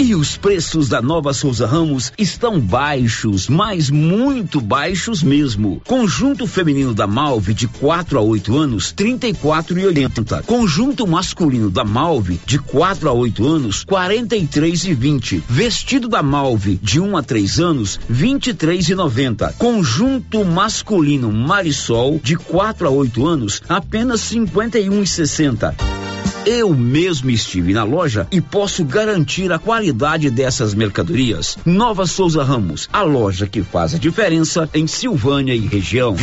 E 0.00 0.14
os 0.14 0.36
preços 0.36 0.88
da 0.88 1.02
Nova 1.02 1.34
Souza 1.34 1.66
Ramos 1.66 2.12
estão 2.16 2.60
baixos, 2.60 3.48
mas 3.48 3.90
muito 3.90 4.60
baixos 4.60 5.24
mesmo. 5.24 5.82
Conjunto 5.84 6.46
feminino 6.46 6.94
da 6.94 7.04
Malve 7.04 7.52
de 7.52 7.66
4 7.66 8.16
a 8.16 8.22
8 8.22 8.56
anos, 8.56 8.94
34,80. 8.96 10.44
Conjunto 10.44 11.04
masculino 11.04 11.68
da 11.68 11.84
Malve 11.84 12.40
de 12.46 12.60
4 12.60 13.08
a 13.08 13.12
8 13.12 13.44
anos, 13.44 13.84
43,20. 13.84 15.42
Vestido 15.48 16.08
da 16.08 16.22
Malve 16.22 16.78
de 16.80 17.00
1 17.00 17.16
a 17.16 17.22
3 17.24 17.58
anos, 17.58 17.98
23,90. 18.08 19.54
Conjunto 19.54 20.44
masculino 20.44 21.32
Marisol 21.32 22.20
de 22.22 22.36
4 22.36 22.86
a 22.86 22.90
8 22.90 23.26
anos, 23.26 23.62
apenas 23.68 24.20
51,60. 24.20 26.07
Eu 26.46 26.74
mesmo 26.74 27.30
estive 27.30 27.72
na 27.74 27.84
loja 27.84 28.26
e 28.30 28.40
posso 28.40 28.84
garantir 28.84 29.52
a 29.52 29.58
qualidade 29.58 30.30
dessas 30.30 30.72
mercadorias. 30.72 31.58
Nova 31.64 32.06
Souza 32.06 32.42
Ramos, 32.42 32.88
a 32.92 33.02
loja 33.02 33.46
que 33.46 33.62
faz 33.62 33.94
a 33.94 33.98
diferença 33.98 34.68
em 34.72 34.86
Silvânia 34.86 35.54
e 35.54 35.66
região. 35.66 36.16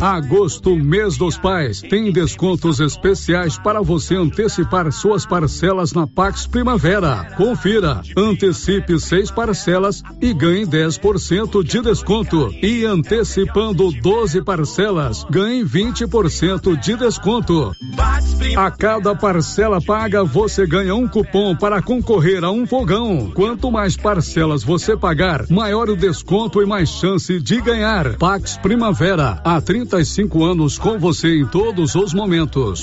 Agosto, 0.00 0.76
mês 0.76 1.16
dos 1.16 1.38
pais, 1.38 1.80
tem 1.80 2.10
descontos 2.10 2.80
especiais 2.80 3.58
para 3.58 3.80
você 3.82 4.16
antecipar 4.16 4.90
suas 4.90 5.24
parcelas 5.24 5.92
na 5.92 6.06
Pax 6.06 6.46
Primavera. 6.46 7.32
Confira, 7.36 8.00
antecipe 8.16 8.98
seis 8.98 9.30
parcelas 9.30 10.02
e 10.20 10.32
ganhe 10.32 10.66
10% 10.66 11.62
de 11.62 11.80
desconto. 11.80 12.50
E 12.62 12.84
antecipando 12.84 13.92
12 13.92 14.42
parcelas, 14.42 15.24
ganhe 15.30 15.64
20% 15.64 16.78
de 16.80 16.96
desconto. 16.96 17.74
A 18.56 18.70
cada 18.94 19.12
parcela 19.12 19.80
paga, 19.80 20.22
você 20.22 20.64
ganha 20.64 20.94
um 20.94 21.08
cupom 21.08 21.56
para 21.56 21.82
concorrer 21.82 22.44
a 22.44 22.52
um 22.52 22.64
fogão. 22.64 23.32
Quanto 23.34 23.68
mais 23.68 23.96
parcelas 23.96 24.62
você 24.62 24.96
pagar, 24.96 25.50
maior 25.50 25.90
o 25.90 25.96
desconto 25.96 26.62
e 26.62 26.66
mais 26.66 26.90
chance 26.90 27.40
de 27.40 27.60
ganhar. 27.60 28.16
Pax 28.16 28.56
Primavera, 28.56 29.40
há 29.44 29.60
35 29.60 30.44
anos 30.44 30.78
com 30.78 30.96
você 30.96 31.40
em 31.40 31.44
todos 31.44 31.96
os 31.96 32.14
momentos. 32.14 32.82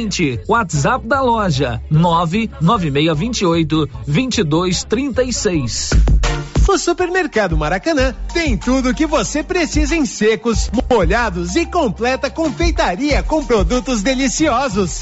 WhatsApp 0.47 1.05
da 1.05 1.21
loja 1.21 1.79
99628 1.91 3.87
2236. 4.07 6.20
O 6.67 6.77
Supermercado 6.77 7.57
Maracanã 7.57 8.15
tem 8.33 8.55
tudo 8.55 8.89
o 8.89 8.93
que 8.93 9.05
você 9.05 9.43
precisa 9.43 9.95
em 9.95 10.05
secos, 10.05 10.69
molhados 10.89 11.55
e 11.55 11.65
completa 11.65 12.29
confeitaria 12.29 13.21
com 13.23 13.43
produtos 13.43 14.01
deliciosos. 14.01 15.01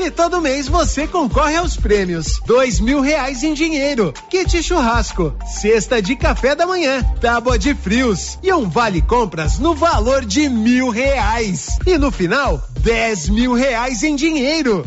E 0.00 0.10
todo 0.10 0.40
mês 0.40 0.68
você 0.68 1.06
concorre 1.08 1.56
aos 1.56 1.76
prêmios: 1.76 2.40
dois 2.46 2.78
mil 2.78 3.00
reais 3.00 3.42
em 3.42 3.52
dinheiro, 3.52 4.14
kit 4.30 4.62
churrasco, 4.62 5.34
cesta 5.60 6.00
de 6.00 6.14
café 6.14 6.54
da 6.54 6.66
manhã, 6.66 7.02
tábua 7.20 7.58
de 7.58 7.74
frios 7.74 8.38
e 8.42 8.52
um 8.52 8.68
vale 8.68 9.02
compras 9.02 9.58
no 9.58 9.74
valor 9.74 10.24
de 10.24 10.48
mil 10.48 10.88
reais. 10.90 11.78
E 11.84 11.98
no 11.98 12.12
final, 12.12 12.62
dez 12.80 13.28
mil 13.28 13.54
reais 13.54 14.04
em 14.04 14.14
dinheiro. 14.14 14.84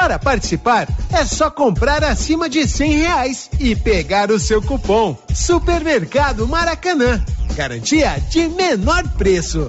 Para 0.00 0.18
participar, 0.18 0.88
é 1.12 1.26
só 1.26 1.50
comprar 1.50 2.02
acima 2.02 2.48
de 2.48 2.66
cem 2.66 2.92
reais 2.92 3.50
e 3.60 3.76
pegar 3.76 4.30
o 4.30 4.38
seu 4.38 4.62
cupom. 4.62 5.14
Supermercado 5.34 6.48
Maracanã. 6.48 7.22
Garantia 7.54 8.18
de 8.30 8.48
menor 8.48 9.06
preço. 9.18 9.68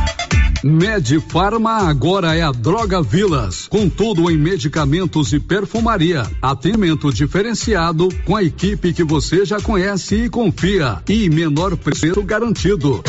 Medifarma 0.63 1.89
agora 1.89 2.35
é 2.35 2.43
a 2.43 2.51
Droga 2.51 3.01
Vilas, 3.01 3.67
com 3.67 3.89
tudo 3.89 4.29
em 4.29 4.37
medicamentos 4.37 5.33
e 5.33 5.39
perfumaria. 5.39 6.29
Atendimento 6.39 7.11
diferenciado 7.11 8.09
com 8.25 8.35
a 8.35 8.43
equipe 8.43 8.93
que 8.93 9.03
você 9.03 9.43
já 9.43 9.59
conhece 9.59 10.25
e 10.25 10.29
confia 10.29 11.01
e 11.09 11.29
menor 11.31 11.75
preço 11.75 12.21
garantido. 12.21 13.03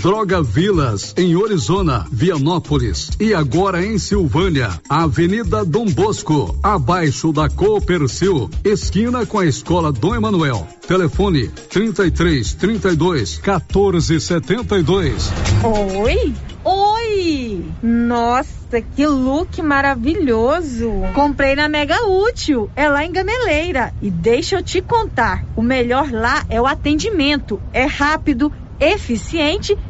Droga 0.00 0.40
Vilas, 0.40 1.12
em 1.16 1.34
Orizona, 1.34 2.06
Vianópolis 2.08 3.10
e 3.18 3.34
agora 3.34 3.84
em 3.84 3.98
Silvânia, 3.98 4.70
Avenida 4.88 5.64
Dom 5.64 5.86
Bosco, 5.86 6.56
abaixo 6.62 7.32
da 7.32 7.48
Coopercil, 7.48 8.48
esquina 8.64 9.26
com 9.26 9.40
a 9.40 9.46
Escola 9.46 9.90
Dom 9.90 10.14
Emanuel. 10.14 10.68
Telefone 10.86 11.48
33 11.48 12.54
32 12.54 13.38
14 13.38 14.20
72. 14.20 15.32
Oi? 15.64 16.32
Oi! 16.64 17.64
Nossa, 17.82 18.80
que 18.94 19.04
look 19.04 19.60
maravilhoso! 19.60 20.92
Comprei 21.12 21.56
na 21.56 21.68
Mega 21.68 22.06
Útil, 22.06 22.70
é 22.76 22.88
lá 22.88 23.04
em 23.04 23.10
Gameleira. 23.10 23.92
E 24.00 24.12
deixa 24.12 24.54
eu 24.54 24.62
te 24.62 24.80
contar, 24.80 25.44
o 25.56 25.62
melhor 25.62 26.12
lá 26.12 26.44
é 26.48 26.60
o 26.60 26.66
atendimento. 26.66 27.60
É 27.72 27.84
rápido, 27.84 28.52
eficiente 28.78 29.76